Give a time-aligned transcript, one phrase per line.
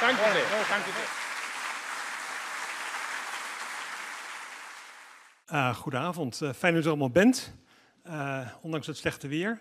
[0.00, 0.66] Dank u zeer.
[0.68, 1.26] Dank u zeer.
[5.52, 7.54] Uh, goedenavond, uh, fijn dat u er allemaal bent,
[8.06, 9.60] uh, ondanks het slechte weer.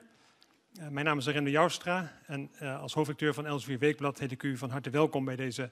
[0.90, 4.70] mijn naam is Rende Joustra en als hoofdredacteur van Elsevier Weekblad heet ik u van
[4.70, 5.72] harte welkom bij deze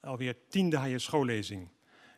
[0.00, 1.68] alweer tiende Haaien schoollezing.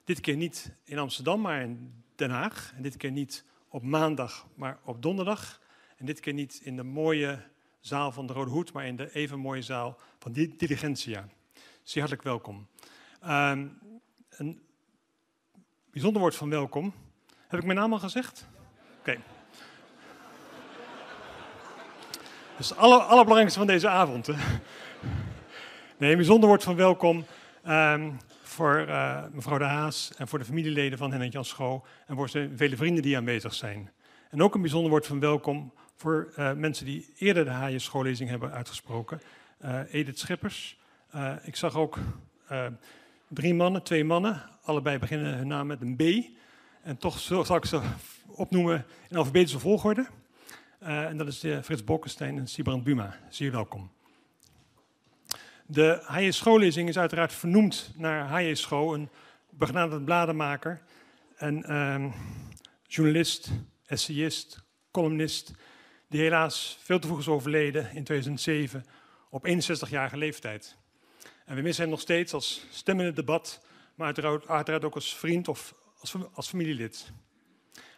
[0.04, 2.72] Dit keer niet in Amsterdam, maar in Den Haag.
[2.76, 5.60] En dit keer niet op maandag, maar op donderdag.
[5.96, 7.42] En dit keer niet in de mooie
[7.80, 11.28] zaal van de Rode Hoed, maar in de even mooie zaal van Diligentia.
[11.86, 12.66] Zeer hartelijk welkom.
[13.24, 13.52] Uh,
[14.30, 14.62] een
[15.90, 16.94] bijzonder woord van welkom.
[17.48, 18.46] Heb ik mijn naam al gezegd?
[18.98, 19.10] Oké.
[19.10, 19.20] Okay.
[22.50, 24.26] Dat is het aller, allerbelangrijkste van deze avond.
[24.26, 24.32] Hè?
[25.96, 27.24] Nee, een bijzonder woord van welkom
[27.66, 32.16] um, voor uh, mevrouw De Haas en voor de familieleden van Henk Jan Schoo en
[32.16, 33.90] voor zijn vele vrienden die aanwezig zijn.
[34.30, 38.28] En ook een bijzonder woord van welkom voor uh, mensen die eerder de Haaien schoollezing
[38.30, 39.20] hebben uitgesproken.
[39.64, 40.78] Uh, Edith Schippers.
[41.42, 41.98] Ik zag ook
[43.28, 46.02] drie mannen, twee mannen, allebei beginnen hun naam met een B.
[46.82, 47.80] En toch zal ik ze
[48.26, 50.06] opnoemen in alfabetische volgorde.
[50.78, 53.18] en dat is Frits Bolkestein en Sibrand Buma.
[53.28, 53.90] Zeer welkom.
[55.66, 59.08] De Haaien schoollezing is uiteraard vernoemd naar Haaien Scho, een
[59.50, 60.82] begenadigd bladenmaker
[61.36, 62.12] en uh,
[62.86, 63.50] journalist,
[63.86, 65.52] essayist, columnist,
[66.08, 68.84] die helaas veel te vroeg is overleden in 2007
[69.30, 70.76] op 61-jarige leeftijd.
[71.46, 73.60] En we missen hem nog steeds als stem in het debat,
[73.94, 77.12] maar uiteraard, ook als vriend of als, als familielid.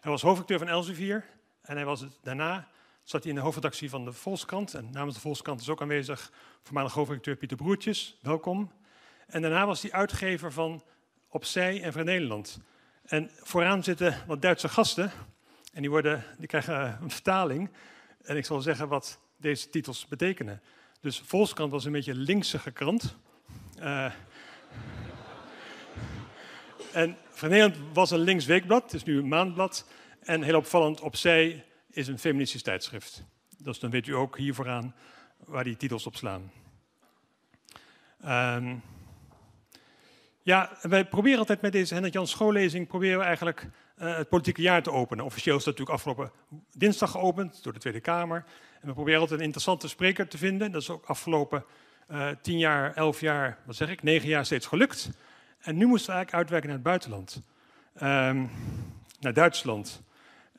[0.00, 1.24] Hij was hoofdacteur van Elsevier
[1.62, 2.68] en hij was daarna
[3.02, 4.74] zat hij in de hoofdredactie van de Volkskrant.
[4.74, 6.32] En namens de Volkskrant is ook aanwezig
[6.62, 8.18] voormalig hoofdredacteur Pieter Broertjes.
[8.22, 8.72] Welkom.
[9.26, 10.82] En daarna was hij uitgever van
[11.28, 12.58] Opzij en Vrij Nederland.
[13.02, 15.12] En vooraan zitten wat Duitse gasten.
[15.72, 17.70] En die, worden, die krijgen een vertaling.
[18.22, 20.62] En ik zal zeggen wat deze titels betekenen.
[21.00, 23.16] Dus Volkskrant was een beetje linkse krant.
[23.80, 24.12] Uh,
[26.92, 29.86] en Vrij Nederland was een links weekblad, het is nu een maandblad.
[30.20, 33.24] En heel opvallend, Opzij is een feministisch tijdschrift.
[33.58, 34.94] Dus dan weet u ook hier vooraan
[35.38, 36.52] waar die titels op slaan.
[38.24, 38.82] Um,
[40.42, 44.62] ja, wij proberen altijd met deze Hendrik Jan schoollezing proberen we eigenlijk uh, het politieke
[44.62, 45.24] jaar te openen.
[45.24, 46.32] Officieel is dat natuurlijk afgelopen
[46.72, 48.44] dinsdag geopend door de Tweede Kamer.
[48.80, 50.72] En we proberen altijd een interessante spreker te vinden.
[50.72, 51.64] Dat is ook afgelopen
[52.10, 55.10] uh, tien jaar, elf jaar, wat zeg ik, negen jaar steeds gelukt.
[55.58, 57.42] En nu moesten we eigenlijk uitwerken naar het buitenland.
[58.02, 58.50] Um,
[59.20, 60.02] naar Duitsland.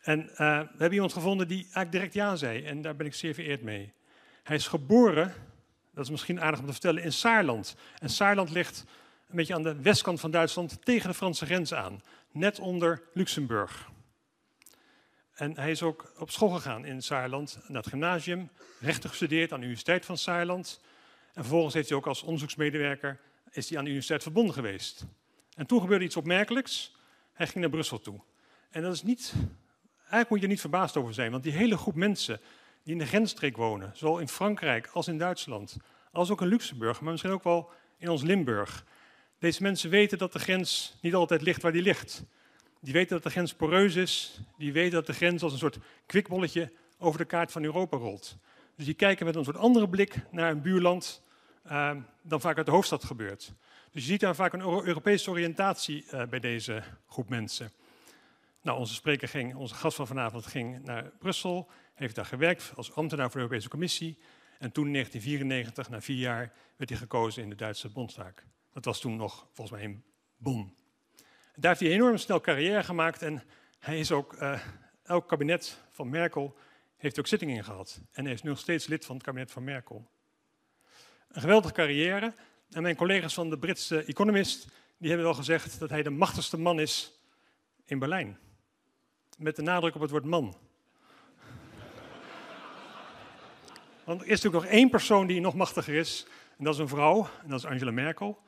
[0.01, 2.65] En uh, we hebben iemand gevonden die eigenlijk direct ja zei.
[2.65, 3.93] En daar ben ik zeer vereerd mee.
[4.43, 5.33] Hij is geboren,
[5.93, 7.75] dat is misschien aardig om te vertellen, in Saarland.
[7.99, 8.85] En Saarland ligt
[9.29, 12.01] een beetje aan de westkant van Duitsland tegen de Franse grens aan.
[12.31, 13.89] Net onder Luxemburg.
[15.33, 18.49] En hij is ook op school gegaan in Saarland, naar het gymnasium,
[18.79, 20.81] rechten gestudeerd aan de Universiteit van Saarland.
[21.33, 23.19] En vervolgens heeft hij ook als onderzoeksmedewerker
[23.51, 25.05] is hij aan de Universiteit verbonden geweest.
[25.55, 26.95] En toen gebeurde iets opmerkelijks.
[27.33, 28.21] Hij ging naar Brussel toe.
[28.69, 29.33] En dat is niet
[30.09, 32.39] eigenlijk moet je er niet verbaasd over zijn, want die hele groep mensen
[32.83, 35.77] die in de grensstreek wonen, zowel in Frankrijk als in Duitsland,
[36.11, 38.85] als ook in Luxemburg, maar misschien ook wel in ons Limburg.
[39.39, 42.23] Deze mensen weten dat de grens niet altijd ligt waar die ligt.
[42.81, 45.77] Die weten dat de grens poreus is, die weten dat de grens als een soort
[46.05, 48.37] kwikbolletje over de kaart van Europa rolt.
[48.79, 51.21] Dus die kijken met een soort andere blik naar een buurland
[51.65, 53.53] uh, dan vaak uit de hoofdstad gebeurt.
[53.91, 57.71] Dus je ziet daar vaak een Europese oriëntatie uh, bij deze groep mensen.
[58.61, 62.95] Nou, onze spreker ging, onze gast van vanavond ging naar Brussel, heeft daar gewerkt als
[62.95, 64.17] ambtenaar voor de Europese Commissie.
[64.57, 68.33] En toen in 1994, na vier jaar, werd hij gekozen in de Duitse Bondsdag.
[68.73, 70.03] Dat was toen nog volgens mij in
[70.37, 70.75] Bonn.
[71.55, 73.43] Daar heeft hij enorm snel carrière gemaakt en
[73.79, 74.59] hij is ook, uh,
[75.03, 76.57] elk kabinet van Merkel
[76.99, 78.01] heeft ook zittingen in gehad.
[78.11, 80.09] En is nu nog steeds lid van het kabinet van Merkel.
[81.27, 82.33] Een geweldige carrière.
[82.69, 84.67] En mijn collega's van de Britse Economist,
[84.97, 87.19] die hebben wel gezegd dat hij de machtigste man is
[87.85, 88.37] in Berlijn
[89.39, 90.43] met de nadruk op het woord man.
[94.05, 96.25] Want er is natuurlijk nog één persoon die nog machtiger is,
[96.57, 98.41] en dat is een vrouw, en dat is Angela Merkel.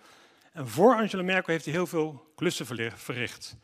[0.51, 2.65] En voor Angela Merkel heeft hij heel veel klussen
[2.95, 3.56] verricht.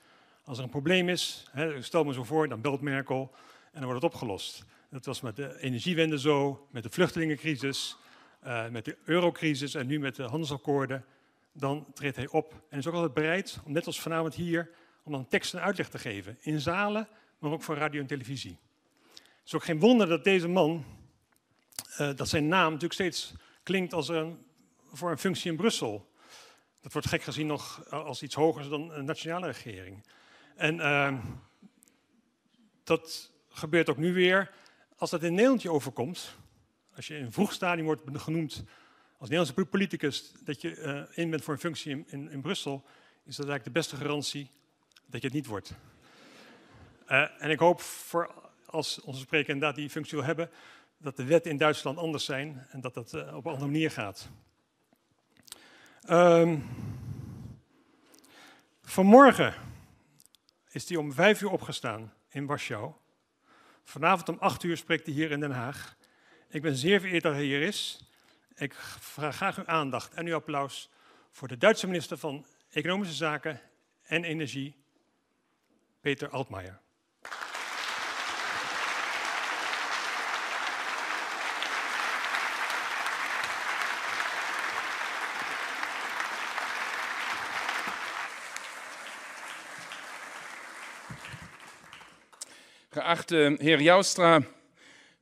[0.44, 3.36] Als er een probleem is, stel me zo voor, dan belt Merkel
[3.72, 4.66] en dan wordt het opgelost.
[4.90, 7.98] Dat was met de energiewende zo, met de vluchtelingencrisis,
[8.46, 11.06] uh, met de eurocrisis en nu met de handelsakkoorden.
[11.52, 14.70] Dan treedt hij op en is ook altijd bereid om, net als vanavond hier,
[15.04, 16.38] om dan tekst en uitleg te geven.
[16.42, 17.08] In zalen,
[17.40, 18.58] maar ook voor radio en televisie.
[19.14, 20.86] Het is ook geen wonder dat deze man,
[21.92, 24.46] uh, dat zijn naam natuurlijk steeds klinkt als een,
[24.92, 26.12] voor een functie in Brussel.
[26.82, 30.06] Dat wordt gek gezien nog als iets hoger dan een nationale regering.
[30.56, 31.18] En uh,
[32.84, 34.52] dat gebeurt ook nu weer.
[34.98, 36.36] Als dat in Nederland je overkomt,
[36.96, 38.64] als je in een vroeg stadium wordt genoemd
[39.18, 42.84] als Nederlandse politicus dat je uh, in bent voor een functie in, in, Brussel,
[43.24, 44.50] is dat eigenlijk de beste garantie
[45.06, 45.74] dat je het niet wordt.
[47.08, 48.32] Uh, en ik hoop voor
[48.66, 50.50] als onze spreker inderdaad die functie wil hebben,
[50.98, 53.92] dat de wetten in Duitsland anders zijn en dat dat uh, op een andere manier
[53.92, 54.30] gaat.
[56.10, 56.64] Um,
[58.82, 59.54] vanmorgen
[60.70, 62.94] is hij om vijf uur opgestaan in Warschau.
[63.88, 65.96] Vanavond om acht uur spreekt hij hier in Den Haag.
[66.50, 68.00] Ik ben zeer vereerd dat hij hier is.
[68.56, 70.90] Ik vraag graag uw aandacht en uw applaus
[71.32, 73.62] voor de Duitse minister van Economische Zaken
[74.04, 74.76] en Energie,
[76.02, 76.80] Peter Altmaier.
[92.98, 94.42] Geachte Heer Joustra,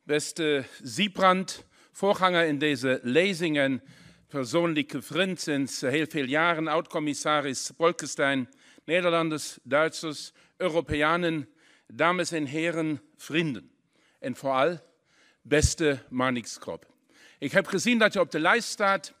[0.02, 3.82] beste Siebrand, voorganger in deze lezingen,
[4.28, 8.48] persoonlijke vriend sinds heel veel jaren, oud-commissaris Bolkestein,
[8.84, 11.48] Nederlanders, Duitsers, Europeanen,
[11.86, 13.70] dames en heren, vrienden.
[14.20, 14.80] En vooral,
[15.42, 16.86] beste Marnix Krop.
[17.38, 19.12] Ik heb gezien dat je op de lijst staat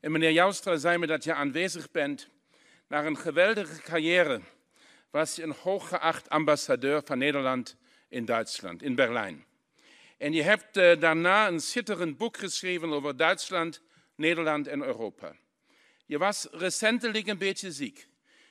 [0.00, 2.28] en meneer Joustra zei me dat je aanwezig bent.
[2.88, 4.40] Naar een geweldige carrière
[5.10, 7.76] was je een hooggeacht ambassadeur van Nederland
[8.08, 9.44] in Duitsland, in Berlijn.
[10.18, 13.82] En je hebt uh, daarna een schitterend boek geschreven over Duitsland,
[14.16, 15.36] Nederland en Europa.
[16.06, 18.08] Je was recentelijk een beetje ziek.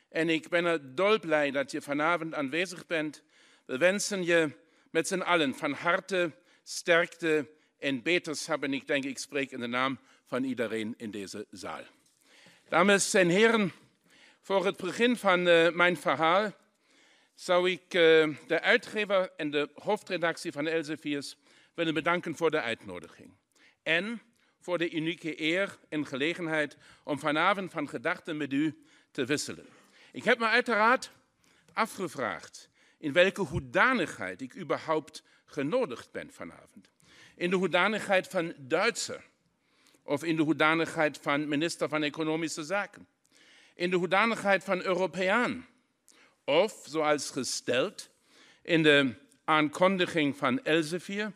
[0.10, 3.24] En ik ben er dolblij dat je vanavond aanwezig bent.
[3.66, 4.52] We wensen je
[4.92, 6.32] met z'n allen van harte
[6.64, 8.64] sterkte en beterschap.
[8.64, 11.84] En ik denk, ik spreek in de naam van iedereen in deze zaal.
[12.70, 13.72] Dames en heren,
[14.42, 16.54] voor het begin van uh, mijn verhaal
[17.44, 21.36] zou ik uh, de uitgever en de hoofdredactie van Elseviers
[21.74, 23.34] willen bedanken voor de uitnodiging.
[23.84, 24.22] En
[24.60, 29.66] voor de unieke eer en gelegenheid om vanavond van gedachten met u te wisselen.
[30.12, 31.12] Ik heb me uiteraard
[31.74, 36.92] afgevraagd in welke hoedanigheid ik überhaupt genodigd ben vanavond.
[37.36, 39.24] In de hoedanigheid van Duitser
[40.04, 43.08] of in de hoedanigheid van minister van Economische Zaken.
[43.76, 45.68] In de hoedanigheid van Europeaan
[46.46, 48.10] of, zoals gesteld
[48.62, 49.14] in de
[49.46, 51.32] aankondiging van Elsevier,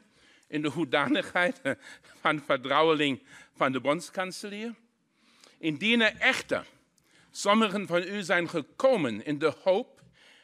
[0.47, 1.61] in de hoedanigheid
[2.21, 3.23] van vertrouweling
[3.55, 4.73] van de bondskanselier.
[5.59, 6.65] Indien er echter
[7.31, 10.01] sommigen van u zijn gekomen in de hoop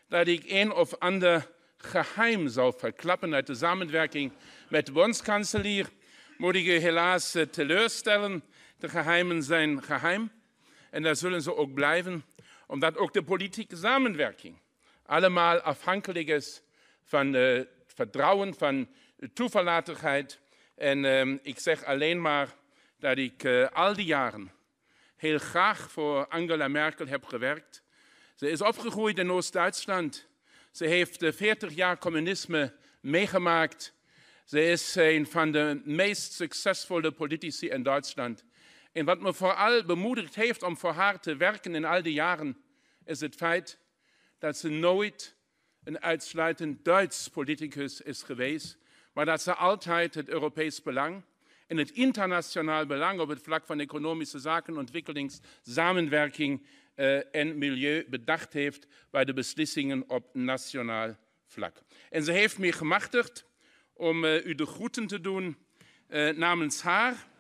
[0.08, 4.32] dat ik een of ander geheim zou verklappen uit de samenwerking
[4.70, 5.90] met de bondskanselier,
[6.38, 8.44] moet ik u helaas teleurstellen.
[8.78, 10.32] De geheimen zijn geheim
[10.90, 12.24] en daar zullen ze ook blijven
[12.68, 14.62] omdat ook de politieke samenwerking
[15.06, 16.62] allemaal afhankelijk is
[17.04, 18.88] van uh, vertrouwen, van
[19.34, 20.40] toeverlatigheid.
[20.76, 22.56] En uh, ik zeg alleen maar
[23.00, 24.52] dat ik uh, al die jaren
[25.16, 27.84] heel graag voor Angela Merkel heb gewerkt.
[28.36, 30.28] Ze is opgegroeid in Oost-Duitsland.
[30.72, 33.94] Ze heeft 40 jaar communisme meegemaakt.
[34.46, 38.44] Ze is een van de meest succesvolle politici in Duitsland.
[38.94, 42.58] En wat me vooral bemoedigd heeft om voor haar te werken in al die jaren,
[43.06, 43.80] is het feit
[44.40, 45.36] dat ze nooit
[45.84, 48.78] een uitsluitend Duits politicus is geweest,
[49.14, 51.24] maar dat ze altijd het Europees belang
[51.68, 56.66] en het internationaal belang op het vlak van economische zaken, ontwikkelingssamenwerking
[56.96, 61.16] uh, en milieu bedacht heeft bij de beslissingen op nationaal
[61.46, 61.84] vlak.
[62.10, 63.46] En ze heeft me gemachtigd
[63.94, 65.58] om uh, u de groeten te doen
[66.10, 67.32] uh, namens haar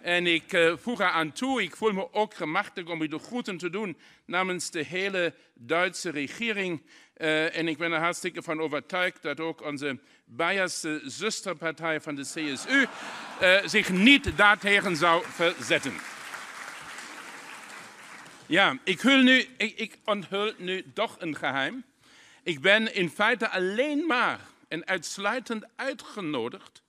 [0.00, 3.56] en ik uh, voeg aan toe, ik voel me ook gemachtigd om u de groeten
[3.56, 6.82] te doen namens de hele Duitse regering.
[7.16, 12.22] Uh, en ik ben er hartstikke van overtuigd dat ook onze Bayerse zusterpartij van de
[12.22, 12.86] CSU
[13.40, 15.92] eh, zich niet daartegen zou verzetten.
[18.46, 21.84] Ja, ik, nu, ik onthul nu toch een geheim.
[22.42, 26.82] Ik ben in feite alleen maar en uitsluitend uitgenodigd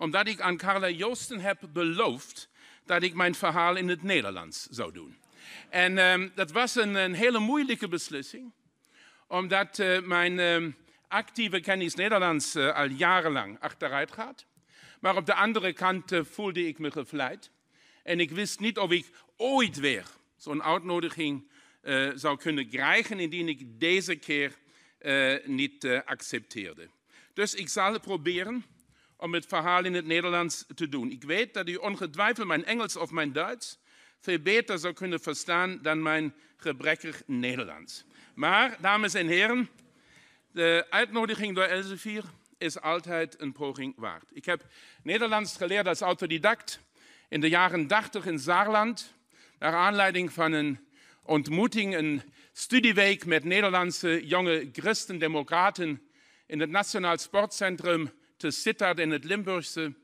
[0.00, 2.48] omdat ik aan Carla Joosten heb beloofd
[2.84, 5.16] dat ik mijn verhaal in het Nederlands zou doen.
[5.68, 8.52] En uh, dat was een, een, hele moeilijke beslissing,
[9.26, 10.72] omdat uh, mijn uh,
[11.10, 14.46] actieve kennis Nederlands eh, al jarenlang achteruit gaat.
[15.00, 17.50] Maar op de andere kant eh, voelde ik me gevleid.
[18.02, 20.04] En ik wist niet of ik ooit weer
[20.36, 21.50] zo'n uitnodiging
[21.82, 24.58] eh, zou kunnen krijgen, indien ik deze keer
[25.44, 26.88] niet accepteerde.
[27.34, 28.64] Dus ik zal proberen
[29.20, 31.10] om het verhaal in het Nederlands te doen.
[31.10, 33.78] Ik weet dat u ongetwijfeld mijn Engels of mijn Duits
[34.18, 38.04] veel beter zou kunnen verstaan dan mijn gebrekkig Nederlands.
[38.34, 39.68] Maar, dames en heren,
[40.52, 42.24] de uitnodiging door Elsevier
[42.58, 44.30] is altijd een poging waard.
[44.32, 44.64] Ik heb
[45.02, 46.80] Nederlands geleerd als autodidact
[47.28, 49.14] in de jaren 80 in Saarland,
[49.58, 50.88] naar aanleiding van een
[51.22, 52.22] ontmoeting, een
[52.52, 56.02] studieweek met Nederlandse jonge christendemocraten
[56.46, 58.10] in het Nationaal Sportcentrum
[58.40, 59.94] te Sittard in het Limburgse.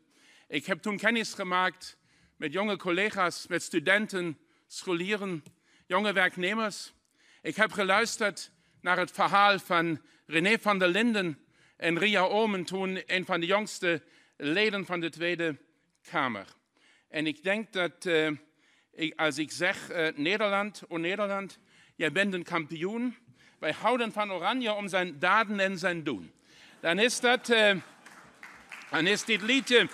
[0.49, 1.99] Ik heb toen kennis gemaakt
[2.37, 5.45] met jonge collega's, met studenten, scholieren,
[5.87, 6.93] jonge werknemers.
[7.43, 8.51] Ik heb geluisterd
[8.81, 11.39] naar het verhaal van René van der Linden
[11.77, 14.03] en Ria Omen, toen een van de jongste
[14.37, 15.57] leden van de Tweede
[16.11, 16.47] Kamer.
[17.09, 18.09] En ik denk dat
[18.93, 21.59] ik, als ik zeg, uh, Nederland, oh Nederland,
[21.95, 23.17] jij bent een kampioen.
[23.59, 26.33] Wij houden van Oranje om zijn daden en zijn doen.
[26.81, 27.77] Dan is dat, uh,
[28.91, 29.89] dan is dit liedje,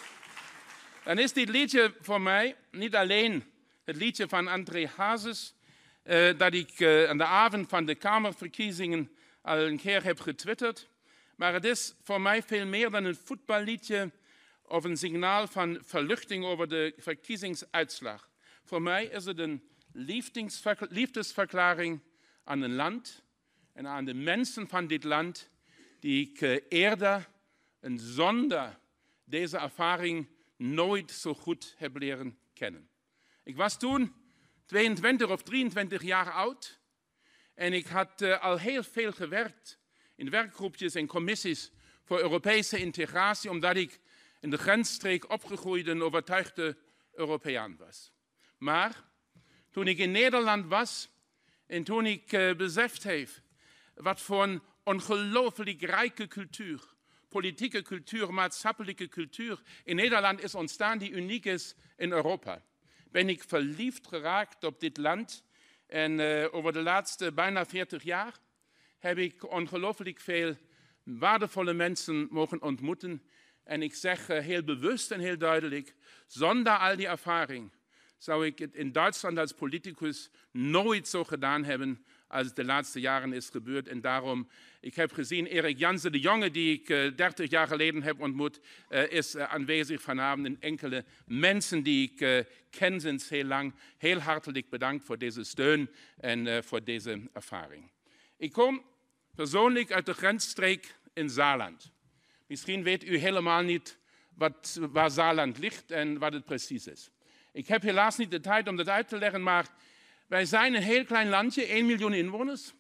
[1.05, 3.45] dan is dit liedje voor mij niet alleen
[3.85, 5.55] het liedje van André Hazes,
[6.37, 9.11] dat ik aan de avond van de Kamerverkiezingen
[9.43, 10.89] al een keer heb getwitterd.
[11.37, 14.11] Maar het is voor mij veel meer dan een voetballiedje
[14.63, 18.31] of een signaal van verluchting over de verkiezingsuitslag.
[18.65, 19.63] Voor mij is het een
[20.89, 22.01] liefdesverklaring
[22.45, 23.23] aan een land
[23.73, 25.51] en aan de mensen van dit land,
[26.01, 27.29] die ik eh, eerder
[27.81, 28.79] en zonder
[29.33, 32.89] deze ervaring nooit zo goed heb leren kennen.
[33.45, 34.15] Ik was toen
[34.67, 36.81] 22 of 23 jaar oud
[37.55, 39.79] en ik had uh, al heel veel gewerkt
[40.17, 41.71] in werkgroepjes en commissies
[42.05, 44.01] voor Europese integratie, omdat ik
[44.41, 46.77] in de grensstreek opgegroeid en overtuigde
[47.13, 48.13] Europeaan was.
[48.59, 49.05] Maar
[49.71, 51.09] toen ik in Nederland was
[51.67, 53.29] en toen ik uh, beseft heb
[53.95, 56.92] wat voor een ongelooflijk rijke cultuur,
[57.33, 62.63] politieke cultuur, maatschappelijke cultuur in Nederland is ontstaan die uniek is in Europa,
[63.11, 65.45] ben ik verliefd geraakt op dit land.
[65.87, 68.39] En uh, over de laatste bijna 40 jaar
[68.99, 70.57] heb ik ongelooflijk veel
[71.03, 73.23] waardevolle mensen mogen ontmoeten
[73.65, 75.95] en ik zeg eh, heel bewust en heel duidelijk,
[76.27, 77.71] zonder al die ervaring
[78.19, 83.33] zou ik het in Duitsland als politicus nooit zo gedaan hebben als de laatste jaren
[83.33, 83.89] is gebeurd.
[83.89, 84.49] En daarom,
[84.81, 88.61] ik heb gezien, Erik Jansen, de jongen die ik 30 eh, jaar geleden heb ontmoet,
[88.89, 90.47] eh, is aanwezig vanavond.
[90.47, 95.91] En enkele mensen die ik ken sinds heel lang, heel hartelijk bedankt voor deze steun
[96.17, 97.91] en voor deze ervaring.
[98.37, 98.85] Ik kom
[99.35, 101.93] persoonlijk uit de grensstreek in Saarland.
[102.47, 103.99] Misschien weet u helemaal niet
[104.35, 107.11] wat, waar Saarland ligt en wat het precies is.
[107.53, 109.67] Ik heb helaas niet de tijd om dat uit te leggen, maar
[110.33, 112.73] wij zijn een heel klein landje, 1 miljoen inwoners,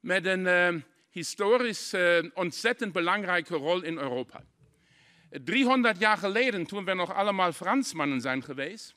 [0.00, 4.44] met een uh, historisch uh, ontzettend belangrijke rol in Europa.
[5.30, 8.94] 300 jaar geleden, toen we nog allemaal Fransmannen zijn geweest,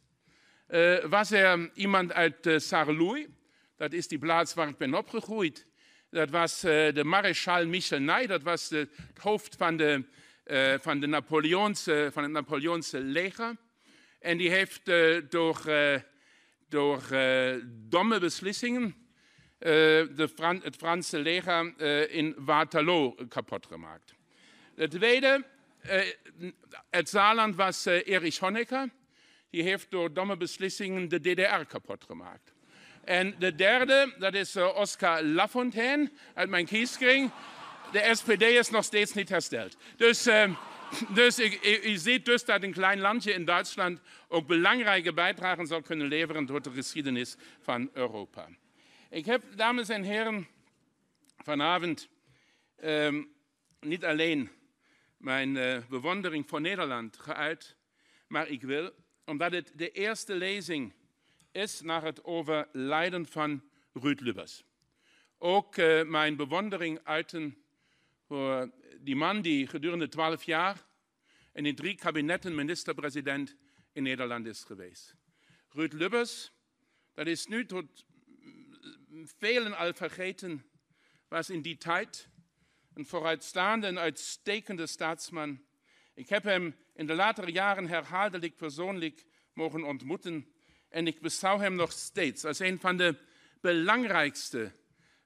[0.67, 3.27] uh, was er iemand uit uh, Sarrelouis,
[3.77, 5.65] dat is die plaats waar ik ben opgegroeid,
[6.09, 8.89] dat was uh, de Maréchal Michel Ney, dat was het
[9.21, 10.03] hoofd van, de,
[10.81, 13.55] van, de Napoleonse, van het Napoleonse leger.
[14.19, 14.85] En die heeft
[15.29, 15.61] door,
[16.71, 17.01] door
[17.89, 18.95] domme beslissingen
[20.35, 24.13] Fran het Franse leger in Waterloo kapot gemaakt.
[24.75, 25.45] Het tweede,
[26.89, 28.89] het Saarland was Erich Honecker.
[29.49, 32.53] Die heeft door domme beslissingen de DDR kapot gemaakt.
[33.03, 37.31] En de derde, dat is Oscar Lafontaine uit mijn kieskring.
[37.91, 39.77] De SPD is nog steeds niet hersteld.
[39.95, 40.29] Dus,
[41.13, 41.39] dus
[41.83, 46.45] u ziet dus dat een klein landje in Duitsland ook belangrijke bijdragen zal kunnen leveren
[46.45, 48.49] tot de geschiedenis van Europa.
[49.09, 50.47] Ik heb, dames en heren,
[51.37, 52.09] vanavond
[52.83, 53.31] um,
[53.79, 54.49] niet alleen
[55.17, 57.75] mijn uh, bewondering voor Nederland geuit,
[58.27, 58.91] maar ik wil,
[59.25, 60.93] omdat het de eerste lezing
[61.51, 64.63] is naar het overlijden van Ruud Lubbers.
[65.37, 67.57] Ook uh, mijn bewondering uiten
[68.27, 68.71] voor
[69.03, 70.85] die man die gedurende twaalf jaar
[71.53, 73.55] in de drie kabinetten minister-president
[73.93, 75.15] in Nederland is geweest.
[75.69, 76.51] Ruud Lubbers,
[77.13, 78.05] dat is nu tot
[79.23, 80.65] velen al vergeten,
[81.27, 82.29] was in die tijd
[82.93, 85.61] een vooruitstaande en uitstekende staatsman.
[86.13, 90.53] Ik heb hem in de latere jaren herhaaldelijk persoonlijk mogen ontmoeten
[90.89, 93.15] en ik beschouw hem nog steeds als een van de
[93.61, 94.71] belangrijkste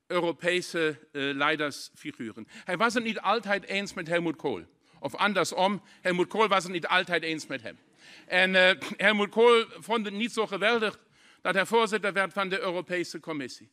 [0.07, 2.47] Europese uh, leidersfiguren.
[2.63, 4.65] Hij was het niet altijd eens met Helmut Kohl.
[5.00, 7.77] Of andersom, Helmut Kohl was het niet altijd eens met hem.
[8.25, 11.00] En uh, Helmut Kohl vond het niet zo geweldig
[11.41, 13.69] dat hij voorzitter werd van de Europese Commissie.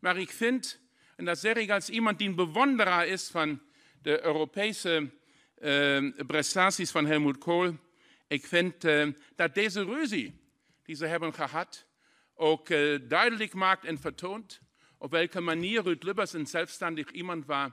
[0.00, 0.80] Maar ik vind,
[1.16, 3.60] en dat zeg ik als iemand die een bewonderaar is van
[4.02, 5.10] de Europese
[5.58, 7.74] uh, prestaties van Helmut Kohl,
[8.26, 8.86] ik vind
[9.34, 10.40] dat deze ruzie
[10.82, 11.86] die ze hebben gehad,
[12.34, 12.68] ook
[13.08, 14.60] duidelijk maakt en vertoont,
[15.06, 17.70] op welke manier Ruud Lubbers een zelfstandig iemand was.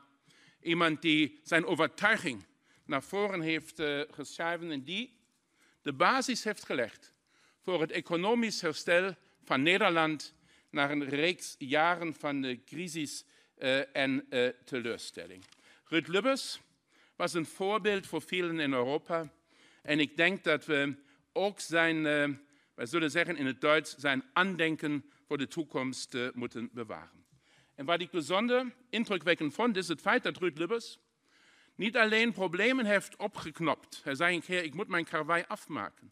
[0.62, 2.46] Iemand die zijn overtuiging
[2.86, 5.18] naar voren heeft uh, geschreven en die
[5.82, 7.14] de basis heeft gelegd
[7.62, 10.34] voor het economisch herstel van Nederland
[10.70, 13.26] na een reeks jaren van de crisis
[13.58, 14.28] uh, en
[14.66, 15.44] teleurstelling.
[15.86, 16.60] Ruud Lubbers
[17.16, 19.34] was een voorbeeld voor velen in Europa.
[19.82, 20.96] En ik denk dat we
[21.32, 22.04] ook zijn,
[22.74, 27.23] wij zullen zeggen in het Duits, zijn aandenken voor de toekomst moeten bewaren.
[27.76, 31.00] En wat ik bijzonder indrukwekkend vond, is het feit dat Ruud Lubbers
[31.76, 34.02] niet alleen problemen heeft opgeknopt.
[34.04, 36.12] Hij zei een keer, ik moet mijn karwei afmaken.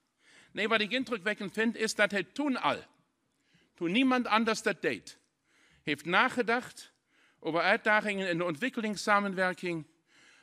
[0.52, 2.78] Nee, wat ik indrukwekkend vind, is dat hij toen al,
[3.76, 5.20] toen niemand anders dat deed,
[5.84, 6.94] heeft nagedacht
[7.40, 9.88] over uitdagingen in de ontwikkelingssamenwerking,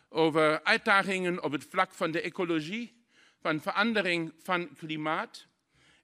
[0.09, 3.05] over uitdagingen op het vlak van de ecologie,
[3.41, 5.47] van verandering van klimaat.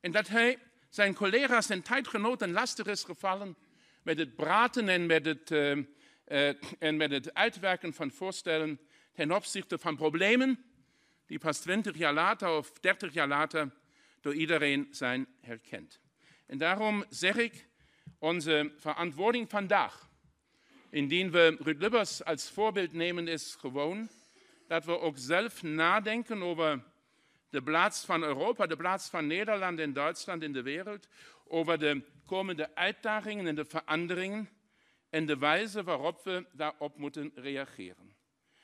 [0.00, 3.56] En dat hij zijn collega's en tijdgenoten lastig is gevallen
[4.04, 5.76] met het praten en met het, uh,
[6.28, 8.80] uh, en met het uitwerken van voorstellen
[9.12, 10.64] ten opzichte van problemen
[11.26, 13.70] die pas 20 jaar later of 30 jaar later
[14.20, 16.00] door iedereen zijn herkend.
[16.46, 17.68] En daarom zeg ik,
[18.18, 20.08] onze verantwoording vandaag,
[20.90, 24.08] indien we Ruud Lubbers als voorbeeld nemen, is gewoon
[24.66, 26.82] dat we ook zelf nadenken over
[27.50, 31.08] de plaats van Europa, de plaats van Nederland en Duitsland in de wereld,
[31.44, 34.48] over de komende uitdagingen en de veranderingen
[35.10, 38.16] en de wijze waarop we daarop moeten reageren.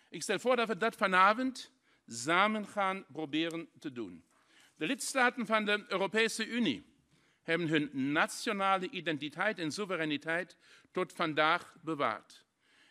[0.08, 1.72] Ik stel voor dat we dat vanavond
[2.06, 4.24] samen gaan proberen te doen.
[4.76, 6.90] De lidstaten van de Europese Unie
[7.42, 10.56] hebben hun nationale identiteit en soevereiniteit
[10.92, 12.44] tot vandaag bewaard.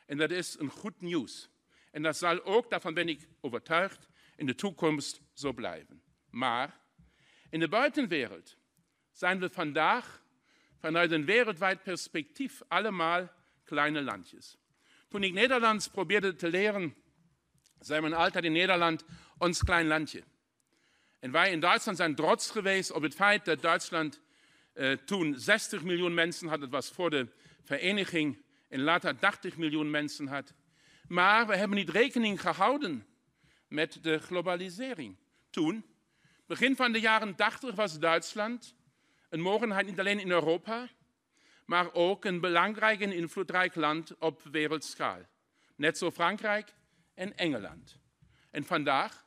[0.05, 1.49] En dat is een goed nieuws.
[1.91, 6.01] En dat zal ook, daarvan ben ik overtuigd, in de toekomst zo blijven.
[6.29, 6.79] Maar
[7.49, 8.57] in de buitenwereld
[9.19, 10.21] zijn vandaag
[10.79, 13.31] vanuit een wereldwijd perspectief allemaal
[13.63, 14.57] kleine landjes.
[15.07, 16.95] Toen ik Nederlands probeerde te leren,
[17.79, 19.05] zei mijn altijd in Nederland
[19.37, 20.23] ons klein landje.
[21.19, 24.21] En wij in Duitsland zijn trots geweest op het feit dat Duitsland
[24.73, 26.69] uh, toen 60 miljoen mensen had.
[26.69, 27.27] Was voor de
[27.63, 30.53] vereniging en later 80 miljoen mensen had.
[31.07, 33.05] Maar we hebben niet rekening gehouden
[33.67, 35.15] met de globalisering.
[35.49, 35.85] Toen,
[36.45, 38.77] begin van de jaren 80, was Duitsland
[39.29, 40.89] een mogelijkheid niet alleen in Europa,
[41.65, 45.19] maar ook een belangrijk en invloedrijk land op wereldschaal.
[45.75, 46.73] Net zo Frankrijk
[47.13, 47.99] en Engeland.
[48.51, 49.25] En vandaag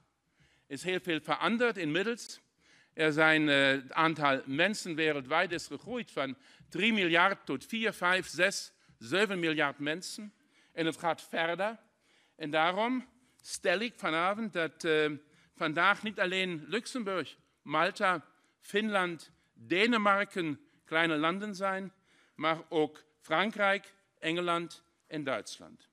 [0.67, 2.41] is heel veel veranderd inmiddels.
[2.93, 6.37] Er zijn, uh, het aantal mensen wereldwijd is gegroeid van
[6.69, 10.35] 3 miljard tot 4, 5, 6, 7 miljard mensen.
[10.73, 11.79] En het gaat verder.
[12.37, 13.09] En daarom
[13.41, 15.11] stel ik vanavond dat uh,
[15.55, 18.25] vandaag niet alleen Luxemburg, Malta,
[18.61, 19.33] Finland,
[19.67, 21.93] Denemarken kleine landen zijn,
[22.35, 25.89] maar ook Frankrijk, Engeland en Duitsland.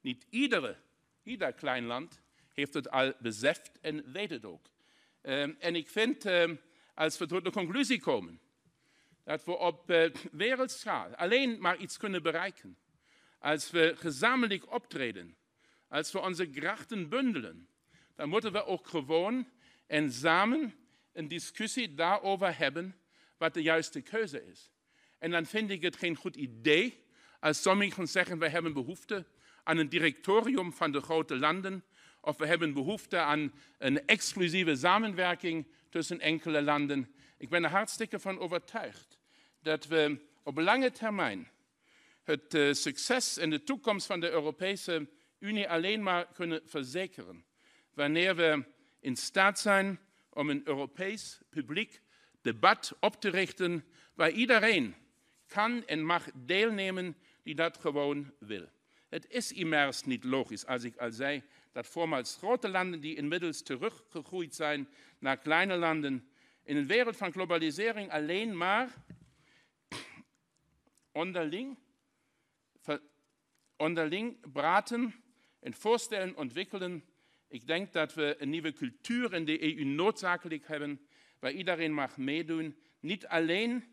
[0.00, 0.76] Niet iedere
[1.22, 2.20] ieder klein land
[2.52, 4.70] heeft het al beseft en weet het ook.
[5.22, 6.60] Um, en ik vind, um,
[6.94, 8.40] als we tot de conclusie komen,
[9.24, 12.76] dat we op uh, wereldschaal alleen maar iets kunnen bereiken,
[13.38, 15.36] als we gezamenlijk optreden,
[15.88, 17.68] als we onze krachten bundelen,
[18.14, 19.48] dan moeten we ook gewoon
[19.86, 20.74] en samen
[21.12, 22.96] een discussie daarover hebben
[23.42, 24.70] wat de juiste keuze is.
[25.18, 27.04] En dan vind ik het geen goed idee
[27.40, 29.26] als sommigen zeggen, we hebben behoefte
[29.64, 31.84] aan een directorium van de grote landen
[32.20, 37.14] of we hebben behoefte aan een exclusieve samenwerking tussen enkele landen.
[37.38, 39.18] Ik ben er hartstikke van overtuigd
[39.62, 41.50] dat we op lange termijn
[42.22, 47.44] het uh, succes en de toekomst van de Europese Unie alleen maar kunnen verzekeren
[47.94, 48.64] wanneer we
[49.00, 50.00] in staat zijn
[50.30, 52.01] om een Europees publiek
[52.42, 54.94] debat op te richten waar iedereen
[55.46, 58.68] kan en mag deelnemen die dat gewoon wil.
[59.08, 63.62] Het is immers niet logisch, als ik al zei, dat voormaals grote landen die inmiddels
[63.62, 66.28] teruggegroeid zijn naar kleine landen,
[66.64, 69.04] in een wereld van globalisering alleen maar
[71.12, 71.78] onderling,
[73.76, 75.14] onderling praten
[75.60, 77.04] en voorstellen ontwikkelen.
[77.48, 81.00] Ik denk dat we een nieuwe cultuur in de EU noodzakelijk hebben,
[81.42, 83.84] waar iedereen mag meedoen, niet alleen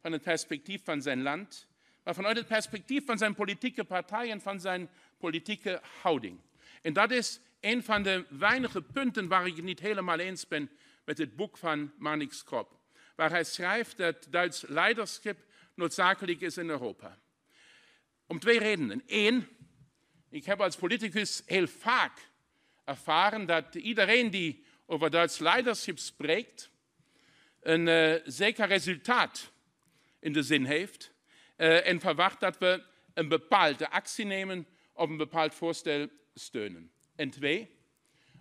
[0.00, 1.66] van het perspectief van zijn land,
[2.04, 6.38] maar vanuit het perspectief van zijn politieke partij en van zijn politieke houding.
[6.82, 10.70] En dat is een van de weinige punten waar ik niet helemaal eens ben
[11.04, 12.78] met het boek van Manix Krop,
[13.14, 15.36] waar hij schrijft dat Duits leiderschap
[15.74, 17.18] noodzakelijk is in Europa.
[18.26, 19.02] Om twee redenen.
[19.06, 19.48] Eén,
[20.30, 22.28] ik heb als politicus heel vaak
[22.84, 26.70] ervaren dat iedereen die over Duits leiderschap spreekt,
[27.60, 29.52] een uh, zeker resultaat
[30.18, 31.12] in de zin heeft
[31.56, 32.82] uh, en verwacht dat we
[33.14, 36.90] een bepaalde actie nemen of een bepaald voorstel steunen.
[37.16, 37.70] En twee,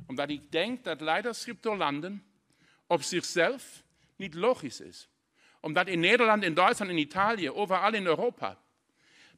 [0.08, 2.24] omdat ik denk dat leiderschap door landen
[2.88, 3.84] op zichzelf
[4.16, 5.10] niet logisch is.
[5.62, 8.60] Omdat in Nederland, in Duitsland, in Italië, overal in Europa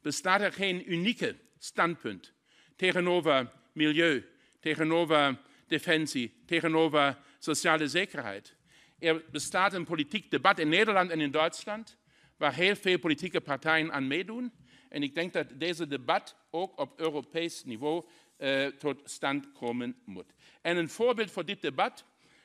[0.02, 2.32] bestaat er geen unieke standpunt
[2.76, 4.28] tegenover milieu,
[4.60, 8.56] tegenover defensie, tegenover sociale zekerheid.
[9.00, 11.96] Er bestaat een politiek debat in Nederland en in Duitsland,
[12.36, 14.52] waar heel veel politieke partijen aan meedoen.
[14.88, 18.04] En ik denk dat deze debat ook op Europees niveau
[18.38, 20.34] uh, tot stand komen moet.
[20.60, 22.04] En een voorbeeld voor dit debat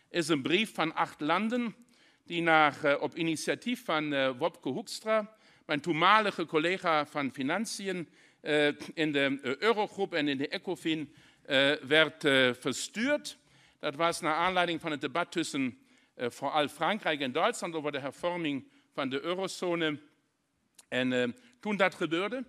[0.09, 1.75] is een brief van acht landen
[2.23, 8.09] die naar, uh, op initiatief van uh, Wopke Hoekstra, mijn toenmalige collega van Financiën
[8.93, 11.13] in de Eurogroep en in de ECOFIN,
[11.81, 12.21] werd
[12.59, 13.37] verstuurd.
[13.79, 15.77] Dat was naar aanleiding van het debat tussen
[16.17, 19.99] vooral Frankrijk en Duitsland over de hervorming van de eurozone.
[20.87, 22.43] En toen dat gebeurde,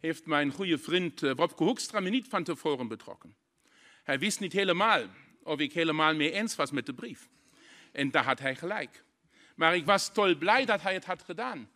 [0.00, 3.36] heeft mijn goede vriend Wopke Hoekstra me niet van tevoren betrokken.
[4.02, 5.02] Hij wist niet helemaal
[5.42, 7.28] of ik helemaal mee eens was met de brief.
[7.92, 9.04] En daar had hij gelijk.
[9.56, 11.70] Maar ik was tol blij dat hij het had gedaan.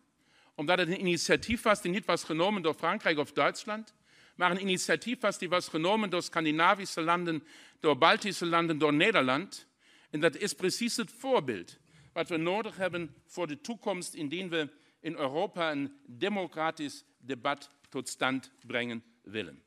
[0.55, 3.93] Omdat het een initiatief was die niet was genomen door Frankrijk of Duitsland,
[4.35, 7.43] maar een initiatief was die was genomen door Scandinavische landen,
[7.79, 9.67] door Baltische landen, door Nederland.
[10.09, 11.77] En dat is precies het voorbeeld
[12.13, 14.69] wat we nodig hebben voor de toekomst, indien we
[14.99, 19.63] in Europa een democratisch debat tot stand brengen willen.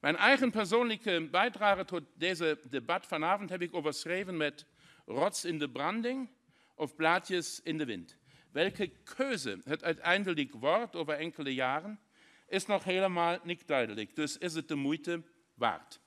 [0.00, 4.66] Mijn eigen persoonlijke bijdrage tot deze debat vanavond heb ik overschreven met
[5.06, 6.30] rots in de branding
[6.74, 8.16] of blaadjes in de wind.
[8.50, 12.00] Welke keuze het uiteindelijk wordt over enkele jaren,
[12.48, 14.14] is nog helemaal niet duidelijk.
[14.14, 15.22] Dus is het de moeite
[15.54, 16.00] waard.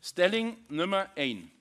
[0.00, 1.52] Stelling nummer 1.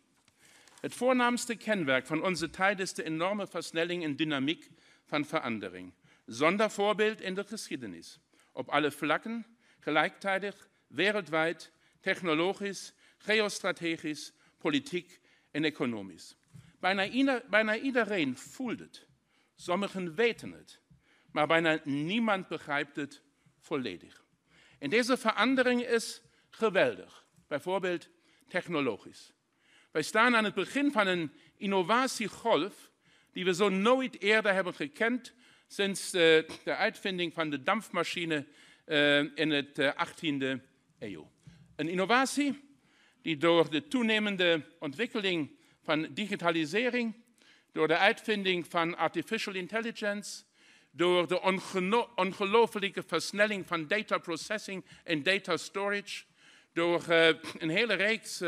[0.84, 4.70] Het voornaamste kenmerk van onze tijd is de enorme versnelling en dynamiek
[5.06, 5.94] van verandering.
[6.26, 8.20] Zonder voorbeeld in de geschiedenis.
[8.52, 9.46] Op alle vlakken,
[9.80, 15.20] gelijktijdig, wereldwijd technologisch, geostrategisch, politiek
[15.52, 16.36] en economisch.
[16.80, 19.08] Bijna, ieder, bijna iedereen voelt het.
[19.56, 20.80] Sommigen weten het.
[21.32, 23.22] Maar bijna niemand begrijpt het
[23.60, 24.24] volledig.
[24.80, 27.26] En deze verandering is geweldig.
[27.48, 28.10] Bijvoorbeeld
[28.48, 29.34] technologisch.
[29.94, 32.92] Wij staan aan het begin van een innovatiegolf
[33.32, 35.34] die we zo nooit eerder hebben gekend
[35.68, 38.46] sinds de uitvinding van de dampmachine
[38.86, 40.56] eh, in het 18e eh,
[41.00, 41.32] eeuw.
[41.76, 42.62] Een innovatie
[43.22, 45.52] die door de toenemende ontwikkeling
[45.84, 47.16] van digitalisering,
[47.72, 50.44] door de uitvinding van artificial intelligence,
[50.92, 51.42] door de
[52.16, 56.24] ongelooflijke versnelling van data processing en data storage,
[56.72, 57.04] door
[57.58, 58.42] een hele reeks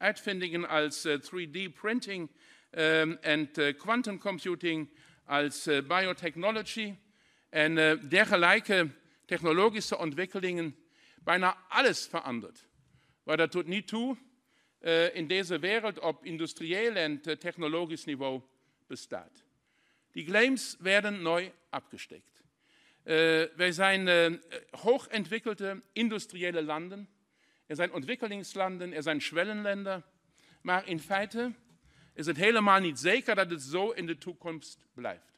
[0.00, 2.30] uh, uitvindingen als uh, 3D printing
[3.20, 4.90] en quantum computing,
[5.24, 6.94] als biotechnology
[7.48, 7.74] en
[8.08, 8.90] dergelijke
[9.26, 10.76] technologische ontwikkelingen
[11.22, 12.66] bijna alles veranderd.
[13.22, 14.16] Wat er tot nu toe
[14.80, 18.40] uh, in deze wereld op industrieel en uh, technologisch niveau
[18.86, 19.44] bestaat.
[20.12, 22.42] Die claims werden neu abgesteckt.
[23.04, 23.14] Uh,
[23.56, 27.08] wij zijn hoogentwikkelde industriële landen.
[27.70, 30.02] Er zijn ontwikkelingslanden, er zijn Schwellenländer.
[30.62, 31.52] Maar in feite
[32.14, 35.32] is het helemaal niet zeker dat het zo in de toekomst blijft.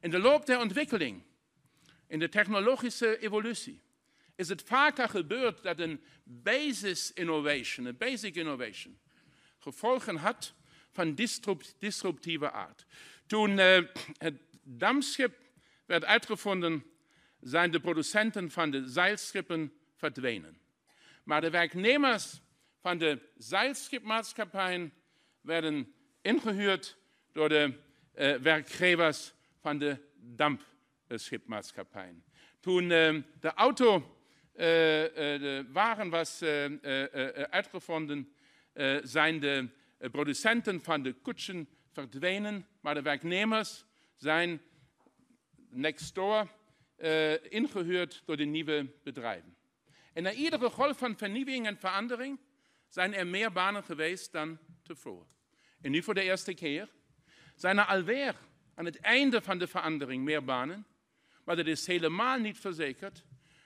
[0.00, 1.22] In de loop der ontwikkeling,
[2.06, 3.82] in de technologische evolutie,
[4.34, 8.98] is het vaker gebeurd dat een basis innovation, een basic innovation,
[9.58, 10.54] gevolgen had
[10.90, 11.14] van
[11.78, 12.86] disruptieve aard.
[13.26, 13.78] Toen uh,
[14.16, 15.36] het dampschip
[15.86, 16.84] werd uitgevonden,
[17.40, 20.66] zijn de producenten van de zeilschippen verdwenen.
[21.28, 22.40] Maar de werknemers
[22.80, 24.92] van de zeilschipmaatschappijen
[25.40, 26.96] werden ingehuurd
[27.32, 27.74] door de
[28.14, 32.24] uh, werkgevers van de dampschipmaatschappijen.
[32.60, 34.02] Toen uh, de auto uh,
[34.54, 36.42] de waren was
[37.50, 38.32] uitgevonden,
[39.02, 39.68] zijn de
[40.10, 43.84] producenten van de kutsen verdwenen, maar de werknemers
[44.16, 44.62] zijn
[45.70, 46.48] next door
[47.48, 49.57] ingehuurd door de nieuwe bedrijven.
[50.18, 52.38] En na iedere golf van vernieuwing en verandering
[52.88, 55.36] zijn er meer banen geweest dan tevoren.
[55.80, 56.88] En nu voor de eerste keer
[57.54, 58.34] zijn er alweer
[58.74, 60.86] aan het einde van de verandering meer banen,
[61.44, 63.24] maar dat is helemaal niet verzekerd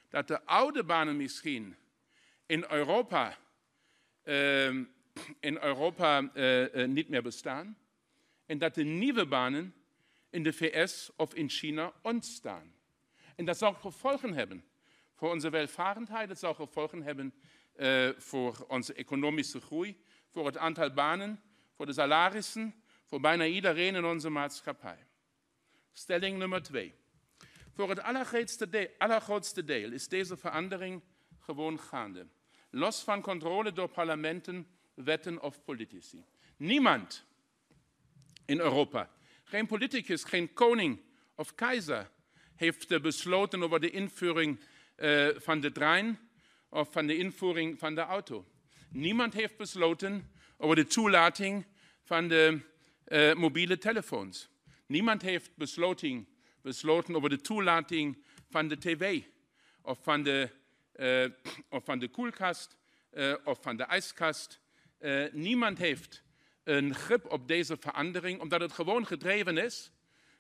[0.09, 1.77] dat de oude banen misschien
[2.47, 3.39] in Europa,
[4.25, 4.67] uh,
[5.41, 7.79] in Europa uh, niet meer bestaan
[8.47, 9.75] en dat de nieuwe banen
[10.31, 12.75] in de VS of in China ontstaan.
[13.37, 14.65] En dat zal gevolgen hebben
[15.23, 17.35] voor onze welvarendheid, dat zal gevolgen hebben
[17.77, 21.43] uh, voor onze economische groei, voor het aantal banen,
[21.77, 25.07] voor de salarissen, voor bijna iedereen in onze maatschappij.
[25.93, 26.95] Stelling nummer twee.
[27.73, 31.03] Voor het allergrootste deel, allergrootste deel is deze verandering
[31.39, 32.27] gewoon gaande.
[32.71, 36.25] Los van controle door parlementen, wetten of politici.
[36.57, 37.27] Niemand
[38.45, 39.11] in Europa
[39.45, 41.01] Geen politicus, geen koning
[41.35, 42.11] of keizer
[42.55, 44.61] heeft besloten over de invoering
[45.03, 46.19] uh, van de trein
[46.69, 48.47] of van de invoering van de auto.
[48.91, 51.67] Niemand heeft besloten over de toelating
[52.03, 52.61] van de
[53.09, 54.49] uh, mobiele telefoons.
[54.87, 56.29] Niemand heeft besloten,
[56.61, 59.23] besloten over de toelating van de tv
[59.83, 60.51] of van de,
[60.97, 61.25] uh,
[61.69, 62.77] of van de koelkast
[63.45, 64.61] of van de ijskast.
[65.33, 66.23] niemand heeft
[66.65, 69.93] een grip op deze verandering, omdat het gewoon gedreven is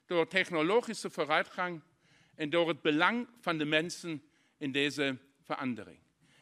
[0.07, 1.83] door technologische vooruitgang
[2.35, 4.23] en door het belang van de mensen
[4.63, 5.99] in deze verandering.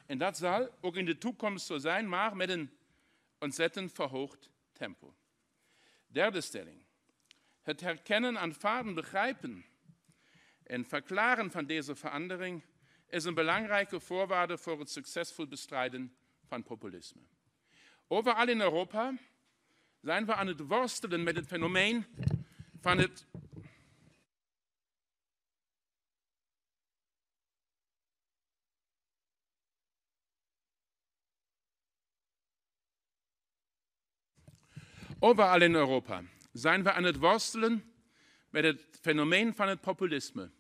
[0.07, 2.71] En dat zal ook in de toekomst zo zijn, maar met een
[3.39, 5.15] ontzettend verhoogd tempo.
[6.07, 6.85] Derde stelling.
[7.63, 9.65] Het herkennen, aanvaarden, begrijpen
[10.63, 12.63] en verklaren van deze verandering
[13.09, 16.15] is een belangrijke voorwaarde voor het succesvol bestrijden
[16.47, 17.23] van populisme.
[18.07, 19.15] Overal in Europa
[20.01, 22.07] zijn we aan het worstelen met het fenomeen
[22.81, 23.27] van het
[35.23, 37.93] Overal in Europa zijn we aan het worstelen
[38.51, 40.51] met het fenomeen van het populisme.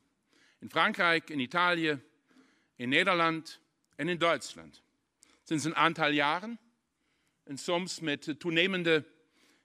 [0.59, 2.03] In Frankrijk, in Italië,
[2.77, 3.61] in Nederland
[3.97, 4.83] en in Duitsland.
[5.43, 6.59] Sinds een aantal jaren
[7.45, 9.07] en soms met toenemende,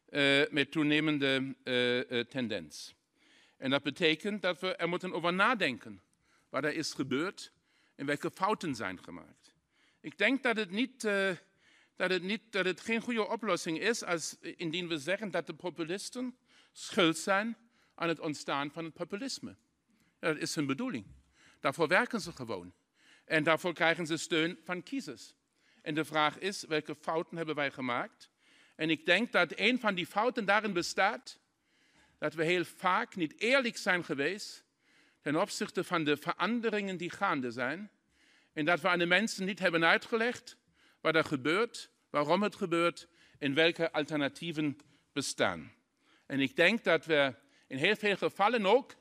[0.09, 2.95] uh, met toenemende uh, tendens.
[3.57, 6.01] En dat betekent dat we er moeten over nadenken
[6.49, 7.51] wat er is gebeurd
[7.95, 9.53] en welke fouten zijn gemaakt.
[10.01, 11.07] Ik denk dat het niet
[11.95, 15.53] dat het, niet, dat het geen goede oplossing is als, indien we zeggen dat de
[15.53, 16.37] populisten
[16.71, 17.57] schuld zijn
[17.95, 19.55] aan het ontstaan van het populisme.
[20.19, 21.05] Dat is hun bedoeling.
[21.59, 22.73] Daarvoor werken ze gewoon.
[23.25, 25.35] En daarvoor krijgen ze steun van kiezers.
[25.81, 28.29] En de vraag is, welke fouten hebben wij gemaakt?
[28.75, 31.39] En ik denk dat een van die fouten daarin bestaat
[32.17, 34.63] dat we heel vaak niet eerlijk zijn geweest
[35.21, 37.91] ten opzichte van de veranderingen die gaande zijn.
[38.53, 40.57] En dat we aan de mensen niet hebben uitgelegd
[41.05, 43.07] wat er gebeurt, waarom het gebeurt
[43.39, 44.77] en welke alternatieven
[45.13, 45.71] bestaan.
[46.25, 47.33] En ik denk dat we
[47.67, 48.95] in heel veel gevallen ook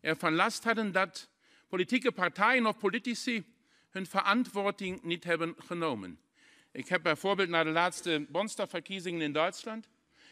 [0.00, 1.28] ervan last hadden dat
[1.68, 3.44] politieke partijen of politici
[3.90, 6.20] hun verantwortung niet hebben genomen.
[6.72, 9.88] Ik heb bijvoorbeeld naar de laatste Bonsterverkiezingen in Duitsland,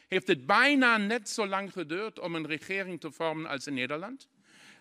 [0.08, 4.28] heeft het bijna net zo lang geduurd om een regering te vormen als in Nederland.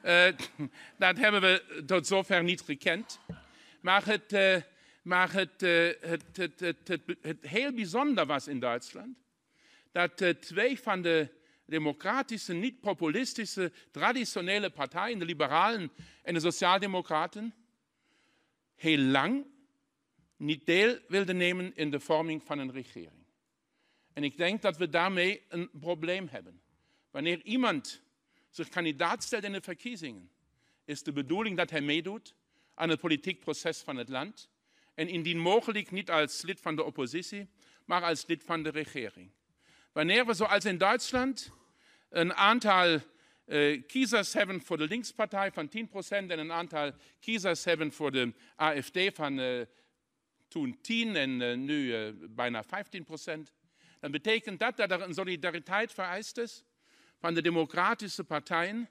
[0.04, 0.26] Uh,
[0.98, 3.20] dat hebben we tot zover niet gekend.
[3.80, 4.56] Maar het, uh,
[5.02, 9.18] maar het, uh, het, het, het, het, heel bijzonder was in Duitsland
[9.92, 11.30] dat uh, twee van de
[11.66, 15.92] democratische, niet-populistische, traditionele partijen, de liberalen
[16.24, 17.54] en de sociaaldemocraten,
[18.76, 19.46] heel lang
[20.38, 23.26] niet deel wilden nemen in de vorming van een regering.
[24.14, 26.62] En ik denk dat we daarmee een probleem hebben.
[27.12, 28.02] Wanneer iemand
[28.50, 30.32] zich kandidaat stelt in de verkiezingen,
[30.86, 32.36] is de bedoeling dat hij meedoet
[32.74, 34.50] aan het politiek proces van het land
[34.94, 37.50] en indien mogelijk niet als lid van de oppositie,
[37.86, 39.32] maar als lid van de regering.
[39.92, 41.52] Wanneer we zoals in Duitsland
[42.10, 43.00] een aantal
[43.46, 45.72] uh, kiezers hebben voor de linkspartij van 10%
[46.10, 49.62] en een aantal kiezers hebben voor de AFD van uh,
[50.48, 52.68] toen 10 en uh, nu bijna 15%,
[54.00, 56.64] dan betekent dat dat er een solidariteit vereist is
[57.18, 58.90] van de democratische partijen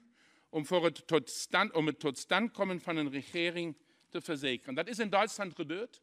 [0.49, 3.77] om, voor tot stand, om het tot stand komen van een regering
[4.11, 4.75] te verzekeren.
[4.75, 6.01] Dat is in Duitsland gebeurd.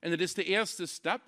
[0.00, 1.22] En het is de eerste stap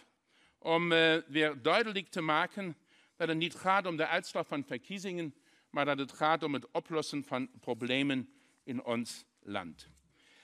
[0.58, 2.76] om uh, weer duidelijk te maken
[3.16, 5.34] dat het niet gaat om de uitslag van verkiezingen,
[5.70, 8.32] maar dat het gaat om het oplossen van problemen
[8.64, 9.88] in ons land.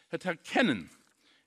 [0.09, 0.91] Het herkennen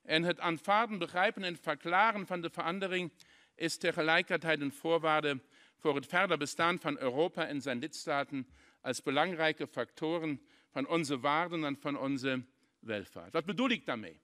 [0.03, 3.11] en het aanvaarden, begrijpen en verklaren van de verandering
[3.55, 5.41] is tegelijkertijd een voorwaarde
[5.77, 8.47] voor het verder bestaan van Europa en zijn lidstaten
[8.81, 12.43] als belangrijke factoren van onze waarden en van onze
[12.81, 13.33] welvaart.
[13.33, 14.19] Wat bedoel ik daarmee?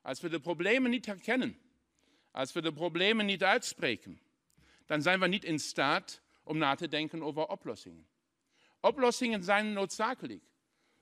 [0.00, 1.58] Als we de problemen niet herkennen,
[2.30, 4.20] als we de problemen niet uitspreken,
[4.86, 8.06] dan zijn we niet in staat om na te denken over oplossingen.
[8.80, 10.42] Oplossingen zijn noodzakelijk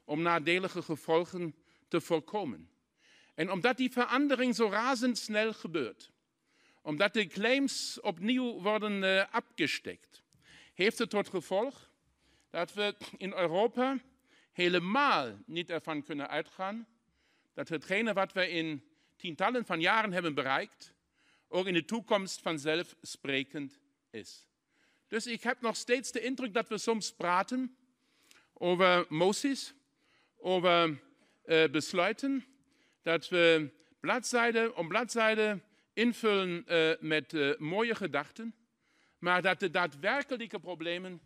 [0.04, 1.54] om nadelige gevolgen
[1.88, 2.70] te voorkomen.
[3.34, 6.10] En omdat die verandering zo razendsnel gebeurt,
[6.82, 10.22] omdat de claims opnieuw worden uh, abgesteckt,
[10.74, 11.90] heeft het tot gevolg
[12.50, 13.98] dat we in Europa
[14.56, 16.86] helemaal niet ervan kunnen uitgaan
[17.54, 18.84] dat hetgene wat we in
[19.16, 20.94] tientallen van jaren hebben bereikt,
[21.48, 24.46] ook in de toekomst vanzelfsprekend is.
[25.08, 27.76] Dus ik heb nog steeds de indruk dat we soms praten
[28.52, 29.74] over moties,
[30.36, 31.00] over
[31.44, 32.44] uh, besluiten,
[33.02, 35.60] dat we bladzijde om bladzijde
[35.92, 38.54] invullen uh, met uh, mooie gedachten,
[39.18, 41.20] maar dat de daadwerkelijke problemen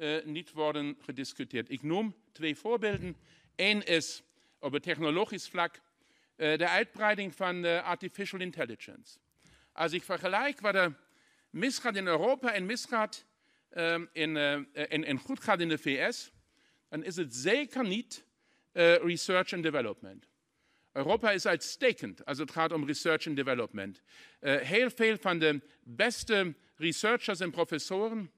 [0.00, 1.70] uh, niet worden gediscuteerd.
[1.70, 3.16] Ik noem twee voorbeelden.
[3.56, 4.22] Eén is
[4.58, 5.74] op het technologisch vlak
[6.36, 9.18] uh, de uitbreiding van artificial intelligence.
[9.72, 10.98] Als ik vergelijk wat er
[11.50, 13.24] misgaat in Europa en misgaat
[13.74, 16.30] um, in, en, en goed gaat in de VS,
[16.88, 18.24] dan is het zeker niet
[18.72, 20.28] research and development.
[20.92, 24.00] Europa is uitstekend als het gaat om research and development.
[24.40, 28.30] Heel veel van de beste researchers en professoren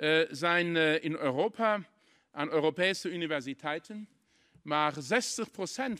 [0.00, 1.88] uh, zijn uh, in Europa
[2.30, 4.08] aan Europese universiteiten.
[4.62, 4.96] Maar 60%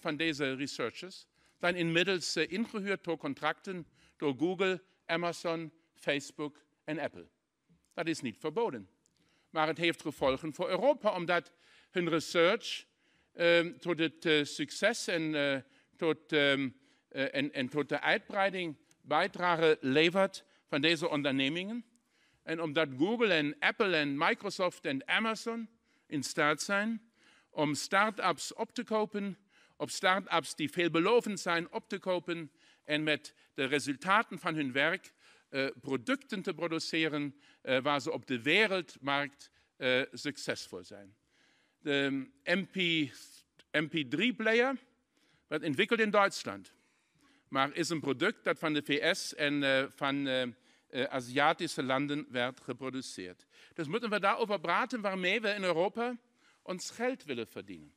[0.00, 1.26] van deze researchers
[1.58, 3.86] zijn inmiddels ingehuurd door contracten
[4.16, 7.28] door Google, Amazon, Facebook en Apple.
[7.94, 8.88] Dat is niet verboden.
[9.50, 11.52] Maar het heeft gevolgen voor Europa, omdat
[11.90, 12.84] hun research
[13.78, 15.64] tot het succes en
[15.96, 16.76] tot, um,
[17.12, 21.84] uh, en, en, tot de uitbreiding bijdrage levert van deze ondernemingen.
[22.42, 25.68] En omdat Google en Apple en Microsoft en Amazon
[26.06, 27.10] in staat zijn
[27.50, 29.38] om start-ups op te kopen,
[29.76, 32.50] op start-ups die veelbelovend zijn op te kopen
[32.84, 35.12] en met de resultaten van hun werk
[35.50, 41.14] uh, producten te produceren uh, waar ze op de wereldmarkt uh, succesvol zijn.
[41.78, 43.10] De MP,
[43.78, 44.76] MP3-player
[45.46, 46.72] werd ontwikkeld in Duitsland,
[47.48, 50.26] maar is een product dat van de VS en van
[50.90, 53.46] uh, Aziatische landen werd geproduceerd.
[53.74, 56.16] Dus moeten we daarover praten waarmee we in Europa
[56.62, 57.92] ons geld willen verdienen.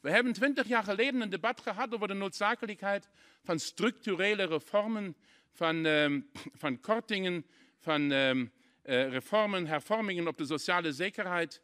[0.00, 3.08] We hebben twintig jaar geleden een debat gehad over de noodzakelijkheid
[3.42, 5.16] van structurele reformen,
[5.50, 6.30] van, um,
[6.62, 7.46] van kortingen,
[7.78, 8.52] van um,
[8.82, 11.62] reformen, hervormingen op de sociale zekerheid.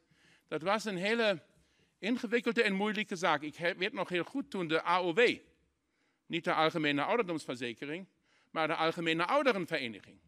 [0.48, 1.42] Dat was een hele
[1.98, 3.42] ingewikkelde en moeilijke zaak.
[3.42, 5.38] Ik weet nog heel goed toen de AOW,
[6.26, 8.06] niet de Algemene Ouderdomsverzekering,
[8.50, 10.18] maar de Algemene Ouderenvereniging,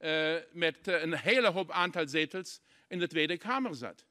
[0.00, 4.06] uh, met uh, een hele hoop aantal zetels in de Tweede Kamer zat.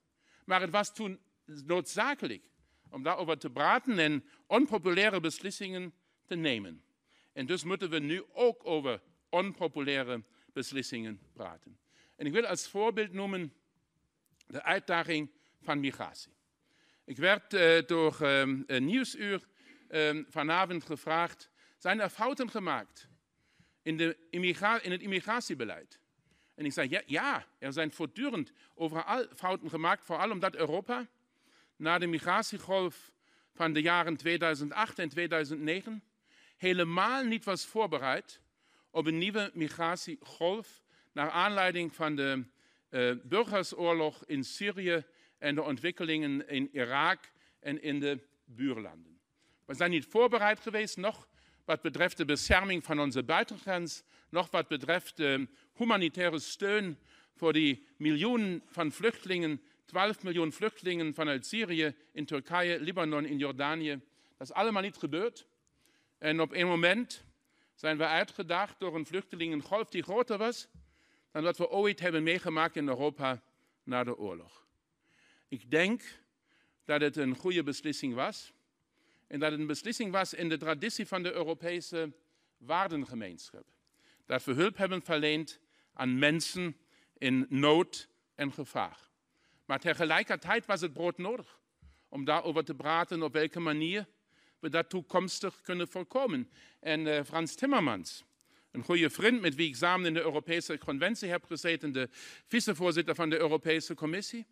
[0.46, 2.44] Maar het was toen noodzakelijk
[2.90, 5.94] om daarover te praten en onpopulaire beslissingen
[6.26, 6.84] te nemen.
[7.34, 11.78] En dus moeten we nu ook over onpopulaire beslissingen praten.
[12.16, 13.54] En ik wil als voorbeeld noemen
[14.48, 16.34] de uitdaging van migratie.
[17.06, 19.48] Ik werd uh, door een nieuwsuur
[19.90, 23.12] um, vanavond gevraagd: zijn er fouten gemaakt
[23.84, 26.00] in, de in het immigratiebeleid?
[26.56, 31.08] En ik zei: ja, ja, er zijn voortdurend overal fouten gemaakt, vooral omdat Europa
[31.76, 33.12] na de migratiegolf
[33.54, 36.04] van de jaren 2008 en 2009
[36.58, 38.42] helemaal niet was voorbereid
[38.90, 42.44] op een nieuwe migratiegolf naar aanleiding van de
[42.90, 45.04] uh, burgersoorlog in Syrië
[45.38, 47.20] en de ontwikkelingen in Irak
[47.60, 49.20] en in de buurlanden.
[49.66, 51.28] We zijn niet voorbereid geweest, nog
[51.66, 56.98] wat betreft de bescherming van onze buitengrens, nog wat betreft de humanitaire steun
[57.36, 64.00] voor die miljoenen van vluchtelingen, 12 miljoen vluchtelingen vanuit Syrië, in Turkije, Libanon, in Jordanië.
[64.38, 65.48] Dat is allemaal niet gebeurd.
[66.18, 67.24] En op een moment
[67.76, 70.68] zijn we uitgedaagd door een vluchtelingengolf die groter was
[71.32, 73.42] dan wat we ooit hebben meegemaakt in Europa
[73.84, 74.68] na de oorlog.
[75.48, 76.02] Ik denk
[76.84, 78.54] dat het een goede beslissing was.
[79.34, 82.14] En dat het een beslissing was in de traditie van de Europese
[82.58, 83.66] waardengemeenschap.
[84.26, 85.60] Dat we hulp hebben verleend
[85.94, 86.78] aan mensen
[87.18, 89.10] in nood en gevaar.
[89.66, 91.60] Maar tegelijkertijd was het brood nodig
[92.10, 94.08] om daarover te praten op welke manier
[94.60, 96.50] we dat toekomstig kunnen voorkomen.
[96.80, 98.24] En uh, Frans Timmermans,
[98.72, 102.10] een goede vriend met wie ik samen in de Europese Conventie heb gezeten, de
[102.48, 104.48] vicevoorzitter van de Europese Commissie,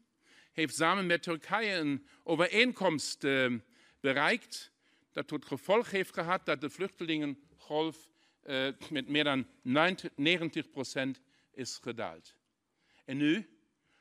[0.51, 3.59] heeft samen met Turkije een overeenkomst uh,
[3.99, 4.70] bereikt
[5.11, 8.09] dat tot gevolg heeft gehad dat de vluchtelingengolf
[8.45, 9.47] uh, met meer dan
[10.15, 11.21] 90 procent
[11.51, 12.35] is gedaald.
[13.05, 13.49] En nu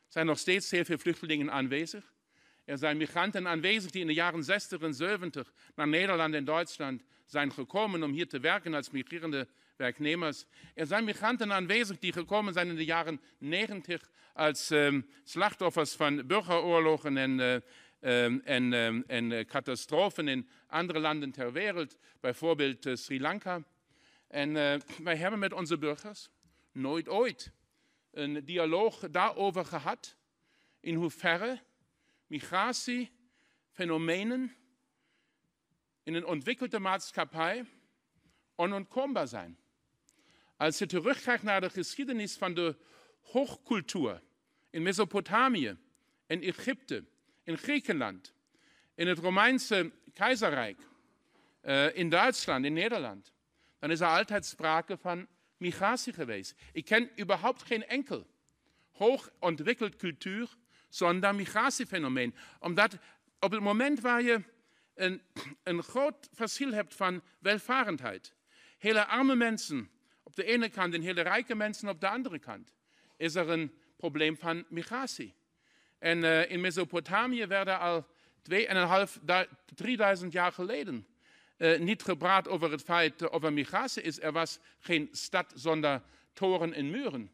[0.09, 2.13] zijn nog steeds heel veel vluchtelingen aanwezig.
[2.65, 7.03] Er zijn migranten aanwezig die in de jaren 60 en 70 naar Nederland en Duitsland
[7.27, 10.45] zijn gekomen om hier te werken als migrerende werknemers.
[10.75, 16.27] Er zijn migranten aanwezig die gekomen zijn in de jaren 90 als um, slachtoffers van
[16.27, 17.63] burgeroorlogen en, um,
[18.01, 23.63] en, um, en catastrofen in andere landen ter wereld, bijvoorbeeld uh, Sri Lanka.
[24.27, 24.53] En
[25.03, 26.29] wij hebben met onze burgers
[26.73, 27.53] nooit ooit
[28.11, 30.17] een dialoog daarover gehad,
[30.81, 31.63] in hoeverre
[32.27, 34.55] migratiefenomenen
[36.03, 37.65] in een ontwikkelde maatschappij
[38.55, 39.59] onontkoombaar zijn.
[40.57, 42.77] Als je terugkijkt naar de geschiedenis van de
[43.21, 44.23] hoogcultuur
[44.71, 45.79] in Mesopotamië,
[46.27, 47.05] in Egypte,
[47.51, 48.35] in Griekenland,
[48.95, 50.79] in het Romeinse keizerrijk,
[51.63, 53.33] uh, in Duitsland, in Nederland,
[53.79, 55.27] dan is er altijd sprake van
[55.57, 56.55] migratie geweest.
[56.73, 58.27] Ik ken überhaupt geen enkel
[58.91, 60.49] hoog ontwikkeld cultuur
[60.89, 62.35] zonder migratiefenomeen.
[62.59, 62.99] Omdat
[63.41, 64.43] op het moment waar je
[64.95, 65.23] een,
[65.63, 68.35] een groot verschil hebt van welvarendheid,
[68.79, 69.91] hele arme mensen
[70.23, 72.75] op de ene kant en hele rijke mensen op de andere kant,
[73.17, 75.35] is er een probleem van migratie.
[76.01, 78.07] En uh, in Mesopotamië werden al
[78.53, 79.27] 2.500,
[79.75, 81.07] 3000 jaar geleden
[81.59, 84.21] uh, niet gepraat over het feit uh, over migratie is.
[84.21, 87.31] Er was geen stad zonder toren en muren.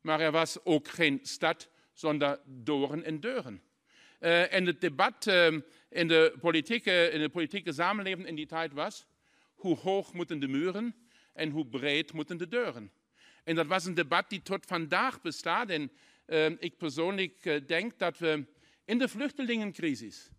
[0.00, 3.62] Maar er was ook geen stad zonder doren en deuren.
[4.18, 5.26] En het debat
[5.88, 9.06] in, de politieke, in de politieke samenleving in die tijd was,
[9.54, 10.94] hoe hoog moeten de muren
[11.32, 12.92] en hoe breed moeten de deuren.
[13.44, 15.70] En dat was een debat die tot vandaag bestaat.
[16.58, 18.46] Ik persoonlijk denk dat we
[18.84, 20.30] in de vluchtelingencrisis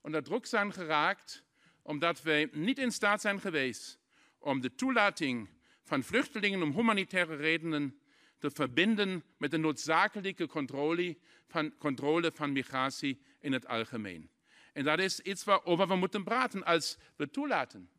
[0.00, 1.44] onder druk zijn geraakt
[1.82, 4.00] omdat wij niet in staat zijn geweest
[4.38, 5.48] om de toelating
[5.82, 8.00] van vluchtelingen om humanitaire redenen
[8.38, 14.30] te verbinden met de noodzakelijke controle van, controle van migratie in het algemeen.
[14.72, 17.90] En dat is iets waarover we moeten praten als we toelaten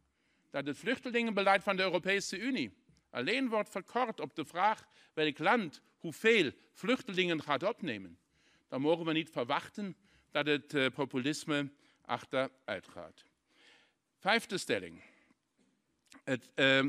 [0.50, 2.78] dat het vluchtelingenbeleid van de Europese Unie
[3.10, 8.18] alleen wordt verkort op de vraag welk land hoeveel vluchtelingen gaat opnemen.
[8.68, 9.97] Dan mogen we niet verwachten
[10.32, 11.72] dat het uh, populisme
[12.02, 13.24] achteruit gaat.
[14.18, 15.02] Vijfde stelling.
[16.26, 16.36] Uh,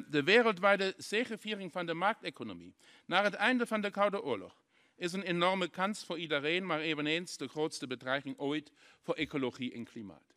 [0.09, 4.61] de wereldwijde zegeviering van de markteconomie na het einde van de Koude Oorlog
[4.97, 9.85] is een enorme kans voor iedereen, maar eveneens de grootste bedreiging ooit voor ecologie en
[9.85, 10.35] klimaat.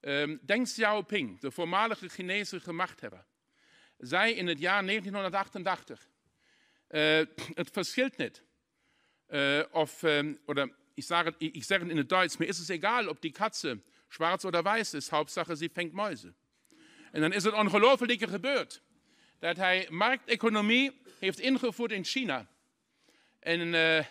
[0.00, 3.24] Um, Deng Xiaoping, de voormalige Chinese machthebber,
[3.98, 6.08] zei in het jaar 1988:
[6.92, 8.42] uh, Het verschilt niet
[9.28, 13.20] uh, of, um, oder ich sage, ich sage in Duits, mir ist es egal, ob
[13.20, 16.34] die Katze schwarz oder weiß ist, Hauptsache sie fängt Mäuse.
[17.12, 18.82] En dan is het ongelooflijke gebeurd
[19.38, 22.48] dat hij markteconomie heeft ingevoerd in China.
[23.38, 24.04] En uh,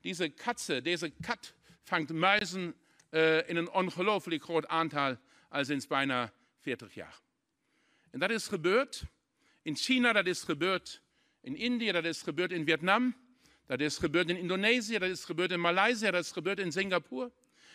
[0.00, 2.74] deze katze, deze kat vangt muizen
[3.10, 5.16] uh, in een ongelooflijk groot aantal
[5.48, 7.20] al sinds bijna 40 jaar.
[8.10, 9.02] En dat is gebeurd
[9.62, 11.02] in China, dat is gebeurd
[11.48, 13.16] in India, dat is gebeurd in Vietnam,
[13.66, 17.30] dat is gebeurd in Indonesië, dat is gebeurd in Maleisië, dat is gebeurd in Singapur,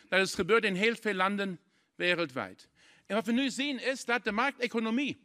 [0.10, 1.60] dat is gebeurd in heel veel landen
[1.96, 2.70] wereldwijd.
[3.06, 5.22] En wat we nu zien is dat de markteconomie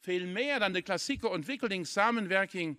[0.00, 2.78] veel meer dan de klassieke ontwikkelingssamenwerking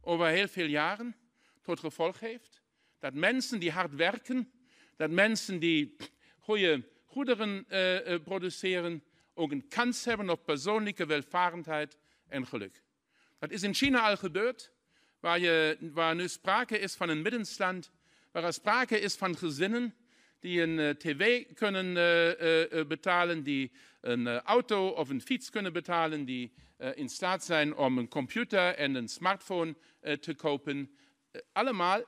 [0.00, 1.16] over heel veel jaren
[1.62, 2.62] tot gevolg heeft
[2.98, 4.52] dat mensen die hard werken,
[4.96, 5.96] dat mensen die
[6.38, 9.02] goede goederen uh, produceren,
[9.34, 12.82] ook een kans hebben op persoonlijke welvarendheid en geluk.
[13.38, 14.72] Dat is in China al gebeurd,
[15.20, 17.90] waar, je, waar nu sprake is van een middenstand,
[18.32, 19.94] waar er sprake is van gezinnen
[20.40, 25.72] die een uh, tv kunnen uh, uh, betalen, die een auto of een fiets kunnen
[25.72, 26.52] betalen, die
[26.94, 29.74] in staat zijn om een computer en een smartphone
[30.20, 30.90] te kopen.
[31.52, 32.02] allemaal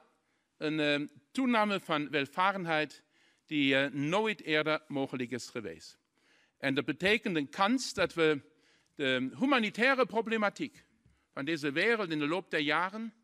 [0.57, 3.03] een toename van welvarendheid
[3.47, 5.99] die nooit eerder mogelijk is geweest.
[6.59, 8.41] En dat betekent een kans dat we
[8.95, 10.85] de humanitaire problematiek
[11.41, 13.15] van deze wereld in de loop der jaren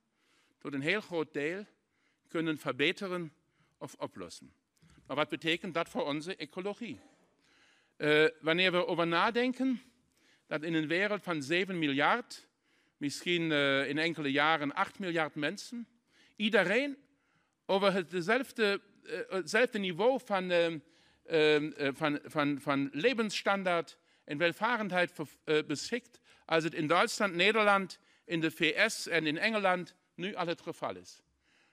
[0.58, 1.66] tot een heel groot deel
[2.28, 3.32] kunnen verbeteren
[3.78, 4.52] of oplossen.
[5.06, 7.00] Maar wat betekent dat voor onze ecologie?
[7.96, 9.82] Uh, wanneer we over nadenken
[10.46, 12.48] dat in een wereld van 7 miljard,
[12.96, 15.88] misschien uh, in enkele jaren 8 miljard mensen,
[16.36, 16.96] iedereen
[17.66, 20.50] over het dezelfde, uh, hetzelfde niveau van,
[21.94, 25.12] van, van, van levensstandaard en welvarendheid
[25.66, 30.60] beschikt als het in Duitsland, Nederland, in de VS en in Engeland nu al het
[30.60, 31.22] geval is.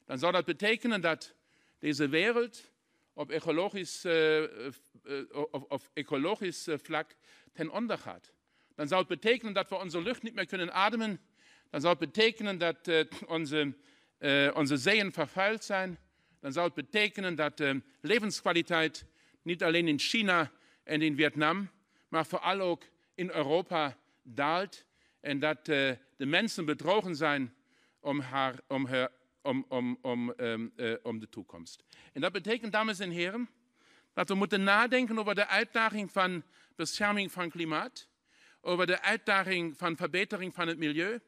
[0.06, 1.36] Dan zou dat betekenen dat
[1.80, 2.72] deze wereld
[3.14, 4.44] op ecologisch, uh,
[5.32, 7.16] op, op ecologisch vlak
[7.54, 8.32] ten onder gaat.
[8.76, 11.22] Dan zou het betekenen dat we onze lucht niet meer kunnen ademen.
[11.70, 13.74] Dan zou het betekenen dat uh, onze,
[14.54, 16.00] onze zeeën vervuild zijn.
[16.40, 17.64] Dan zou het betekenen dat
[18.02, 19.06] levenskwaliteit
[19.42, 20.52] niet alleen in China
[20.84, 21.70] en in Vietnam,
[22.08, 22.84] maar vooral ook
[23.16, 24.86] in Europa daalt.
[25.24, 27.54] En dat de mensen bedrogen zijn
[28.00, 29.10] om, haar, om haar
[29.44, 31.84] om, om, om, um, uh, om de toekomst.
[32.14, 33.50] En dat betekent, dames en heren,
[34.14, 36.44] dat we moeten nadenken over de uitdaging van
[36.76, 38.08] bescherming van klimaat,
[38.62, 41.20] over de uitdaging van verbetering van het milieu,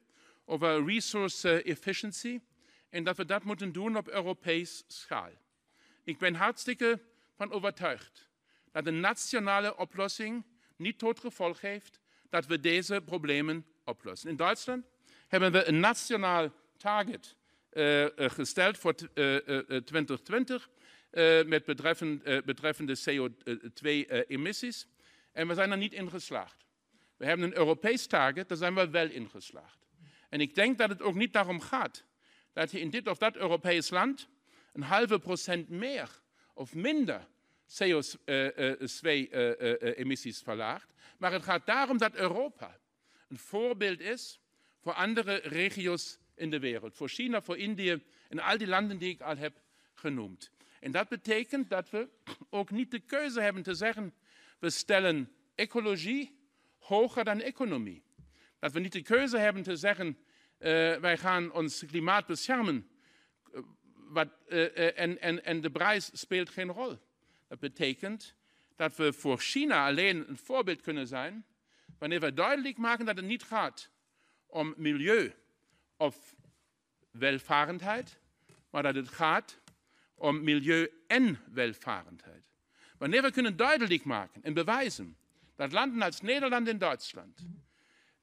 [0.45, 2.41] over resource efficiency,
[2.89, 5.31] en dat we dat moeten doen op Europees schaal.
[6.03, 7.01] Ik ben hartstikke
[7.35, 8.29] van overtuigd
[8.71, 13.65] dat een nationale oplossing niet tot gevolg heeft dat we deze problemen
[14.23, 14.85] In Duitsland
[15.27, 17.35] hebben we een nationaal target
[17.71, 20.69] uh, gesteld voor 2020
[21.45, 21.65] met
[22.45, 24.87] betreffende CO2-emissies.
[25.31, 26.65] En we zijn er niet in geslaagd.
[27.17, 29.87] We hebben een Europees target, daar zijn we wel in geslaagd.
[30.29, 32.03] En ik denk dat het ook niet daarom gaat
[32.53, 34.27] dat je in dit of dat Europees land
[34.73, 36.09] een halve procent meer
[36.53, 37.27] of minder
[37.67, 40.93] CO2-emissies verlaagt.
[41.17, 42.77] Maar het gaat daarom dat Europa
[43.27, 44.39] een voorbeeld is
[44.79, 46.95] voor andere regio's in de wereld.
[46.95, 49.61] Voor China, voor Indië en al die landen die ik al heb
[49.93, 50.51] genoemd.
[50.79, 52.09] En dat betekent dat we
[52.49, 54.13] ook niet de keuze hebben te zeggen,
[54.59, 56.39] we stellen ecologie
[56.79, 58.03] hoger dan economie.
[58.59, 62.89] Dat we niet de keuze hebben te zeggen, uh, wij gaan ons klimaat beschermen
[63.53, 63.61] uh,
[63.95, 64.29] wat,
[64.95, 66.97] en, en de prijs speelt geen rol.
[67.47, 68.35] Dat betekent
[68.75, 71.45] dat we voor China alleen een voorbeeld kunnen zijn
[71.97, 73.89] wanneer we duidelijk maken dat het niet gaat
[74.45, 75.33] om milieu
[75.97, 76.35] of
[77.11, 78.19] welvarendheid,
[78.69, 79.59] maar dat het gaat
[80.15, 82.43] om milieu en welvarendheid.
[82.97, 85.17] Wanneer we kunnen duidelijk maken en bewijzen
[85.55, 87.45] dat landen als Nederland en Duitsland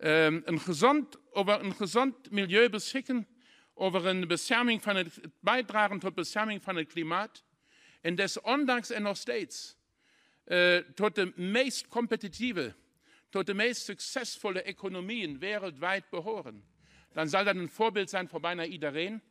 [0.03, 3.29] um, een gezond, over een milieu beschikken,
[3.75, 7.45] over een bescherming van het, het bijdragen tot bescherming van het klimaat,
[8.01, 9.77] en desondanks en nog steeds
[10.45, 12.75] uh, tot de meest competitieve,
[13.33, 16.65] tot de meest succesvolle economieën wereldwijd behoren,
[17.13, 19.23] dan zal dat een voorbeeld zijn voor bijna iedereen.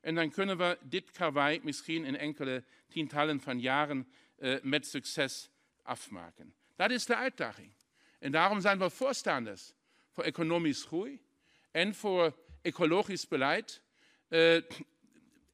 [0.00, 4.08] En dan kunnen we dit karwei misschien in enkele tientallen van jaren
[4.38, 5.50] uh, met succes
[5.82, 6.54] afmaken.
[6.76, 7.72] Dat is de uitdaging.
[8.18, 9.74] En daarom zijn we voorstanders
[10.10, 11.22] voor economisch groei
[11.70, 13.82] en voor ecologisch beleid
[14.28, 14.62] uh,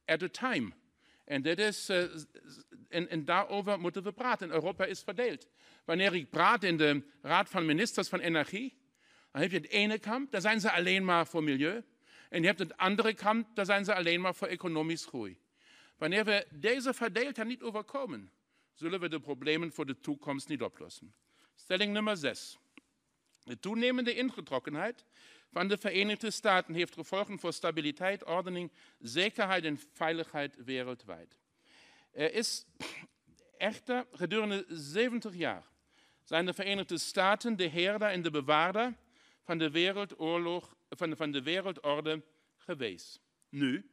[0.05, 0.71] at a time.
[1.25, 2.03] En, dit is, uh,
[2.89, 4.51] en, en, daarover praten.
[4.51, 5.47] Europa is verdeeld.
[5.87, 8.77] Wanneer ik praat in de Raad van Ministers van Energie,
[9.31, 11.83] dan heb je het ene kamp, daar zijn ze alleen maar voor milieu.
[12.29, 15.39] En je hebt het andere kamp, daar zijn ze alleen maar voor economisch groei.
[15.97, 18.31] Wanneer we deze verdeeldheid niet overkomen,
[18.73, 21.13] zullen we de problemen voor de toekomst niet oplossen.
[21.55, 22.57] Stelling nummer 6.
[23.43, 25.05] De toenemende ingetrokkenheid
[25.51, 31.37] van de Verenigde Staten heeft gevolgen voor stabiliteit, ordening, zekerheid en veiligheid wereldwijd.
[32.11, 32.65] Er is
[33.57, 35.75] echter gedurende 70 jaar
[36.27, 38.93] zijn de Verenigde Staten de herder en de bewaarder
[39.43, 42.23] van de, wereldoorlog, van, van de wereldorde
[42.57, 43.21] geweest.
[43.49, 43.89] Nu,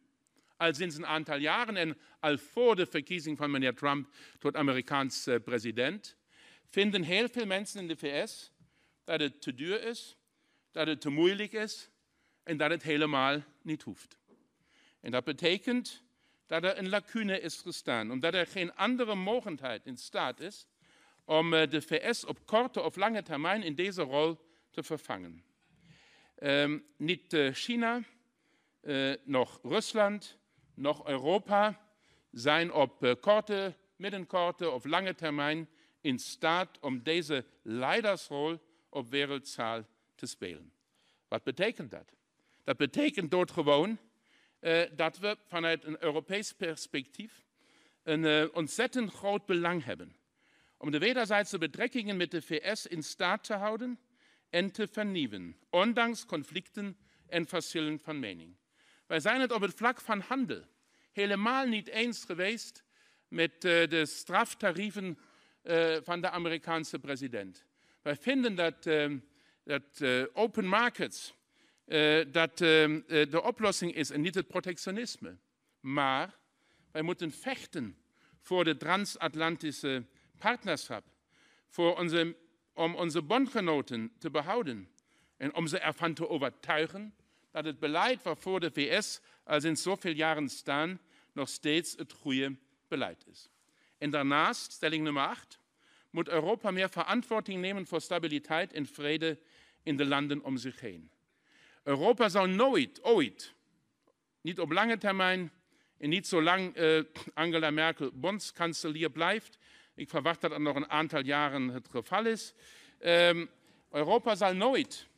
[0.56, 5.26] al sinds een aantal jaren en al voor de verkiezing van meneer Trump tot Amerikaans
[5.26, 6.16] eh, president,
[6.68, 8.52] vinden heel veel mensen in de VS
[9.04, 10.16] dat het te duur is,
[10.70, 11.90] dat het te moeilijk is
[12.42, 14.18] en dat het helemaal niet hoeft.
[15.00, 16.02] En dat betekent
[16.46, 20.66] dat er een lacune is gestaan, omdat er geen andere mogelijkheid in staat is
[21.24, 24.38] om eh, de VS op korte of lange termijn in deze rol
[24.70, 25.44] te vervangen.
[26.38, 28.02] Um, niet uh, China,
[28.82, 30.38] uh, nog Rusland,
[30.74, 31.80] nog Europa
[32.30, 35.68] zijn op uh, korte, middenkorte of lange termijn
[36.00, 38.58] in staat om deze leidersrol
[38.88, 39.82] op wereldschaal
[40.14, 40.72] te spelen.
[41.28, 42.12] Wat betekent dat?
[42.64, 43.98] Dat betekent doodgewoon
[44.60, 47.44] uh, dat we vanuit een Europees perspectief
[48.02, 50.16] een uh, ontzettend groot belang hebben
[50.76, 53.98] om de wederzijdse betrekkingen met de VS in staat te houden
[54.50, 56.96] en te vernieuwen, ondanks conflicten
[57.26, 58.56] en verschillen van mening.
[59.06, 60.64] Wij zijn het op het vlak van handel
[61.12, 62.84] helemaal niet eens geweest
[63.28, 65.18] met uh, de straftarieven
[65.62, 67.64] uh, van de Amerikaanse president.
[68.02, 69.18] Wij vinden dat, uh,
[69.64, 70.02] dat
[70.32, 71.34] open markets
[72.30, 75.36] dat, de oplossing is en niet het protectionisme.
[75.80, 76.38] Maar
[76.92, 77.98] wij moeten vechten
[78.40, 80.06] voor de transatlantische
[80.38, 81.04] partnerschap,
[81.68, 82.36] voor onze
[82.74, 84.88] om onze bondgenoten te behouden
[85.36, 87.14] en om ze ervan te overtuigen
[87.50, 91.00] dat het beleid waarvoor de VS al sinds zoveel jaren staan,
[91.32, 92.56] nog steeds het goede
[92.88, 93.48] beleid is.
[93.98, 95.58] En daarnaast, stelling nummer 8,
[96.10, 99.38] moet Europa meer verantwoording nemen voor stabiliteit en vrede
[99.82, 101.10] in de landen om zich heen.
[101.82, 103.54] Europa zal nooit, ooit,
[104.40, 105.52] niet op lange termijn
[105.98, 107.02] en niet zolang uh,
[107.34, 109.58] Angela Merkel bondskanselier blijft,
[109.94, 112.54] ik verwacht dat er nog een aantal jaren het geval is.
[113.00, 113.50] Um,
[113.90, 115.08] Europa zal nooit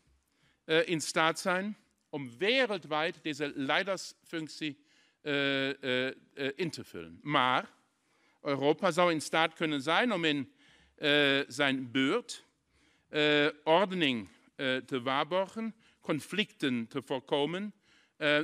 [0.65, 1.77] uh, in staat zijn
[2.09, 4.79] om wereldwijd deze leidersfunctie
[5.23, 6.11] uh, uh,
[6.55, 7.19] in te vullen.
[7.23, 7.71] Maar
[8.43, 10.53] Europa zou in staat kunnen zijn om in
[11.49, 12.45] zijn beurt
[13.65, 14.29] ordening
[14.87, 17.75] te waarborgen, conflicten te voorkomen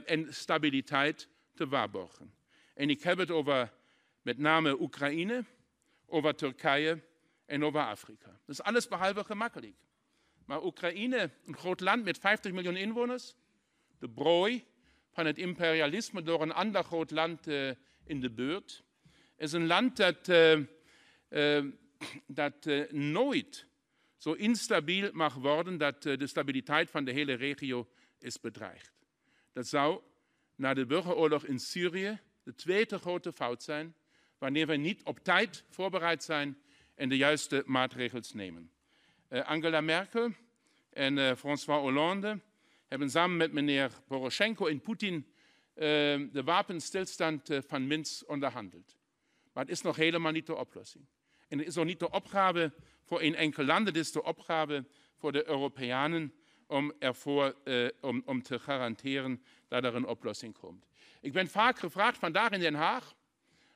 [0.07, 2.35] en stabiliteit te waarborgen.
[2.75, 3.73] En ik heb het over
[4.23, 5.45] met name Oekraïne,
[6.13, 7.03] over Turkije
[7.47, 8.27] en over Afrika.
[8.27, 9.77] Dat is alles behalve gemakkelijk.
[10.47, 13.35] Maar Oekraïne, een groot land met 50 miljoen inwoners,
[13.99, 14.65] de brooi
[15.11, 17.71] van het imperialisme door een ander groot land uh,
[18.05, 18.85] in de buurt,
[19.37, 20.59] is een land dat, uh,
[21.29, 21.65] uh,
[22.27, 23.67] dat nooit
[24.17, 27.89] zo instabiel mag worden dat de stabiliteit van de hele regio
[28.19, 28.93] is bedreigd.
[29.53, 30.01] Dat zou
[30.55, 33.95] na de burgeroorlog in Syrië de tweede grote fout zijn
[34.43, 36.59] wanneer we niet op tijd voorbereid zijn
[36.95, 38.71] en de juiste maatregelen nemen.
[39.29, 40.31] Uh, Angela Merkel
[40.91, 42.41] en uh, François Hollande
[42.89, 45.25] hebben samen met meneer Poroshenko en Poetin uh,
[46.33, 48.97] de wapenstilstand van Minsk onderhandeld.
[49.53, 51.07] Maar het is nog helemaal niet de oplossing.
[51.49, 52.73] En het is ook niet de opgave
[53.03, 54.85] voor een enkel land, het is de opgave
[55.17, 56.35] voor de Europeanen
[56.67, 57.55] om, ervoor,
[58.43, 60.87] te garanderen dat er een oplossing komt.
[61.21, 63.15] Ik ben vaak gevraagd vandaag in Den Haag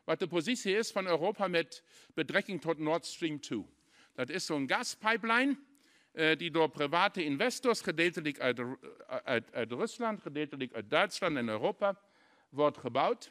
[0.07, 1.83] wat de positie is van Europa met
[2.15, 3.67] betrekking tot Nord Stream 2.
[4.15, 5.59] Dat is zo'n gaspipeline
[6.13, 8.61] uh, die door private investors, gedeeltelijk uit,
[9.53, 12.01] uit, Rusland, gedeeltelijk uit Duitsland en Europa,
[12.49, 13.31] wordt gebouwd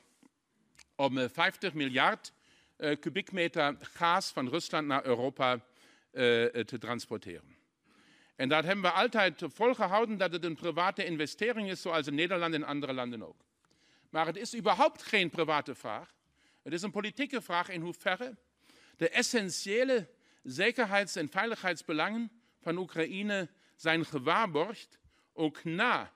[0.95, 2.33] om 50 eh, miljard
[2.77, 5.59] uh, kubiekmeter gas van Rusland naar Europa
[6.65, 7.55] te transporteren.
[8.35, 12.53] En dat hebben we altijd volgehouden dat het een private investering is, zoals in Nederland
[12.53, 13.45] en andere landen ook.
[14.09, 16.14] Maar het is überhaupt geen private vraag.
[16.65, 18.35] Het is een politieke vraag in hoeverre
[18.97, 20.09] de essentiële
[20.43, 24.99] zekerheids- en veiligheidsbelangen van Oekraïne zijn gewaarborgd,
[25.33, 26.11] ook na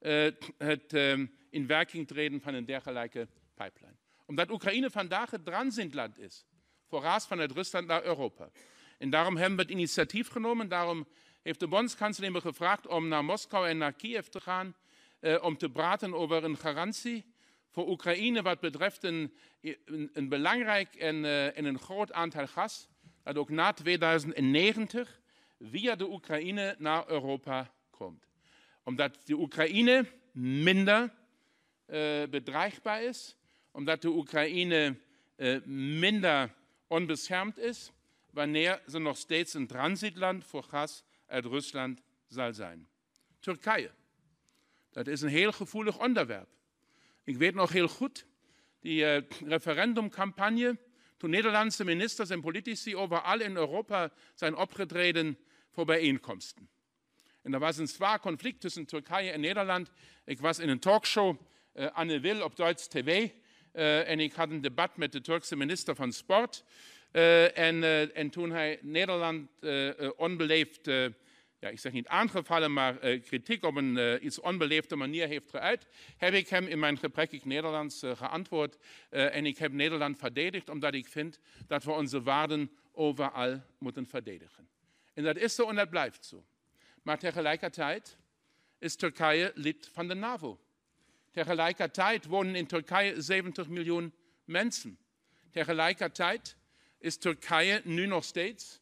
[0.00, 3.96] uh, het uh, in werking treden van een dergelijke pipeline.
[4.26, 6.44] Omdat Oekraïne vandaag het transitland is,
[6.86, 8.50] voorraad vanuit Rusland naar Europa.
[8.98, 11.08] En daarom hebben we het initiatief genomen, daarom
[11.42, 14.76] heeft de bondskanselier me gevraagd om naar Moskou en naar Kiev te gaan,
[15.20, 17.31] uh, om te praten over een garantie
[17.72, 19.32] voor Oekraïne wat betreft een,
[20.28, 22.88] belangrijk en, uh, en, een groot aantal gas,
[23.22, 25.20] dat ook na 2090
[25.60, 28.26] via de Oekraïne naar Europa komt.
[28.84, 31.12] Omdat de Oekraïne minder
[31.86, 33.36] uh, bedreigbaar is,
[33.70, 34.96] omdat de Oekraïne
[35.36, 35.62] uh,
[35.98, 36.54] minder
[36.86, 37.92] onbeschermd is,
[38.30, 42.88] wanneer ze nog steeds een transitland voor gas uit Rusland zal zijn.
[43.40, 43.90] Turkije,
[44.90, 46.48] dat is een heel gevoelig onderwerp.
[47.24, 48.26] Ik weet nog heel goed,
[48.80, 49.16] die uh,
[49.46, 50.78] referendumcampagne,
[51.16, 55.38] toen Nederlandse ministers en politici overal in Europa zijn opgetreden
[55.70, 56.68] voor bijeenkomsten.
[57.42, 59.90] En er was een zwaar conflict tussen Turkije en Nederland.
[60.24, 61.36] Ik was in een talkshow,
[61.74, 63.28] uh, Anne Will op Duits TV,
[63.74, 66.64] uh, en ik had een debat met de Turkse minister van Sport.
[67.12, 69.50] Uh, en, en, toen hij Nederland
[70.16, 70.90] onbeleefd
[71.62, 75.50] ja, ik zeg niet aangevallen, maar uh, kritiek op een uh, iets onbeleefde manier heeft
[75.50, 75.86] geuit,
[76.16, 78.76] heb ik hem in mijn gebrekkig Nederlands uh, geantwoord.
[79.08, 84.68] en ik heb Nederland verdedigd, omdat ik vind dat we onze waarden overal moeten verdedigen.
[85.14, 86.44] En dat is zo en dat blijft zo.
[87.02, 88.16] Maar tegelijkertijd
[88.78, 90.60] is Turkije lid van de NAVO.
[91.30, 94.98] Tegelijkertijd wonen in Turkije 70 miljoen mensen.
[95.50, 96.56] Tegelijkertijd
[96.98, 98.81] is Turkije nu nog steeds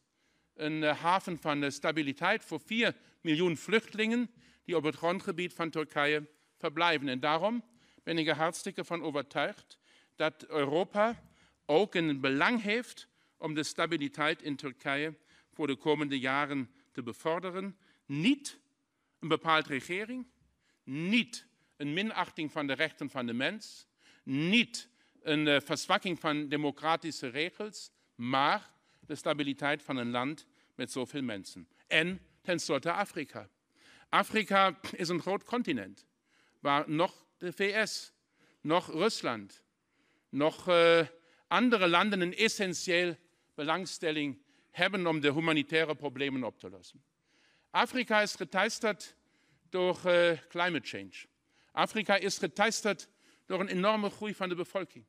[0.61, 4.31] een eh, haven van eh, stabiliteit voor 4 miljoen vluchtelingen
[4.63, 7.09] die op het grondgebied van Turkije verblijven.
[7.09, 7.63] En daarom
[8.03, 9.79] ben ik er hartstikke van overtuigd
[10.15, 11.23] dat Europa
[11.65, 13.07] ook een belang heeft
[13.37, 15.17] om de stabiliteit in Turkije
[15.53, 17.77] voor de komende jaren te bevorderen.
[18.05, 18.59] Niet
[19.19, 20.27] een bepaalde regering,
[20.83, 21.45] niet
[21.77, 23.87] een minachting van de rechten van de mens,
[24.23, 24.89] niet
[25.21, 31.67] een uh, verzwakking van democratische regels, maar de stabiliteit van een land met zoveel mensen.
[31.87, 33.49] En tenslotte Afrika.
[34.09, 36.05] Afrika is een groot continent
[36.59, 38.13] waar nog de VS,
[38.61, 39.63] nog Rusland,
[40.29, 41.07] nog uh,
[41.47, 43.17] andere landen een essentieel
[43.55, 44.41] belangstelling
[44.71, 47.03] hebben om de humanitaire problemen op te lossen.
[47.69, 49.15] Afrika is geteisterd
[49.69, 51.25] door uh, climate change.
[51.71, 53.09] Afrika is geteisterd
[53.45, 55.05] door een enorme groei van de bevolking.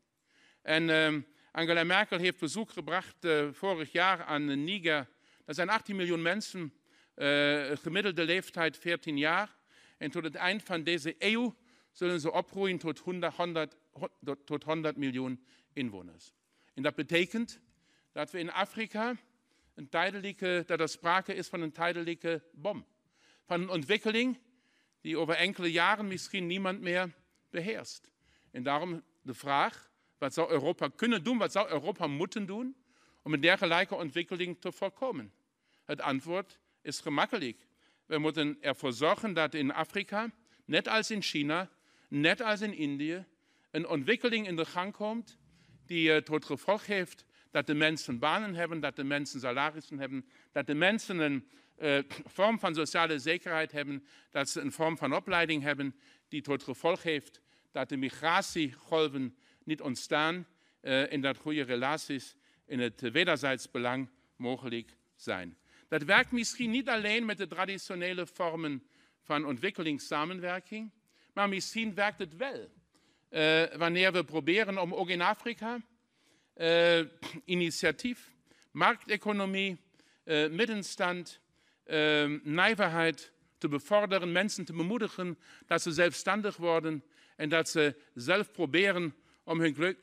[0.63, 5.09] En uh, Angela Merkel heeft bezoek gebracht uh, vorig jaar aan Niger
[5.45, 6.73] dat zijn 18 miljoen mensen,
[7.17, 9.57] uh, gemiddelde leeftijd 14 jaar.
[9.99, 11.57] En tot het eind van deze eeuw
[11.93, 12.31] zullen ze
[12.79, 13.77] tot 100, 100,
[14.45, 16.33] tot 100 miljoen inwoners.
[16.75, 17.61] En dat betekent
[18.13, 19.17] dat we in Afrika
[19.75, 22.87] een tijdelijke, dat er sprake is van een tijdelijke bom.
[23.45, 24.39] Van een ontwikkeling
[25.01, 27.15] die over enkele jaren misschien niemand meer
[27.51, 28.11] beheerst.
[28.51, 32.77] En daarom de vraag, wat zou Europa kunnen doen, wat zou Europa moeten doen
[33.23, 35.33] om een dergelijke ontwikkeling te voorkomen?
[35.85, 37.67] Het antwoord is gemakkelijk.
[38.07, 40.31] We moeten ervoor zorgen dat in Afrika,
[40.65, 41.71] net als in China,
[42.09, 43.25] net als in Indië,
[43.71, 45.39] een ontwikkeling in de gang komt
[45.87, 50.67] die tot gevolg heeft dat de mensen banen hebben, dat de mensen salarissen hebben, dat
[50.67, 51.49] de mensen een
[51.79, 51.99] uh,
[52.37, 55.95] vorm van sociale zekerheid hebben, dat ze een vorm van opleiding hebben
[56.29, 57.41] die tot gevolg heeft
[57.73, 60.47] dat de migratiegolven niet ontstaan
[60.83, 65.57] uh, en dat goede relaties in het wederzijds belang mogelijk zijn.
[65.89, 68.87] Dat werkt misschien niet alleen met de traditionele vormen
[69.23, 70.91] van ontwikkelingssamenwerking,
[71.33, 72.71] maar misschien werkt het wel
[73.31, 75.81] uh, wanneer we proberen om ook in Afrika
[76.57, 77.01] uh,
[77.45, 78.31] initiatief,
[78.71, 79.81] markteconomie,
[80.25, 81.41] uh, middenstand,
[82.43, 87.05] nijverheid te bevorderen, mensen te bemoedigen dat ze zelfstandig worden
[87.37, 89.15] en dat ze zelf proberen
[89.45, 89.99] om hun geluk,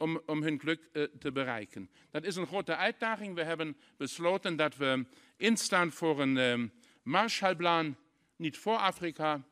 [0.61, 1.89] geluk te bereiken.
[2.11, 3.35] Dat is een grote uitdaging.
[3.35, 5.05] We hebben besloten dat we
[5.37, 6.71] instaan voor een um,
[7.03, 7.95] Marshallplan,
[8.35, 9.43] niet voor Afrika,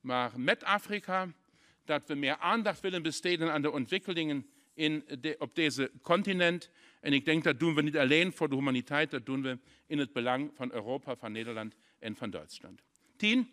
[0.00, 1.32] maar met Afrika.
[1.84, 6.70] Dat we meer aandacht willen besteden aan de ontwikkelingen in de, op deze continent.
[7.00, 9.98] En ik denk dat doen we niet alleen voor de humaniteit, dat doen we in
[9.98, 12.82] het belang van Europa, van Nederland en van Duitsland.
[13.16, 13.50] 10.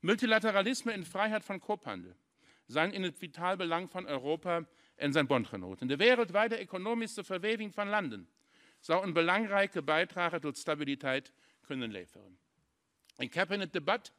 [0.00, 2.12] Multilateralisme en vrijheid van koophandel
[2.66, 4.66] zijn in het vitaal belang van Europa
[4.98, 5.86] en zijn bondgenoten.
[5.86, 8.28] De wereldwijde economische verweving van landen
[8.80, 12.38] zou een belangrijke bijdrage tot stabiliteit kunnen leveren.
[13.16, 14.12] Ik heb in het debat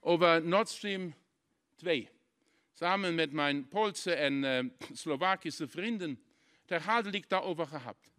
[0.00, 1.14] over Nord Stream
[1.76, 2.10] 2
[2.72, 6.22] samen met mijn Poolse en uh, Slowakische vrienden
[6.66, 8.10] herhaaldelijk daarover gehad.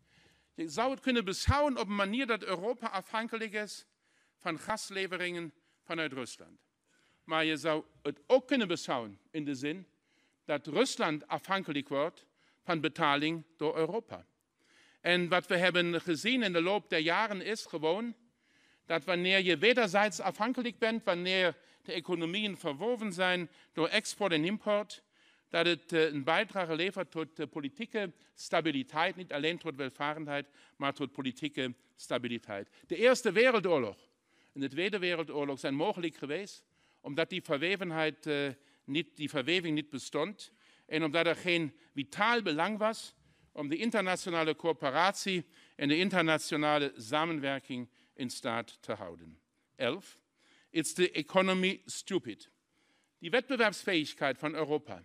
[0.54, 3.86] Je zou het kunnen beschouwen op een manier dat Europa afhankelijk is
[4.38, 6.60] van gasleveringen vanuit Rusland.
[7.24, 9.88] Maar je zou het ook kunnen beschouwen in de zin
[10.46, 12.26] dat Rusland afhankelijk wordt
[12.64, 14.26] van betaling door Europa.
[15.02, 18.16] En wat we hebben gezien in de loop der jaren is gewoon
[18.86, 25.04] dat wanneer je wederzijds afhankelijk bent, wanneer de economieën verwoven zijn door export en import,
[25.50, 31.12] dat het eh, een bijdrage levert tot politieke stabiliteit, niet alleen tot welvarendheid, maar tot
[31.12, 32.70] politieke stabiliteit.
[32.88, 33.98] De Eerste Wereldoorlog
[34.54, 36.64] en de Tweede Wereldoorlog zijn mogelijk geweest
[37.02, 38.50] omdat die verwevenheid uh,
[38.86, 40.52] niet, die verweving niet bestond
[40.86, 43.16] en omdat er geen vitaal belang was
[43.52, 49.40] om de internationale coöperatie en de internationale samenwerking in staat te houden.
[49.76, 50.20] 11.
[50.70, 52.50] Is the economy stupid?
[53.20, 55.04] Die Wettbewerbsfähigkeit van Europa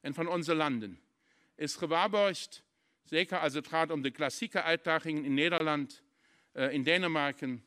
[0.00, 1.00] en van onze landen
[1.54, 2.64] is gewaarborgd,
[3.04, 6.02] zeker als het gaat om de klassieke uitdagingen in Nederland,
[6.52, 7.64] uh, in Denemarken,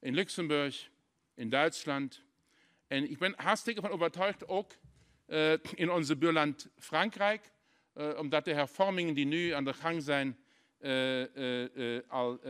[0.00, 0.90] in Luxemburg,
[1.34, 2.22] in Duitsland.
[2.86, 4.78] En ik ben hartstikke overtuigd ook uh,
[5.74, 7.50] in onze buurland Frankrijk,
[7.94, 10.36] uh, omdat de hervormingen die nu aan de gang zijn
[12.08, 12.40] al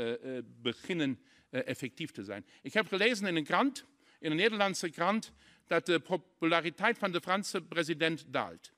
[0.63, 1.21] beginnen
[1.51, 2.47] effectief te zijn.
[2.63, 3.85] Ik heb gelezen in een krant,
[4.19, 5.33] in een Nederlandse krant,
[5.67, 8.73] dat de populariteit van de Franse president daalt.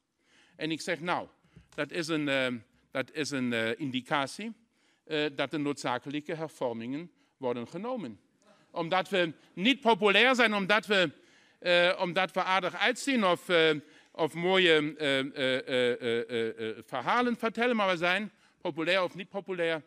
[0.57, 1.29] En ik zeg, nou,
[1.75, 4.53] dat is een, dat is een indicatie
[5.35, 8.21] dat de noodzakelijke hervormingen worden genomen.
[8.71, 11.11] Omdat we niet populair zijn, omdat we,
[11.99, 13.49] omdat we aardig uitzien of,
[14.11, 14.95] of mooie
[16.87, 19.83] verhalen vertellen, maar we zijn populair of niet populair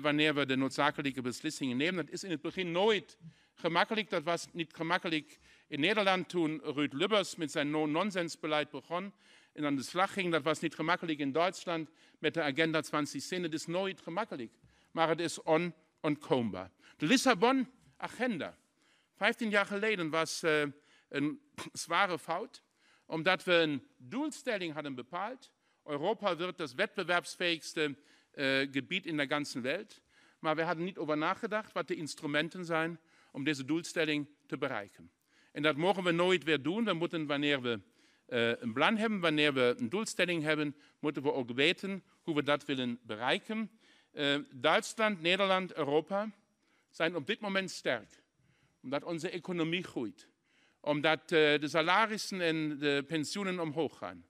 [0.00, 2.04] wanneer we de noodzakelijke beslissingen nemen.
[2.04, 3.18] Dat is in het begin nooit
[3.54, 4.10] gemakkelijk.
[4.10, 5.38] Dat was niet gemakkelijk
[5.68, 9.12] in Nederland toen Ruud Lubbers met zijn no-nonsense-beleid begon
[9.52, 10.32] en aan de slag ging.
[10.32, 13.42] Dat was niet gemakkelijk in Duitsland met de Agenda 2010.
[13.42, 14.52] Het is nooit gemakkelijk,
[14.90, 16.70] maar het is onontkoombaar.
[16.96, 18.56] De Lissabon-agenda,
[19.20, 20.62] 15 jaar geleden, was uh,
[21.08, 21.40] een
[21.72, 22.62] zware fout,
[23.06, 25.52] omdat we een doelstelling hadden bepaald.
[25.84, 27.96] Europa wird das wettbewerbsfähigste
[28.34, 30.00] uh, Gebiet in der ganzen Welt.
[30.38, 33.00] Maar we hadden niet over nagedacht wat de instrumenten zijn
[33.32, 35.10] om deze doelstelling te bereiken.
[35.52, 36.84] En dat mogen we nooit weer doen.
[36.84, 37.80] We moeten, wanneer we
[38.28, 42.42] uh, een plan hebben, wanneer we een doelstelling hebben, moeten we ook weten hoe we
[42.42, 43.70] dat willen bereiken.
[44.50, 46.30] Duitsland, Nederland, Europa
[46.90, 48.20] zijn op dit moment sterk,
[48.82, 50.28] omdat onze economie groeit,
[50.80, 54.24] omdat uh, de salarissen en de pensioenen omhoog gaan,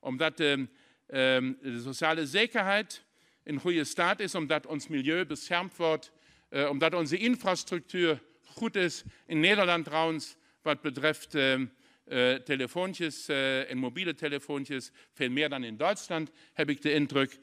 [0.00, 0.68] omdat de,
[1.06, 3.04] de sociale zekerheid
[3.42, 6.12] in goede staat is, omdat ons milieu beschermd wordt,
[6.50, 9.02] omdat onze infrastructuur goed is.
[9.26, 15.76] In Nederland trouwens, wat betreft uh, telefoontjes uh, en mobiele telefoontjes, veel meer dan in
[15.76, 17.38] Duitsland, heb ik de indruk.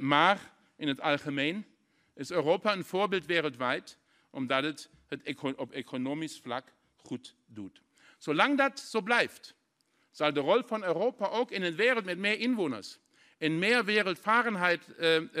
[0.00, 1.64] Maar in het algemeen
[2.14, 3.98] is Europa een voorbeeld wereldwijd,
[4.32, 7.82] omdat het het op economisch vlak goed doet.
[8.18, 9.54] Zolang dat zo blijft,
[10.10, 12.98] zal de rol van Europa ook in een wereld met meer inwoners
[13.38, 14.88] en meer wereldvarenheid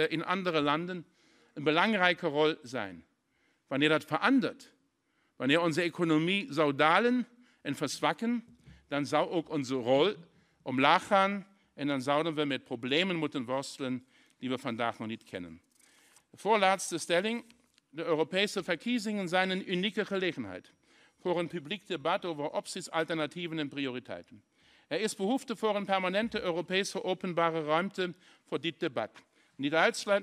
[0.08, 1.06] in andere landen
[1.54, 3.04] een belangrijke rol zijn.
[3.66, 4.72] Wanneer dat verandert,
[5.36, 7.28] wanneer onze economie zou dalen
[7.60, 8.44] en verzwakken,
[8.88, 10.14] dan zou ook onze rol
[10.62, 14.06] omlaag gaan en dan zouden we met problemen moeten worstelen
[14.38, 15.60] die we vandaag nog niet kennen.
[16.30, 17.44] De voorlaatste stelling.
[17.94, 20.72] De Europese verkiezingen zijn een unieke gelegenheid
[21.20, 24.42] voor een publiek debat over opties, alternatieven en prioriteiten.
[24.88, 28.14] Er is behoefte voor een permanente Europese openbare ruimte
[28.48, 29.10] voor dit debat.
[29.56, 29.74] Niet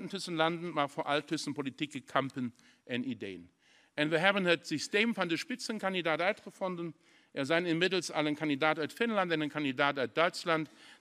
[0.08, 2.54] tussen landen, maar vooral tussen politieke kampen
[2.84, 3.50] en ideeën.
[3.94, 6.94] En we hebben het systeem van de spitsenkandidaat uitgevonden
[7.32, 10.14] er zijn inmiddels al een kandidaat uit Finland en een kandidaat uit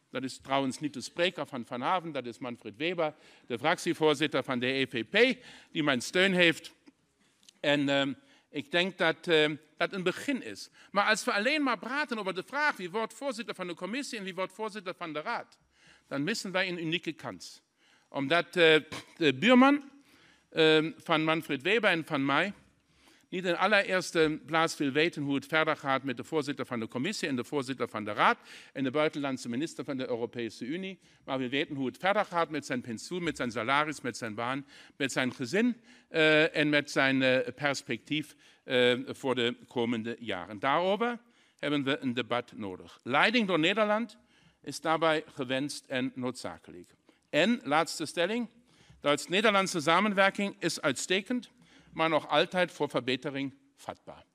[0.09, 3.13] Dat is trouwens niet de spreker van vanavond, dat is Manfred Weber,
[3.47, 6.73] de fractievoorzitter van de EVP, die mijn steun heeft.
[7.59, 8.15] En uh,
[8.49, 10.69] ik denk dat uh, dat een begin is.
[10.91, 14.17] Maar als we alleen maar praten over de vraag wie wordt voorzitter van de commissie
[14.17, 15.57] en wie wordt voorzitter van de raad,
[16.07, 17.61] dan missen wij een unieke kans.
[18.07, 18.53] Omdat uh,
[19.17, 19.89] de buurman
[20.97, 22.53] van Manfred Weber en van mij
[23.29, 26.87] niet in allereerste plaats wil weten hoe het verder gaat met de voorzitter van de
[26.87, 28.37] commissie en de voorzitter van de raad
[28.73, 32.49] en de buitenlandse minister van de Europese Unie, maar wil weten hoe het verder gaat
[32.49, 34.65] met zijn pensioen, met zijn salaris, met zijn baan,
[34.95, 40.59] met zijn gezin uh, en met zijn uh, perspectief uh, voor de komende jaren.
[40.59, 41.19] Daarover
[41.59, 42.99] hebben we een debat nodig.
[43.03, 44.17] Leiding door Nederland
[44.61, 46.95] is daarbij gewenst en noodzakelijk.
[47.29, 48.47] En, laatste stelling,
[49.01, 51.49] Duits-Nederlandse samenwerking is uitstekend
[51.93, 54.25] maar nog altijd voor verbetering vatbaar.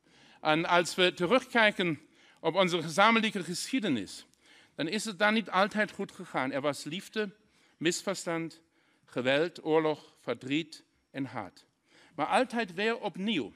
[0.40, 2.00] En als we terugkijken
[2.40, 4.26] op onze gezamenlijke geschiedenis,
[4.74, 6.52] dan is het daar niet altijd goed gegaan.
[6.52, 7.30] Er was liefde,
[7.76, 8.60] misverstand,
[9.04, 11.66] geweld, oorlog, verdriet en haat.
[12.14, 13.52] Maar altijd weer opnieuw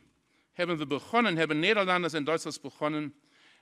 [0.53, 3.15] hebben we begonnen, hebben Nederlanders en Duitsers begonnen,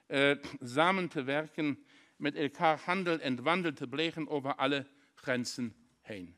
[0.07, 0.31] äh,
[0.61, 1.85] samen te werken,
[2.17, 6.37] met elkaar handel en wandel te plegen over alle grenzen heen.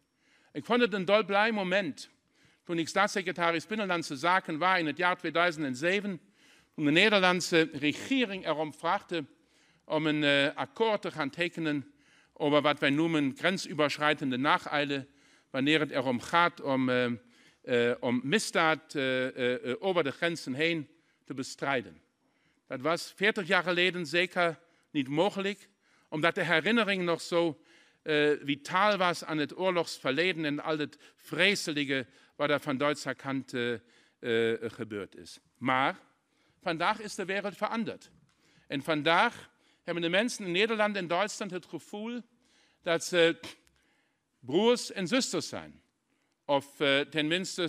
[0.53, 2.11] Ik vond het een dolblij moment
[2.69, 6.21] toen ik staatssecretaris Binnenlandse Zaken war in het jaar 2007,
[6.75, 9.25] toen de Nederlandse regering erom vraagde
[9.85, 11.93] om een uh, akkoord te gaan tekenen
[12.33, 15.07] over wat wij noemen grensüberschreitende nacheile,
[15.51, 17.07] wanneer het erom gaat om, uh,
[17.64, 18.97] uh, om misdaad
[19.79, 20.89] over de grenzen heen
[21.25, 22.01] te bestrijden.
[22.66, 24.59] Dat was 40 jaar geleden zeker
[24.91, 25.69] niet mogelijk,
[26.09, 27.61] omdat de herinnering nog zo
[28.45, 32.07] vitaal was aan het oorlogsverleden en al het vreselijke
[32.39, 33.78] wat er van Duitser kant uh,
[34.61, 35.39] gebeurd is.
[35.57, 35.99] Maar
[36.62, 38.11] vandaag is de wereld veranderd.
[38.66, 39.51] En vandaag
[39.84, 42.20] hebben de mensen in Nederland en Duitsland het gevoel
[42.82, 43.41] dat ze
[44.39, 45.82] broers en zusters zijn.
[46.45, 47.68] Of uh, tenminste,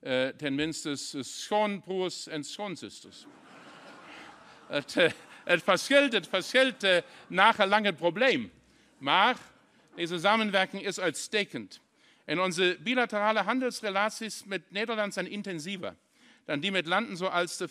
[0.00, 3.26] uh, tenminste schoonbroers en schoonzusters.
[4.66, 4.94] het,
[5.44, 6.86] het verschilt, het verschilt
[7.26, 8.52] nagelang het probleem.
[8.98, 9.36] Maar
[9.94, 11.80] deze samenwerking is uitstekend.
[12.26, 15.96] En onze bilaterale handelsrelaties met Nederland zijn intensiever
[16.44, 17.68] dan die met landen zoals de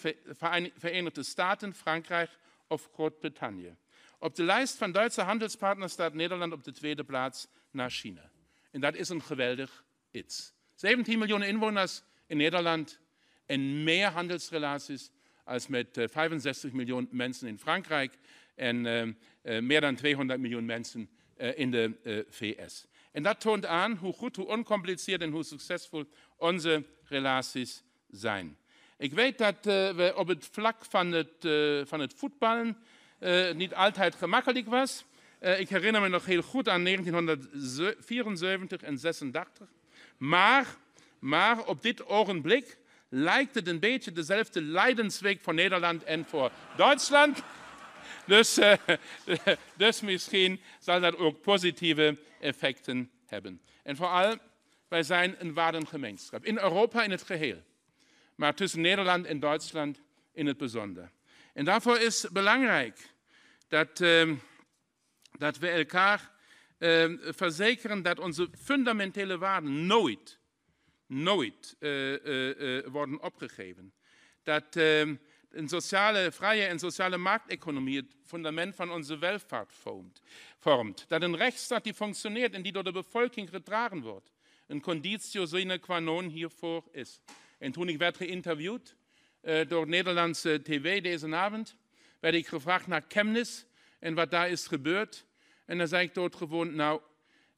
[0.77, 2.29] Verenigde Staten, Frankrijk
[2.67, 3.75] of Groot-Brittannië.
[4.19, 8.29] Op de lijst van Duitse handelspartners staat Nederland op de tweede plaats naar China.
[8.71, 10.53] En dat is een geweldig iets.
[10.75, 12.99] 17 miljoen inwoners in Nederland
[13.45, 15.11] en meer handelsrelaties
[15.43, 18.17] als met 65 eh, miljoen mensen in Frankrijk
[18.55, 22.85] en uh, uh, meer dan 200 miljoen mensen uh, in de VS.
[23.15, 26.05] En dat toont aan hoe goed, hoe oncompliceerd en hoe succesvol
[26.37, 28.57] onze relaties zijn.
[28.97, 32.77] Ik weet dat uh, we op het vlak van het, uh, van het voetballen
[33.19, 35.05] uh, niet altijd gemakkelijk was.
[35.39, 39.67] ik herinner me nog heel goed aan 1974 en 86.
[40.17, 40.75] Maar,
[41.19, 42.77] maar op dit ogenblik
[43.09, 47.43] lijkt het een beetje dezelfde leidensweg voor Nederland en voor Duitsland.
[48.25, 53.61] Dus, uh, misschien zal dat ook positieve effecten hebben.
[53.83, 54.37] En vooral,
[54.87, 56.45] wij zijn een waardengemeenschap.
[56.45, 57.63] In Europa in het geheel.
[58.35, 60.01] Maar tussen Nederland en Duitsland
[60.33, 61.11] in het bijzonder.
[61.53, 63.09] En daarvoor is belangrijk
[63.67, 64.31] dat, uh,
[65.37, 66.31] dat we elkaar
[66.79, 70.39] uh, verzekeren dat onze fundamentele waarden nooit,
[71.07, 73.93] nooit uh, worden opgegeven.
[74.43, 75.15] Dat ehm,
[75.55, 79.73] een sociale, vrije en sociale markteconomie het fundament van onze welvaart
[80.59, 81.05] vormt.
[81.07, 84.31] Dat een rechtsstaat die functioneert en die door de bevolking gedragen wordt,
[84.67, 87.19] een conditio sine qua non hiervoor is.
[87.59, 88.95] En toen ik werd geïnterviewd
[89.41, 91.75] uh, door Nederlandse tv deze avond,
[92.19, 93.63] werd ik gevraagd naar Chemnitz
[93.99, 95.25] en wat daar is gebeurd.
[95.65, 97.01] En dan zei ik doodgewoon, nou,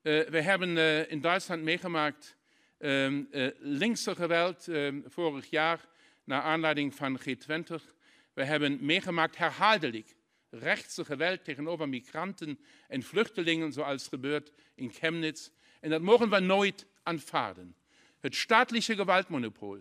[0.02, 2.36] uh, we hebben uh, in Duitsland meegemaakt
[2.80, 3.28] um,
[3.60, 5.88] linkse geweld um, vorig jaar
[6.28, 7.84] naar aanleiding van G20.
[8.34, 10.16] We hebben meegemaakt herhaaldelijk
[10.50, 15.50] rechtse geweld tegenover migranten en vluchtelingen, zoals gebeurt in Chemnitz.
[15.80, 17.76] En dat mogen we nooit aanvaarden.
[18.20, 19.78] Het staatliche gewaltmonopol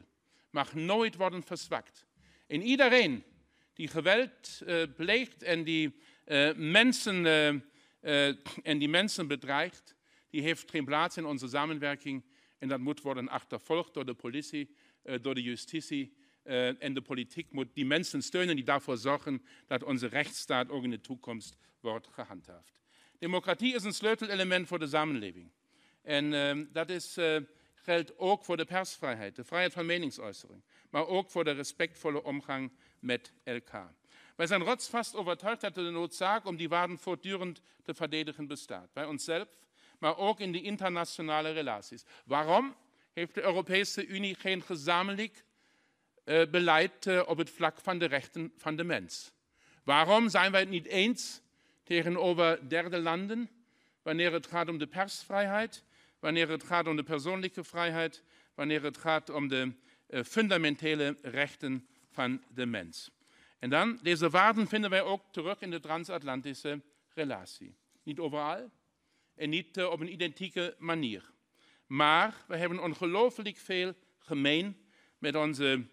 [0.50, 2.06] mag nooit worden verzwakt.
[2.46, 3.24] En iedereen
[3.72, 8.26] die geweld uh, pleegt en die, uh, mensen, uh,
[8.62, 9.94] en die mensen bedreigt,
[10.30, 12.24] die heeft geen plaats in onze samenwerking.
[12.58, 14.74] En dat moet worden achtervolgd door de politie,
[15.20, 16.16] door de justitie
[16.78, 20.90] en de politiek moet die mensen steunen die daarvoor zorgen dat onze rechtsstaat ook in
[20.90, 22.80] de toekomst wordt gehandhaafd.
[23.18, 25.50] Democratie is een sleutelelement voor de samenleving.
[26.02, 27.36] En uh, dat is, uh,
[27.74, 32.72] geldt ook voor de persvrijheid, de vrijheid van meningsuitering, maar ook voor de respectvolle omgang
[32.98, 33.94] met elkaar.
[34.36, 38.92] Wij zijn rotsvast overtuigd dat de noodzaak die waarden voortdurend te verdedigen bestaat.
[38.92, 39.48] Bij onszelf,
[39.98, 42.04] maar ook in de internationale relaties.
[42.24, 42.76] Waarom
[43.12, 45.44] heeft de Europese Unie geen gezamenlijk
[46.50, 49.32] beleid uh, op het vlak van de rechten van de mens?
[49.84, 51.40] Waarom zijn wij het niet eens
[51.82, 53.50] tegenover derde landen
[54.02, 55.84] wanneer het gaat om de persvrijheid,
[56.18, 58.22] wanneer het gaat om de persoonlijke vrijheid,
[58.54, 59.72] wanneer het gaat om de
[60.08, 63.10] uh, fundamentele rechten van de mens?
[63.58, 66.82] En dan, deze waarden vinden wij ook terug in de transatlantische
[67.14, 67.74] relatie.
[68.02, 68.70] Niet overal
[69.34, 71.30] en niet op een identieke manier.
[71.86, 74.86] Maar we hebben ongelooflijk veel gemeen
[75.18, 75.86] met onze,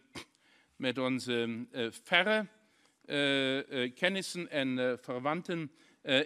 [0.75, 2.47] met onze uh, verre
[3.05, 5.71] uh, kennissen en verwanten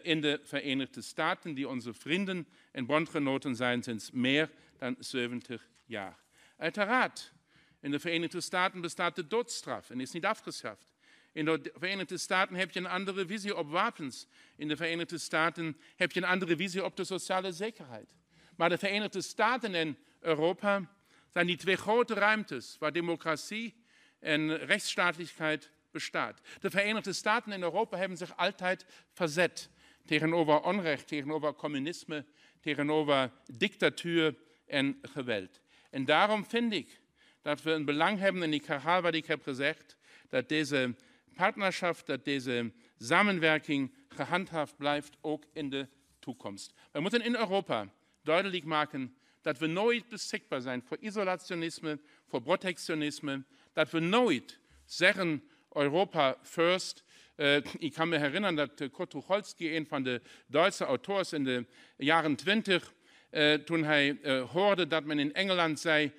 [0.02, 6.20] in de Verenigde Staten, die onze vrienden en bondgenoten zijn sinds meer dan 70 jaar.
[6.58, 7.34] Uiteraard,
[7.80, 10.93] in de Verenigde Staten bestaat de doodstraf en is niet afgeschaft.
[11.32, 14.28] In de Verenigde Staten heb je een andere visie op wapens.
[14.56, 18.16] In de Verenigde Staten heb je een andere visie op de sociale zekerheid.
[18.56, 20.91] Maar de Verenigde Staten en Europa
[21.34, 23.76] zijn die twee grote ruimtes waar democratie
[24.20, 26.41] en rechtsstaatlichkeit bestaat.
[26.59, 29.70] De Verenigde Staten en Europa hebben zich altijd verzet
[30.05, 32.26] tegenover onrecht, tegenover communisme,
[32.61, 35.61] tegenover dictatuur en geweld.
[35.89, 37.01] En daarom vind ik
[37.41, 39.97] dat we een belang hebben, en ik herhaal wat ik heb gezegd,
[40.30, 40.95] dat deze
[41.36, 45.88] partnerschaft, dat deze samenwerking gehandhaafd blijft, ook in de
[46.20, 46.74] toekomst.
[46.91, 47.93] We moeten in Europa
[48.24, 53.43] duidelijk maken dat we nooit beschikbaar zijn voor isolationisme, voor protectionisme,
[53.78, 57.03] dat we nooit zeggen Europa first.
[57.36, 61.43] Uh, ik kan me herinneren dat uh, Kurt Tucholsky, een van de Duitse auteurs in
[61.43, 61.65] de
[61.97, 62.93] jaren 20,
[63.32, 64.17] uh, toen hij
[64.51, 66.11] hoorde dat men in Engeland zei,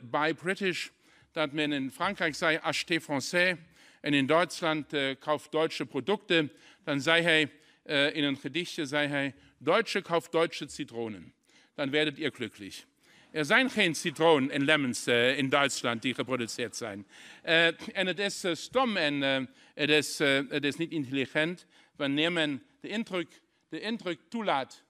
[0.00, 0.88] buy British,
[1.32, 3.56] dat men in Frankrijk zei, achetez français,
[4.00, 6.50] en in Duitsland äh, kauft deutsche Produkte,
[6.84, 7.50] dann sei hij
[7.84, 11.32] äh, in een gedichtje, zei hij, Deutsche kauft deutsche Zitronen,
[11.76, 12.86] dann werdet ihr glücklich.
[13.30, 17.06] Er zijn geen citroen en lemons uh, in Duitsland die geproduceerd zijn.
[17.44, 17.66] Uh,
[17.96, 21.66] en het is uh, stom en het, is, niet intelligent
[21.96, 24.82] wanneer men de indruk, de indruk toelaat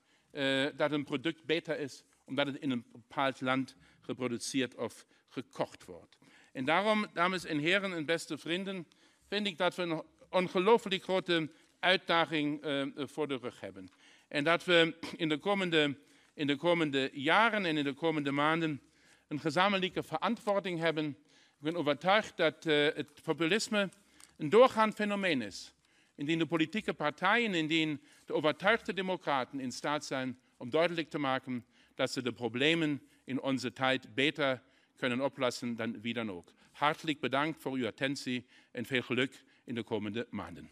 [0.77, 6.19] dat een product beter is omdat het in een bepaald land geproduceerd of gekocht wordt.
[6.53, 8.87] En daarom, dames en heren en beste vrienden,
[9.29, 12.61] vind ik dat we een ongelooflijk grote uitdaging
[12.97, 13.89] voor de rug hebben.
[14.29, 15.97] En dat we in de, komende,
[16.35, 18.81] in de komende jaren en in de komende maanden
[19.29, 21.07] een gezamenlijke verantwoording hebben.
[21.07, 23.89] Ik ben overtuigd dat uh, het populisme
[24.37, 25.75] een doorgaand fenomeen is.
[26.15, 31.65] Indien de politieke partijen, indien de overtuigde democraten in staat zijn om duidelijk te maken
[31.95, 34.63] dat ze de problemen in onze tijd beter
[34.97, 36.53] kunnen oplossen dan wie dan ook.
[36.73, 40.71] Hartelijk bedankt voor uw attentie en veel geluk in de komende maanden.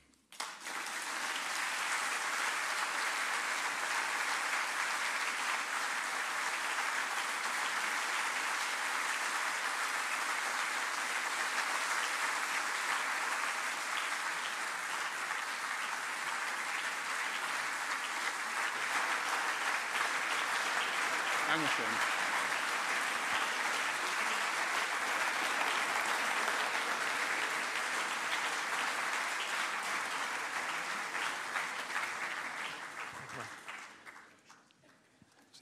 [21.69, 22.17] Dankeschön.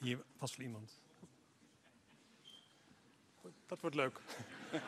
[0.00, 1.00] Hier vast wel iemand.
[3.66, 4.20] Dat wordt leuk.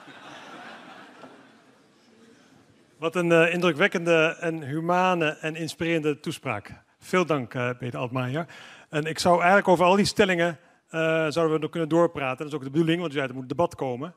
[2.99, 6.83] Wat een uh, indrukwekkende en humane en inspirerende toespraak.
[6.99, 8.47] Veel dank, uh, Peter Altmaier.
[8.89, 10.59] En ik zou eigenlijk over al die stellingen
[10.89, 12.39] zouden we nog kunnen doorpraten.
[12.39, 14.15] Dat is ook de bedoeling, want u zei er moet debat komen.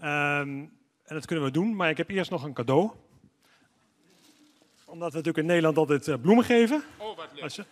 [0.00, 0.72] Um,
[1.04, 2.90] en dat kunnen we doen, maar ik heb eerst nog een cadeau.
[4.84, 6.82] Omdat we natuurlijk in Nederland altijd bloemen geven.
[6.96, 7.66] Oh, wat leuk.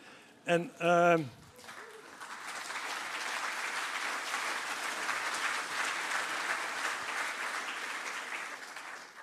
[0.44, 0.70] En...
[0.80, 1.14] Uh,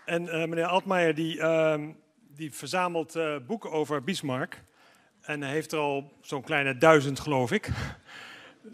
[0.05, 1.75] En uh, meneer Altmaier die, uh,
[2.35, 3.17] die verzamelt
[3.47, 4.61] boeken over Bismarck.
[5.21, 7.69] En hij heeft er al zo'n kleine duizend, geloof ik.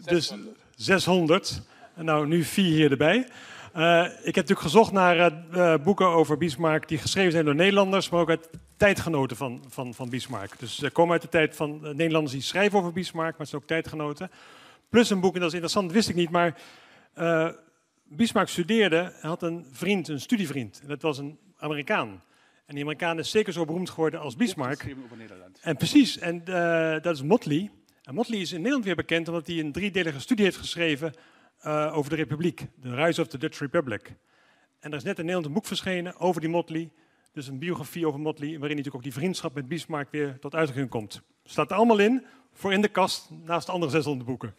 [0.04, 0.56] 600.
[0.76, 1.62] Dus 600.
[1.94, 3.16] En nou, nu vier hier erbij.
[3.16, 5.32] ik heb natuurlijk gezocht naar
[5.80, 10.08] boeken over Bismarck die geschreven zijn door Nederlanders, maar ook uit tijdgenoten van, van, van
[10.08, 10.58] Bismarck.
[10.58, 13.62] Dus ze komen uit de tijd van Nederlanders die schrijven over Bismarck, maar het zijn
[13.62, 14.30] ook tijdgenoten.
[14.88, 16.54] Plus een boek, en dat is interessant, wist ik niet, maar
[18.04, 20.80] Bismarck studeerde, had een vriend, een studievriend.
[20.82, 22.22] En dat was een Amerikaan.
[22.66, 24.82] En die Amerikaan is zeker zo beroemd geworden als Bismarck.
[25.60, 26.44] En precies, en
[27.02, 27.70] dat is Motley.
[28.06, 31.12] En Motley is in Nederland weer bekend omdat hij een driedelige studie heeft geschreven
[31.66, 32.66] uh, over de Republiek.
[32.82, 34.14] The Rise of the Dutch Republic.
[34.80, 36.90] En er is net in Nederland een boek verschenen over die Motley.
[37.32, 40.88] Dus een biografie over Motley, waarin natuurlijk ook die vriendschap met Bismarck weer tot uitdrukking
[40.88, 41.22] komt.
[41.44, 44.54] Staat er allemaal in, voor in de kast, naast de andere 600 boeken.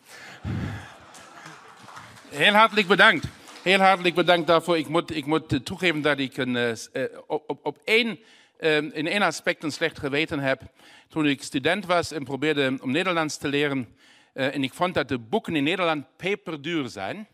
[2.29, 3.27] Heel hartelijk bedankt.
[3.63, 4.77] Heel hartelijk bedankt daarvoor.
[4.77, 8.17] Ik moet, ik moet toegeven dat ik een, uh, op, op één, uh,
[8.59, 10.61] in één aspect een slecht geweten heb.
[11.09, 13.95] Toen ik student was en probeerde om Nederlands te leren.
[14.33, 17.27] Uh, en ik vond dat de boeken in Nederland peperduur zijn.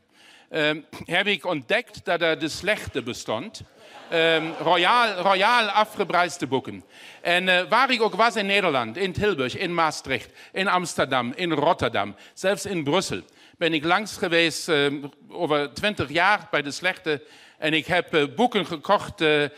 [1.05, 3.61] heb ik ontdekt dat er de slechte bestond.
[4.13, 5.87] Um, royaal, royaal
[6.49, 6.83] boeken.
[7.21, 11.51] En uh, waar ik ook was in Nederland, in Tilburg, in Maastricht, in Amsterdam, in
[11.51, 13.21] Rotterdam, zelfs in Brussel,
[13.57, 14.71] ben ik langs geweest
[15.33, 17.21] over twintig jaar bij de slechte.
[17.57, 19.49] En ik heb uh, boeken gekocht uh,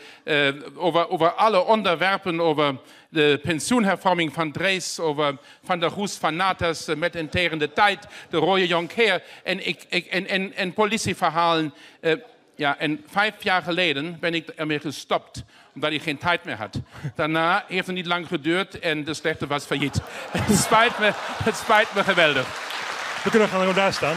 [0.74, 2.76] over, over alle onderwerpen, over
[3.08, 8.66] de pensioenhervorming van Drees, over Van der Roes van Natas met Interende Tijd, de Rode
[8.66, 11.74] Jonker en, ik, ik, en, en, en politieverhalen.
[12.56, 16.80] Ja, en vijf jaar geleden ben ik ermee gestopt, omdat ik geen tijd meer had.
[17.14, 20.00] Daarna heeft het niet lang geduurd en de slechte was failliet.
[20.32, 21.10] Het spijt me,
[21.44, 22.46] het spijt me geweldig.
[23.24, 24.16] We kunnen gewoon daar staan.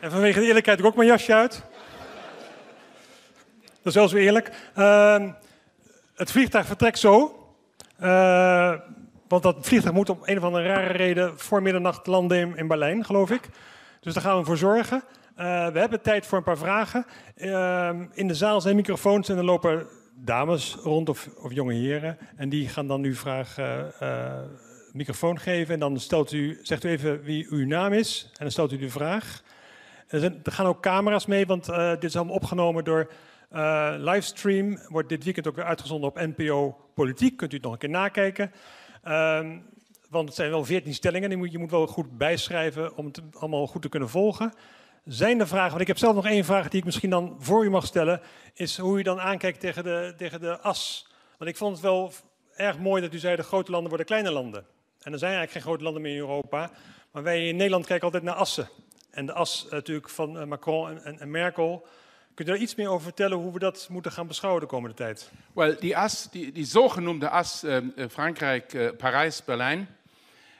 [0.00, 1.62] En vanwege de eerlijkheid doe ik ook mijn jasje uit.
[3.58, 4.50] Dat is wel zo eerlijk.
[4.76, 5.24] Uh,
[6.14, 7.34] het vliegtuig vertrekt zo.
[8.02, 8.74] Uh,
[9.28, 13.04] want dat vliegtuig moet op een of andere rare reden voor middernacht landen in, Berlijn,
[13.04, 13.48] geloof ik.
[14.00, 15.02] Dus daar gaan we voor zorgen.
[15.38, 17.06] Uh, we hebben tijd voor een paar vragen.
[17.36, 22.18] Uh, in de zaal zijn microfoons en er lopen dames rond of, of jonge heren.
[22.36, 24.32] En die gaan dan nu vragen, uh,
[24.92, 25.74] microfoon geven.
[25.74, 28.26] En dan stelt u, zegt u even wie uw naam is.
[28.28, 29.42] En dan stelt u de vraag.
[30.10, 33.10] Er, zijn, er gaan ook camera's mee, want dit is allemaal opgenomen door
[33.98, 34.78] livestream.
[34.88, 37.36] Wordt dit weekend ook weer uitgezonden op NPO Politiek.
[37.36, 38.52] Kunt u het nog een keer nakijken.
[39.08, 39.62] Um,
[40.10, 43.20] want het zijn wel veertien stellingen, die moet, je moet wel goed bijschrijven om het
[43.32, 44.52] allemaal goed te kunnen volgen.
[45.04, 47.64] Zijn er vragen, want ik heb zelf nog één vraag die ik misschien dan voor
[47.64, 48.20] u mag stellen,
[48.54, 51.08] is hoe u dan aankijkt tegen de, tegen de as.
[51.38, 52.12] Want ik vond het wel
[52.56, 54.64] erg mooi dat u zei de grote landen worden kleine landen.
[55.00, 56.70] En er zijn eigenlijk geen grote landen meer in Europa,
[57.12, 58.68] maar wij in Nederland kijken altijd naar assen.
[59.10, 61.86] En de as natuurlijk van eh, Macron en, en, Merkel,
[62.34, 64.96] Kunt u daar iets meer over vertellen hoe we dat moeten gaan beschouwen de komende
[64.96, 65.30] tijd?
[65.52, 67.78] Wel, die as, die, die zogenoemde as uh,
[68.10, 69.88] Frankrijk, uh, Parijs, Berlijn,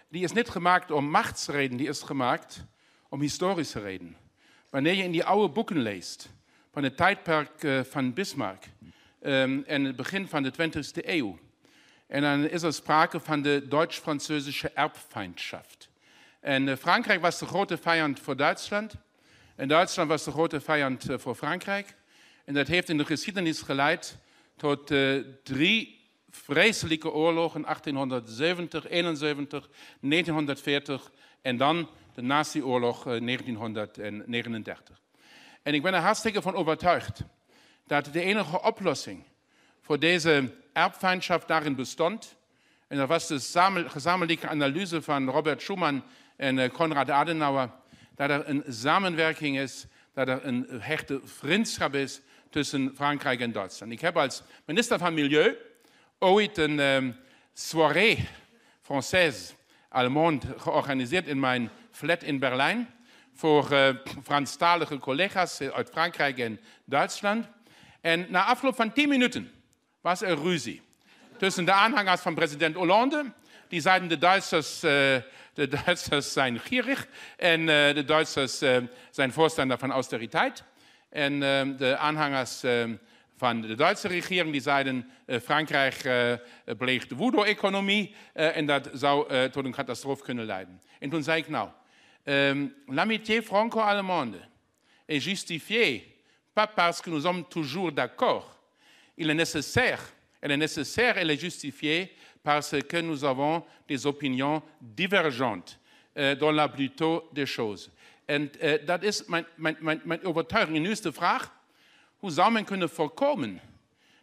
[0.09, 2.64] die is niet gemaakt om machtsreden, die is gemaakt
[3.09, 4.16] om historische reden.
[4.70, 6.28] Wanneer je in die oude boeken leest
[6.72, 8.64] van het tijdperk uh, van Bismarck
[9.22, 11.38] um, en het begin van de 20e eeuw,
[12.07, 15.89] en dan is er sprake van de Duits-Französische Erbfeindschaft.
[16.41, 18.95] En Frankrijk was de grote vijand voor Duitsland.
[19.57, 21.95] En Duitsland was de grote vijand eh, voor Frankrijk.
[22.45, 24.16] En dat heeft in de geschiedenis geleid
[24.57, 29.68] tot uh, drie vreselijke oorlogen, 1870, 71,
[30.01, 31.11] 1940
[31.43, 35.01] en dan de Nazi-oorlog uh, 1939.
[35.62, 37.22] En ik ben er hartstikke van overtuigd
[37.86, 39.24] dat de enige oplossing
[39.80, 42.36] voor deze erbfeindschaft daarin bestond.
[42.88, 43.41] En dat was de
[43.88, 46.03] gezamenlijke analyse van Robert Schuman
[46.41, 47.70] en uh, Konrad Adenauer
[48.14, 52.20] dat er een samenwerking is, dat er een hechte vriendschap is
[52.51, 53.93] tussen Frankrijk en Duitsland.
[53.93, 55.57] Ik heb als minister van Milieu
[56.18, 57.16] ooit een um,
[57.55, 58.28] soirée
[58.82, 59.55] française
[59.88, 62.89] allemande georganiseerd in mijn flat in Berlijn
[63.35, 63.89] voor uh,
[64.23, 67.47] Franstalige collega's uit Frankrijk en Duitsland.
[68.01, 69.52] En na afloop van tien minuten
[70.01, 70.82] was er ruzie
[71.39, 73.32] tussen de aanhangers van president Hollande,
[73.69, 75.16] die zeiden de Duitsers uh,
[75.61, 78.77] de Duitsers zijn gierig en uh, de Duitsers uh,
[79.11, 80.65] zijn voorstander van austeriteit.
[81.09, 82.62] En uh, de aanhangers
[83.37, 85.11] van de Duitse regering die zeiden
[85.43, 86.09] Frankrijk
[86.78, 90.81] pleegt woede-economie en dat zou tot een catastrofe kunnen leiden.
[90.99, 91.69] En toen zei ik nou,
[92.24, 94.39] um, l'amitié franco-allemande
[95.07, 96.16] est justifiée
[96.55, 98.59] pas parce que nous sommes toujours d'accord.
[99.16, 100.01] Il est nécessaire,
[100.41, 102.12] elle est nécessaire, elle est justifiée
[102.43, 105.79] parce que nous avons des opinions divergentes
[106.17, 107.91] uh, dans la plutôt des choses.
[108.27, 110.77] En uh, dat is mijn, mijn, mijn, mijn overtuiging.
[110.77, 111.53] En nu is de vraag,
[112.17, 113.61] hoe zou men kunnen voorkomen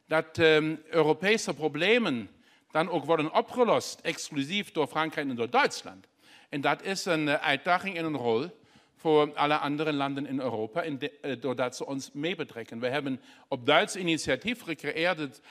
[0.05, 2.29] dat um, Europese problemen
[2.71, 6.07] dan ook worden opgelost, exclusief door Frankrijk en door Duitsland?
[6.49, 8.49] En dat is een uh, uitdaging en een rol
[8.95, 12.79] voor alle andere landen in Europa, in de, doordat ze ons meebetrekken.
[12.79, 15.41] We hebben op Duits initiatief gecreëerd het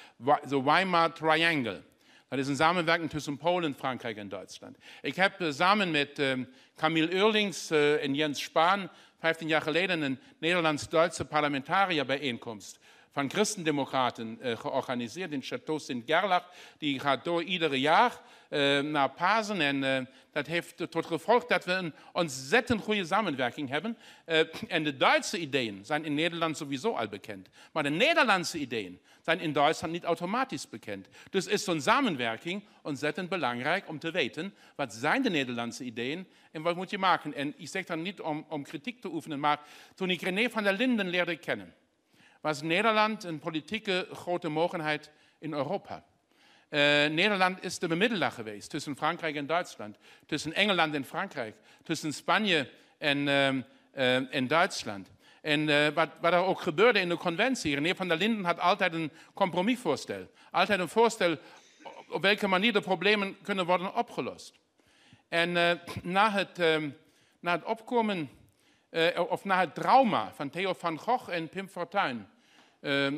[0.64, 1.82] Weimar Triangle.
[2.28, 4.76] Dat is een samenwerking tussen Polen, Frankrijk en Duitsland.
[5.02, 10.02] Ik heb eh, samen met um, Camille Eurlings uh, en Jens Spahn 15 jaar geleden
[10.02, 12.78] een Nederlands-Duitse parlementarierbijeenkomst
[13.12, 16.50] van Christendemocraten uh, georganiseerd in Château Sint-Gerlach.
[16.78, 18.20] Die gaat door iedere jaar
[18.50, 19.60] uh, naar Pasen.
[19.60, 19.98] En uh,
[20.36, 23.98] dat heeft tot gevolg dat we een ontzettend goede samenwerking hebben.
[24.68, 27.48] en de Duitse ideeën zijn in Nederland sowieso al bekend.
[27.72, 31.08] Maar de Nederlandse ideeën zijn in Duitsland niet automatisch bekend.
[31.30, 36.62] Dus is zo'n samenwerking ontzettend belangrijk om te weten wat zijn de Nederlandse ideeën en
[36.62, 37.34] wat moet je maken.
[37.34, 39.60] En ik zeg dat niet om, kritiek te oefenen, maar
[39.94, 41.74] toen ik René van der Linden leerde kennen,
[42.40, 46.04] was Nederland een politieke grote mogelijkheid in Europa.
[46.70, 52.12] Uh, Nederland is de bemiddelaar geweest tussen Frankrijk en Duitsland, tussen Engeland en Frankrijk, tussen
[52.12, 55.10] Spanje en, uh, en Duitsland.
[55.42, 58.92] En uh, wat, er ook gebeurde in de conventie, René van der Linden had altijd
[58.92, 60.30] een compromisvoorstel.
[60.50, 61.36] Altijd een voorstel
[62.08, 64.52] op welke manier de problemen kunnen worden opgelost.
[65.28, 65.70] En uh,
[66.02, 66.58] na, het,
[67.40, 68.30] na het opkomen,
[69.28, 72.28] of na het trauma van Theo van Gogh en Pim Fortuyn,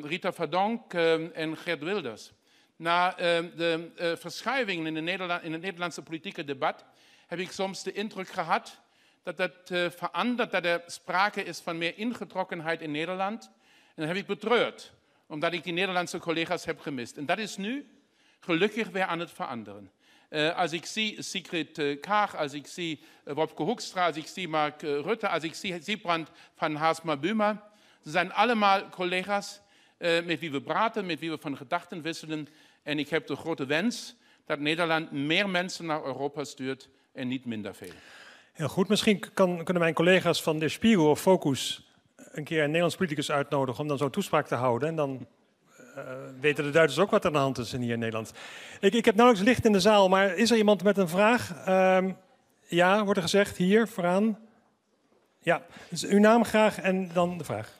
[0.02, 0.94] Rita Verdonk
[1.34, 2.32] en Gert Wilders,
[2.78, 6.84] na de verschuivingen in, de in het Nederlandse politieke debat,
[7.26, 8.80] heb ik soms de indruk gehad
[9.22, 13.50] dat dat uh, verandert, dat er sprake is van meer ingetrokkenheid in Nederland.
[13.94, 14.92] En dat heb ik betreurd,
[15.26, 17.16] omdat ik die Nederlandse collega's heb gemist.
[17.16, 17.86] En dat is nu
[18.40, 19.90] gelukkig weer aan het veranderen.
[20.30, 24.26] Uh, als ik zie Sigrid uh, Kaag, als ik zie uh, Wopke Hoekstra, als ik
[24.26, 27.70] zie Mark Rutte, als ik zie Siebrand van Haasma Buma,
[28.04, 29.60] ze zijn allemaal collega's
[29.98, 32.48] met wie we praten, met wie we van gedachten wisselen.
[32.82, 37.44] En ik heb de grote wens dat Nederland meer mensen naar Europa stuurt en niet
[37.44, 37.92] minder veel.
[38.52, 38.88] Heel goed.
[38.88, 43.30] Misschien kan, kunnen mijn collega's van de Spiegel of Focus een keer een Nederlands politicus
[43.30, 44.88] uitnodigen om dan zo'n toespraak te houden.
[44.88, 45.26] En dan
[45.96, 46.04] uh,
[46.40, 48.32] weten de Duitsers ook wat aan de hand is hier in Nederland.
[48.80, 51.66] Ik, ik heb nauwelijks licht in de zaal, maar is er iemand met een vraag?
[51.68, 52.12] Uh,
[52.66, 53.56] ja, wordt er gezegd.
[53.56, 54.38] Hier, vooraan.
[55.42, 57.77] Ja, dus uw naam graag en dan de vraag.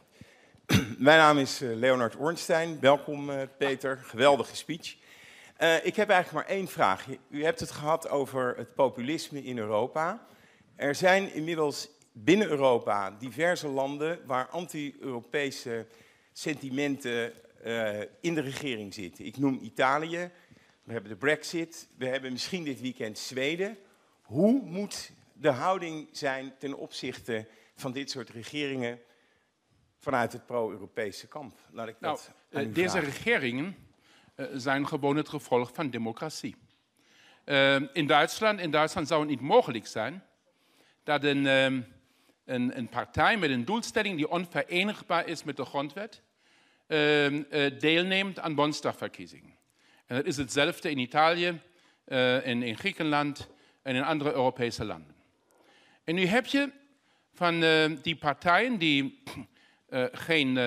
[0.99, 2.81] Mijn naam is eh, Leonard Ornstein.
[2.81, 3.99] Welkom, uh, Peter.
[3.99, 4.97] Geweldige speech.
[5.61, 7.07] Uh, ik heb eigenlijk maar één vraag.
[7.31, 10.27] U hebt het gehad over het populisme in Europa.
[10.77, 15.87] Er zijn inmiddels binnen Europa diverse landen waar anti-Europese
[16.33, 17.33] sentimenten
[18.21, 19.25] in de regering zitten.
[19.25, 20.31] Ik noem Italië,
[20.83, 23.77] we hebben de Brexit, we hebben misschien dit weekend Zweden.
[24.23, 29.01] Hoe moet de houding zijn ten opzichte van dit soort regeringen
[30.09, 31.59] vanuit het pro-Europese kamp?
[31.71, 32.19] Laat ik nou,
[32.51, 33.77] uh, deze regeringen
[34.37, 36.57] uh, zijn gewoon het gevolg van democratie.
[37.93, 40.25] in, Duitsland, in Duitsland zou het niet mogelijk zijn
[41.03, 46.23] dat een, een, een, partij met een doelstelling die onverenigbaar is met de grondwet
[46.87, 47.45] uh,
[47.79, 49.55] deelneemt aan Bondsdagverkiezingen.
[50.07, 51.61] En dat is hetzelfde in Italië,
[52.45, 53.49] in, in, Griekenland
[53.83, 55.15] en in andere Europese landen.
[56.05, 56.71] En nu heb je
[57.33, 57.61] van
[58.03, 59.23] die partijen die
[60.13, 60.59] geen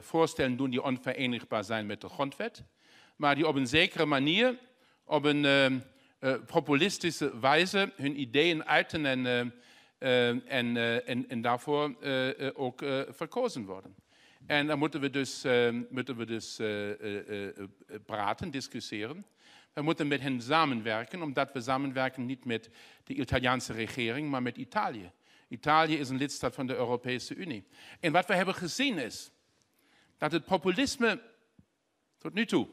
[0.00, 2.64] voorstellen doen die onverenigbaar zijn met de grondwet,
[3.16, 4.58] maar die op een zekere manier
[5.04, 5.82] op een
[6.46, 9.52] populistische wijze hun ideeën uiten en,
[9.98, 10.76] en,
[11.06, 11.94] en, en, daarvoor
[12.54, 13.94] ook verkozen worden.
[14.46, 15.44] En dan moeten we dus,
[15.90, 16.60] moeten we dus
[18.06, 19.26] praten, discussiëren.
[19.72, 22.70] We moeten met hen samenwerken, omdat we samenwerken niet met
[23.04, 25.10] de Italiaanse regering, maar met Italië.
[25.52, 27.66] Italië is een lidstaat van de Europese Unie.
[28.00, 29.30] En wat we hebben gezien is
[30.18, 31.22] dat het populisme
[32.18, 32.68] tot nu toe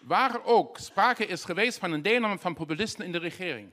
[0.00, 3.70] waar ook sprake is geweest van een deelname van populisten in de regering,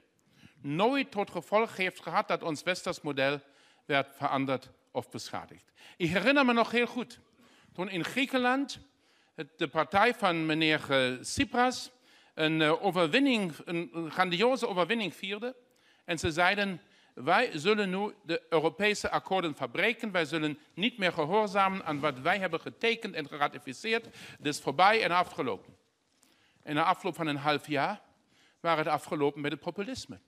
[0.61, 3.41] nooit tot gevolg heeft gehad dat ons westers model
[3.85, 5.71] werd veranderd of beschadigd.
[5.97, 7.19] Ik herinner me nog heel goed,
[7.73, 8.80] toen in Griekenland
[9.57, 11.91] de partij van meneer eh, Tsipras
[12.34, 15.55] een, eh, overwinning, een grandioze overwinning vierde.
[16.05, 16.81] En ze zeiden,
[17.23, 20.11] wij zullen nu de Europese akkoorden verbreken.
[20.11, 24.05] Wij zullen niet meer gehoorzamen aan wat wij hebben getekend en geratificeerd.
[24.37, 25.77] Het is voorbij en afgelopen.
[26.63, 28.01] En na afloop van een half jaar
[28.59, 30.19] waren het afgelopen met het populisme.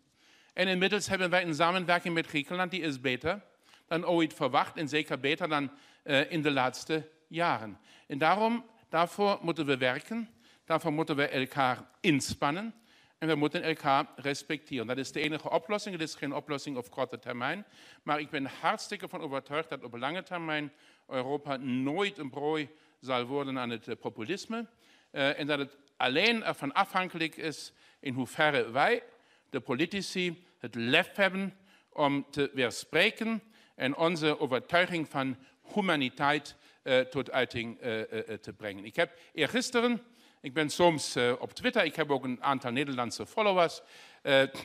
[0.54, 3.42] En inmiddels hebben wij een samenwerking met Griekenland die is beter
[3.88, 5.72] dan ooit verwacht en zeker beter dan
[6.04, 7.80] uh, in de laatste jaren.
[8.08, 10.30] En daarom, daarvoor moeten we werken,
[10.66, 12.74] daarvoor moeten we elkaar inspannen
[13.22, 14.88] en we moeten elkaar respecteren.
[14.88, 16.00] Dat is de enige oplossing.
[16.00, 17.66] Het is geen oplossing op korte termijn.
[18.04, 20.72] Maar ik ben hartstikke van overtuigd dat op lange termijn
[21.08, 22.70] Europa nooit een prooi
[23.00, 24.66] zal worden aan het populisme.
[25.12, 29.04] Uh, en dat het alleen ervan afhankelijk is in hoeverre wij,
[29.50, 31.58] de politici, het lef hebben
[31.90, 33.44] om te weerspreken
[33.76, 35.38] en onze overtuiging van
[35.74, 38.02] humaniteit uh, tot uiting uh,
[38.42, 38.86] te brengen.
[38.86, 40.02] Ik heb eergisteren,
[40.42, 43.82] ik ben soms op Twitter, ik heb ook een aantal Nederlandse followers,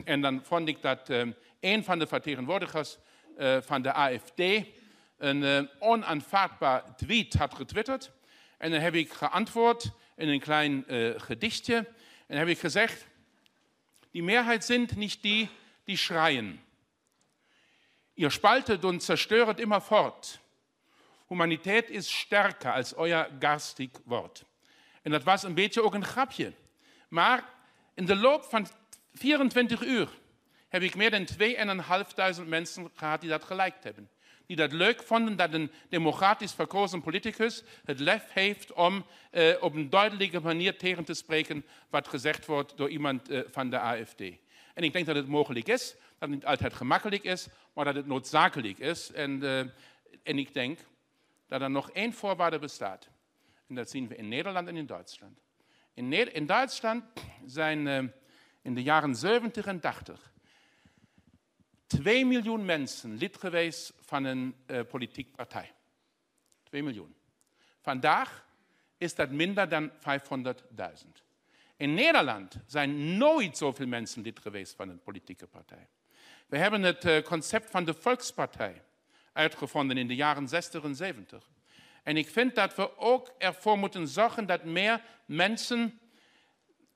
[0.04, 1.08] en dan vond ik dat
[1.60, 2.98] een van de vertegenwoordigers
[3.60, 4.40] van de AFD
[5.18, 8.10] een uh, onaanvaardbaar tweet had getwitterd.
[8.58, 11.76] En dan heb ik geantwoord in een klein uh, gedichtje.
[11.76, 11.86] En
[12.26, 13.06] dan heb ik gezegd,
[14.10, 15.48] die Mehrheit sind nicht die,
[15.84, 16.60] die schreien.
[18.14, 20.40] Ihr spaltet und zerstört immer fort.
[21.28, 24.44] Humaniteit is sterker als euer garstig Wort.
[25.06, 26.52] En dat was een beetje ook een grapje.
[27.08, 27.44] Maar
[27.94, 28.66] in de loop van
[29.12, 30.08] 24 uur
[30.68, 31.26] heb ik meer dan
[32.42, 34.10] 2.500 mensen gehad die dat geliked hebben.
[34.46, 39.74] Die dat leuk vonden dat een democratisch verkozen politicus het lef heeft om uh, op
[39.74, 44.20] een duidelijke manier tegen te spreken wat gezegd wordt door iemand uh, van de AFD.
[44.74, 47.94] En ik denk dat het mogelijk is, dat het niet altijd gemakkelijk is, maar dat
[47.94, 49.12] het noodzakelijk is.
[49.12, 49.58] En, uh,
[50.22, 50.78] en ik denk
[51.48, 53.08] dat er nog één voorwaarde bestaat.
[53.68, 55.38] En dat zien we in Nederland en in Duitsland.
[55.94, 57.04] In, ne in Duitsland
[57.46, 58.12] zijn
[58.62, 60.34] in de jaren 70 en 80
[61.86, 65.72] 2 miljoen mensen lid geweest van een uh, politieke partij.
[66.62, 67.14] 2 miljoen.
[67.80, 68.46] Vandaag
[68.98, 69.96] is dat minder dan 500.000.
[71.76, 75.88] In Nederland zijn nooit zoveel mensen lid geweest van een politieke partij.
[76.46, 78.82] We hebben het uh, concept van de Volkspartij
[79.32, 81.50] uitgevonden in de jaren 60 en 70.
[82.06, 85.98] En ik vind dat we ook ervoor moeten zorgen dat meer mensen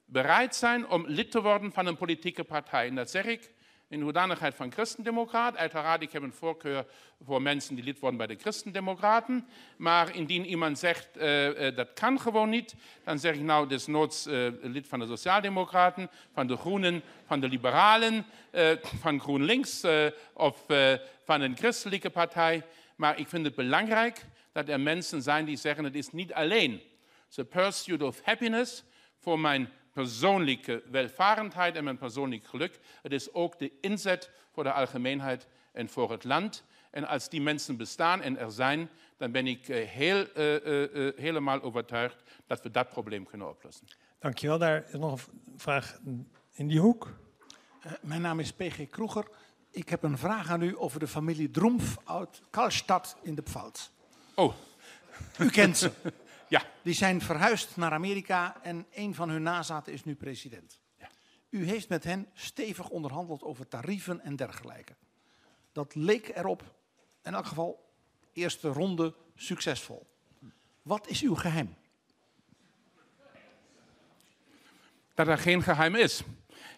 [0.04, 2.86] bereid zijn om lid te worden van een politieke partij.
[2.86, 3.52] En dat zeg ik
[3.88, 5.56] in hoedanigheid van christendemocraat.
[5.56, 6.86] Uiteraard, ik heb een voorkeur
[7.24, 9.48] voor mensen die lid worden bij de christendemocraten.
[9.76, 12.74] Maar indien iemand zegt, uh, dat kan gewoon niet,
[13.04, 17.48] dan zeg ik nou desnoods uh, lid van de sociaaldemocraten, van de groenen, van de
[17.48, 18.26] liberalen,
[19.00, 19.84] van GroenLinks
[20.32, 20.64] of
[21.24, 22.62] van een christelijke partij.
[22.96, 26.80] Maar ik vind het belangrijk dat er mensen zijn die zeggen, het is niet alleen
[27.34, 28.84] the pursuit of happiness
[29.16, 32.78] voor mijn persoonlijke welvarendheid en mijn persoonlijk geluk.
[33.02, 36.64] Het is ook de inzet voor de algemeenheid en voor het land.
[36.90, 41.12] En als die mensen bestaan en er zijn, dan ben ik eh, heel, uh, uh,
[41.16, 43.86] helemaal overtuigd dat we dat probleem kunnen oplossen.
[44.18, 44.58] Dankjewel.
[44.58, 45.98] Daar is nog een vraag
[46.52, 47.18] in die hoek.
[48.02, 49.28] mijn naam is PG Kroeger.
[49.70, 53.90] Ik heb een vraag aan u over de familie Droemf uit Kalstad in de Pfalz.
[54.40, 54.54] Oh.
[55.38, 55.92] U kent ze.
[56.48, 56.62] Ja.
[56.82, 60.80] Die zijn verhuisd naar Amerika en een van hun nazaten is nu president.
[60.98, 61.08] Ja.
[61.50, 64.92] U heeft met hen stevig onderhandeld over tarieven en dergelijke.
[65.72, 66.62] Dat leek erop,
[67.22, 67.90] in elk geval,
[68.32, 70.06] eerste ronde succesvol.
[70.82, 71.74] Wat is uw geheim?
[75.14, 76.22] Dat er geen geheim is.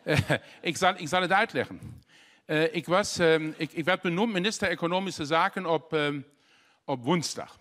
[0.05, 0.19] Uh,
[0.61, 2.03] ik, zal, ik zal het uitleggen.
[2.47, 5.93] Uh, ik, was, uh, ik, ik, werd benoemd minister Economische Zaken op,
[6.85, 7.61] op woensdag.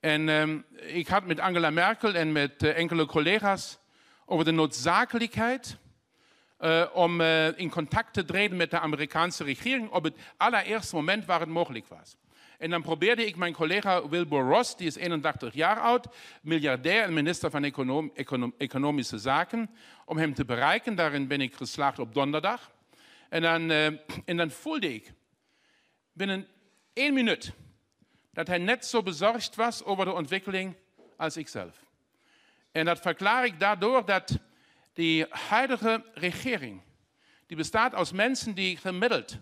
[0.00, 3.78] En um, ik had met Angela Merkel en met uh, enkele collega's
[4.26, 5.76] over de noodzakelijkheid
[6.60, 11.24] uh, om uh, in contact te treden met de Amerikaanse regering op het allereerste moment
[11.24, 12.16] waar het mogelijk was.
[12.58, 16.06] En dan probeerde ik mijn collega Wilbur Ross, die is 81 jaar oud,
[16.42, 19.70] miljardair en minister van Econom Econom Economische Zaken,
[20.04, 20.94] om hem te bereiken.
[20.94, 22.70] Daarin ben ik geslaagd op donderdag.
[23.28, 23.70] En dan,
[24.24, 25.12] en dan voelde ik
[26.12, 26.46] binnen
[26.92, 27.52] één minuut
[28.34, 30.76] dat hij net zo bezorgd was over de ontwikkeling
[31.16, 31.84] als ikzelf.
[32.72, 34.38] En dat verklaar ik daardoor dat
[34.92, 36.82] die huidige regering,
[37.46, 39.38] die bestaat uit mensen die gemiddeld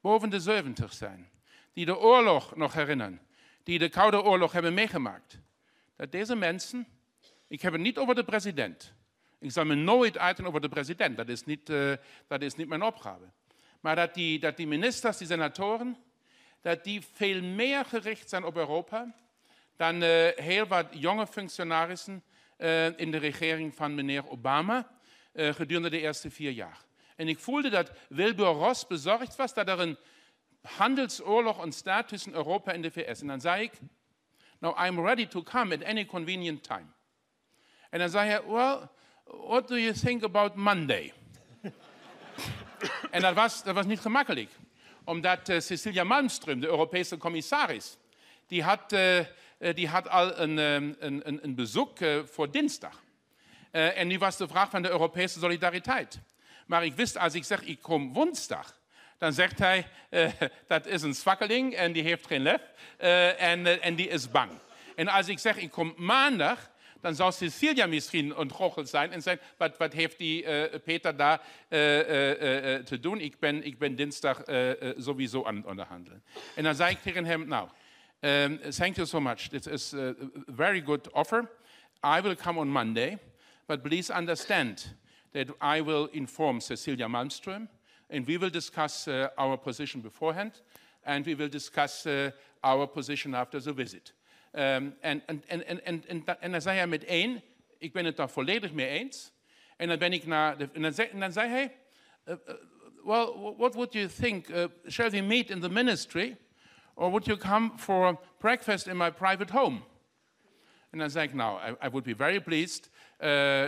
[0.00, 1.30] boven de 70 zijn,
[1.72, 3.20] die de oorlog nog herinneren,
[3.62, 5.38] die de Koude Oorlog hebben meegemaakt,
[5.96, 6.86] dat deze mensen,
[7.48, 8.92] ik heb het niet over de president,
[9.38, 11.72] ik zal me nooit uiten over de president, dat is niet,
[12.56, 13.24] niet mijn opgave,
[13.80, 15.96] maar dat die, dat die ministers, die senatoren,
[16.66, 19.14] dat die veel meer gericht zijn op Europa
[19.76, 22.22] dan uh, heel wat jonge functionarissen
[22.58, 24.88] uh, in de regering van meneer Obama
[25.32, 26.78] uh, gedurende de eerste vier jaar.
[27.16, 29.96] En ik voelde dat Wilbur Ross bezorgd was dat er een
[30.62, 33.20] handelsoorlog ontstaat tussen Europa en de VS.
[33.20, 33.72] En dan zei ik,
[34.58, 36.86] now I'm ready to come at any convenient time.
[37.90, 38.78] En dan zei hij, well,
[39.24, 41.12] what do you think about Monday?
[43.10, 44.50] en dat was, dat was niet gemakkelijk
[45.06, 47.96] omdat uh, Cecilia Malmström, de Europese commissaris,
[48.46, 49.18] die had, uh,
[49.74, 53.02] die had al een, een, een, een bezoek voor dinsdag.
[53.70, 56.20] en nu was de vraag van de Europese solidariteit.
[56.66, 58.78] Maar ik wist, als ik zeg, ik kom woensdag,
[59.18, 59.86] dan zegt hij,
[60.68, 62.60] dat is een zwakkeling en die heeft geen lef
[63.38, 64.50] en, uh, en die is bang.
[64.96, 66.70] En als ik zeg, ik kom maandag,
[67.00, 71.42] dan zou Cecilia misschien ontroggeld zijn en zeggen, wat, wat heeft die uh, Peter daar
[71.68, 73.20] uh, uh, te doen?
[73.20, 74.42] Ik ben, ik ben dinsdag
[74.96, 76.22] sowieso aan het onderhandelen.
[76.54, 77.68] En dan zei ik tegen hem, nou,
[78.20, 79.48] um, thank you so much.
[79.48, 80.14] This is a
[80.46, 81.50] very good offer.
[82.16, 83.18] I will come on Monday,
[83.66, 84.94] but please understand
[85.32, 87.68] that I will inform Cecilia Malmström
[88.10, 90.62] and we will discuss our position beforehand.
[91.06, 92.06] and we will discuss
[92.62, 94.12] our position after the visit.
[94.58, 97.42] Um, en, en, en, en, en, dan zei hij met één,
[97.78, 99.32] ik ben het daar volledig mee eens.
[99.76, 101.76] En dan ben ik naar en dan zei, dan zei hij,
[102.28, 102.54] uh, uh,
[103.04, 104.48] well, what would you think?
[104.48, 106.36] Uh, shall we meet in the ministry?
[106.94, 109.80] Or would you come for breakfast in my private home?
[110.90, 112.90] En dan zei ik, nou, I, would be very pleased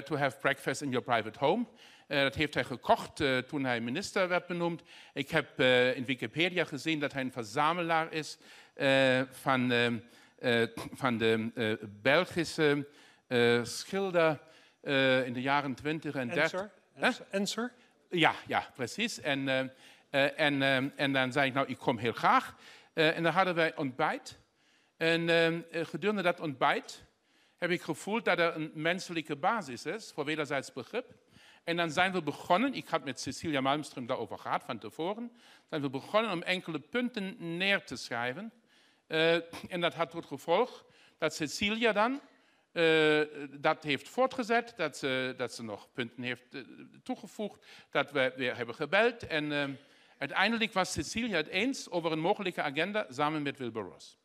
[0.06, 1.66] to have breakfast in your private home.
[2.06, 4.82] Dat heeft hij gekocht toen hij minister werd benoemd.
[5.12, 5.60] Ik heb
[5.96, 8.38] in Wikipedia gezien dat hij een verzamelaar is
[9.30, 9.72] van,
[10.92, 12.86] van de Belgische
[13.62, 14.40] schilder
[15.24, 16.70] in de jaren 20 en 30.
[16.94, 17.26] Ensor?
[17.30, 17.72] Ensor?
[18.10, 19.20] Ja, ja, precies.
[19.20, 19.72] En,
[20.10, 20.62] en,
[20.96, 22.54] en dan zei ik, nou, ik kom heel graag.
[22.92, 24.38] en dan hadden wij ontbijt.
[24.96, 25.28] En
[25.70, 27.04] gedurende dat ontbijt
[27.58, 31.14] heb ik gevoeld dat er een menselijke basis is voor wederzijds begrip.
[31.64, 35.32] En dan zijn we begonnen, ik had met Cecilia Malmström daarover gehad van tevoren,
[35.68, 38.52] zijn we begonnen om enkele punten neer te schrijven.
[39.08, 39.34] Uh,
[39.72, 40.84] en dat had tot gevolg
[41.18, 42.20] dat Cecilia dan
[42.72, 43.20] uh,
[43.50, 46.62] dat heeft voortgezet, dat ze, dat ze nog punten heeft uh,
[47.02, 49.26] toegevoegd, dat we weer hebben gebeld.
[49.26, 49.78] En
[50.18, 54.18] uiteindelijk was Cecilia het eens over een mogelijke agenda samen met Wilbur Ross.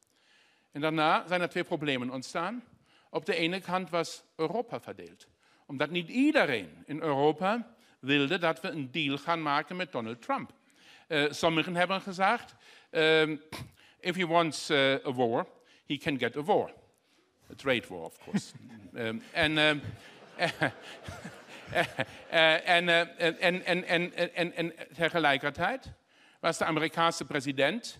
[0.72, 2.64] En daarna zijn er twee problemen ontstaan.
[3.10, 5.28] Op de ene kant was Europa verdeeld
[5.66, 10.52] omdat niet iedereen in Europa wilde dat we een deal gaan maken met Donald Trump.
[11.30, 12.56] Sommigen hebben gezegd,
[12.92, 13.42] um,
[14.04, 15.46] if he wants uh, a war,
[15.86, 16.72] he can get a war.
[17.52, 18.54] A trade war, of course.
[18.96, 19.82] um, en, um,
[22.30, 22.86] en,
[23.66, 25.92] en, en, en, en tegelijkertijd
[26.40, 28.00] was de Amerikaanse president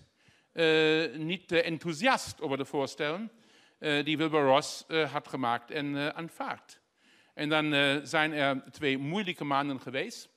[0.52, 3.30] uh, niet enthousiast over de voorstellen
[3.78, 6.80] die Wilbur Ross had gemaakt en aanvaard.
[7.34, 10.28] En dan uh, zijn er twee moeilijke maanden geweest,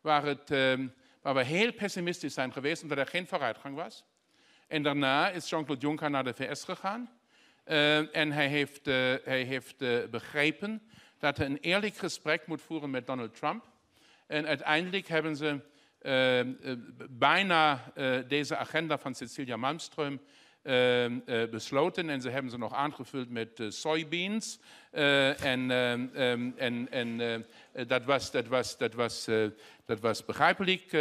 [0.00, 0.78] waar, het, uh,
[1.22, 4.04] waar, we heel pessimistisch zijn geweest, omdat er geen vooruitgang was.
[4.68, 7.10] En daarna is Jean-Claude Juncker naar de VS gegaan.
[7.66, 8.86] Uh, en hij heeft,
[9.24, 9.76] hij heeft
[10.10, 10.82] begrepen
[11.18, 13.64] dat hij een eerlijk gesprek moet voeren met Donald Trump.
[14.26, 15.60] En uiteindelijk hebben ze
[17.10, 17.92] bijna
[18.28, 20.18] deze agenda van Cecilia Malmström
[20.62, 21.06] eh,
[21.50, 24.58] besloten en ze hebben ze nog aangevuld met soybeans.
[24.90, 27.46] En ehm, ehm, en, en
[27.86, 29.28] dat, was, dat, was, dat, was,
[29.84, 30.92] dat was begrijpelijk.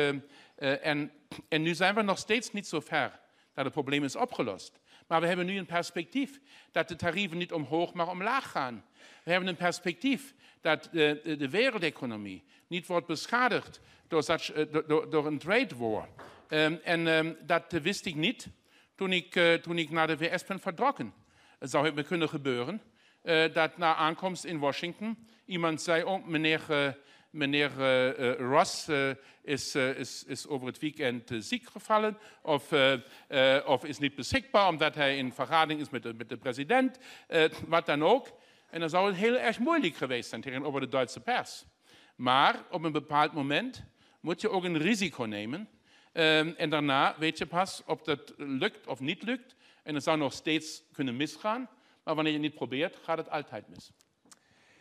[0.57, 1.11] en,
[1.49, 3.19] en nu zijn we nog steeds niet zo ver
[3.57, 4.79] dat het probleem is opgelost.
[5.07, 6.39] Maar we hebben nu een perspectief
[6.71, 8.85] dat de tarieven niet omhoog, maar omlaag gaan.
[9.23, 14.51] We hebben een perspectief dat de, de wereldeconomie niet wordt beschadigd door, such,
[15.09, 16.07] door, een trade war.
[16.49, 18.47] Um, en um, dat wist ik niet
[18.95, 21.13] toen ik, uh, toen ik naar de VS ben vertrokken.
[21.59, 22.81] Het zou me kunnen gebeuren
[23.23, 26.95] uh, dat na aankomst in Washington iemand zei, oh meneer,
[27.30, 27.72] meneer
[28.38, 28.88] Ross
[29.41, 32.74] is, is, over het weekend ziek gevallen of,
[33.66, 36.98] of is niet beschikbaar omdat hij in vergadering is met de, met de president,
[37.68, 38.40] wat dan ook.
[38.70, 41.66] En dan zou het heel erg moeilijk geweest zijn tegenover de Duitse pers.
[42.16, 43.84] Maar op een bepaald moment
[44.20, 45.70] moet je ook een risico nemen
[46.18, 49.56] Um, en daarna weet je pas of dat lukt of niet lukt.
[49.84, 51.70] En het zou nog steeds kunnen misgaan.
[52.04, 53.91] Maar wanneer je het niet probeert, gaat het altijd mis.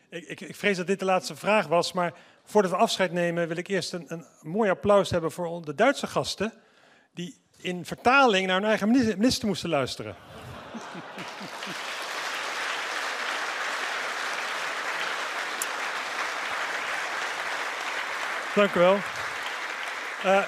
[0.09, 2.15] Ik, ik, vrees dat dit de laatste vraag was, maar
[2.47, 6.07] voordat we afscheid nemen wil ik eerst een, een mooi applaus hebben voor de Duitse
[6.07, 6.53] gasten,
[7.15, 10.15] die in vertaling naar hun eigen minister moesten luisteren.
[18.55, 18.99] Dank u wel.
[20.25, 20.43] Uh,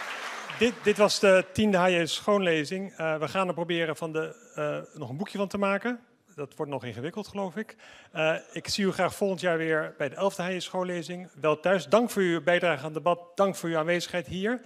[0.59, 2.99] dit, dit, was de tiende HJ schoonlezing.
[2.99, 6.01] Uh, we gaan er proberen van de, uh, nog een boekje van te maken.
[6.39, 7.77] Dat wordt nog ingewikkeld, geloof ik.
[8.15, 11.29] Uh, ik zie u graag volgend jaar weer bij de elfde HJ schoonlezing.
[11.41, 11.87] Wel thuis.
[11.87, 13.19] Dank voor uw bijdrage aan het debat.
[13.35, 14.61] Dank voor uw aanwezigheid hier.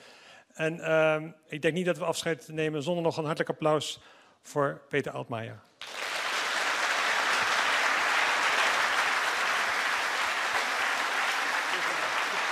[0.53, 4.01] En ehm, ik denk niet dat we afscheid nemen zonder nog een hartelijk applaus
[4.43, 5.61] voor Peter Altmaier.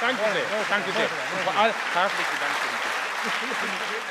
[0.00, 0.46] Dank u zeer.
[0.68, 0.90] Dank u.
[0.90, 4.08] Vooral hartelijk bedankt.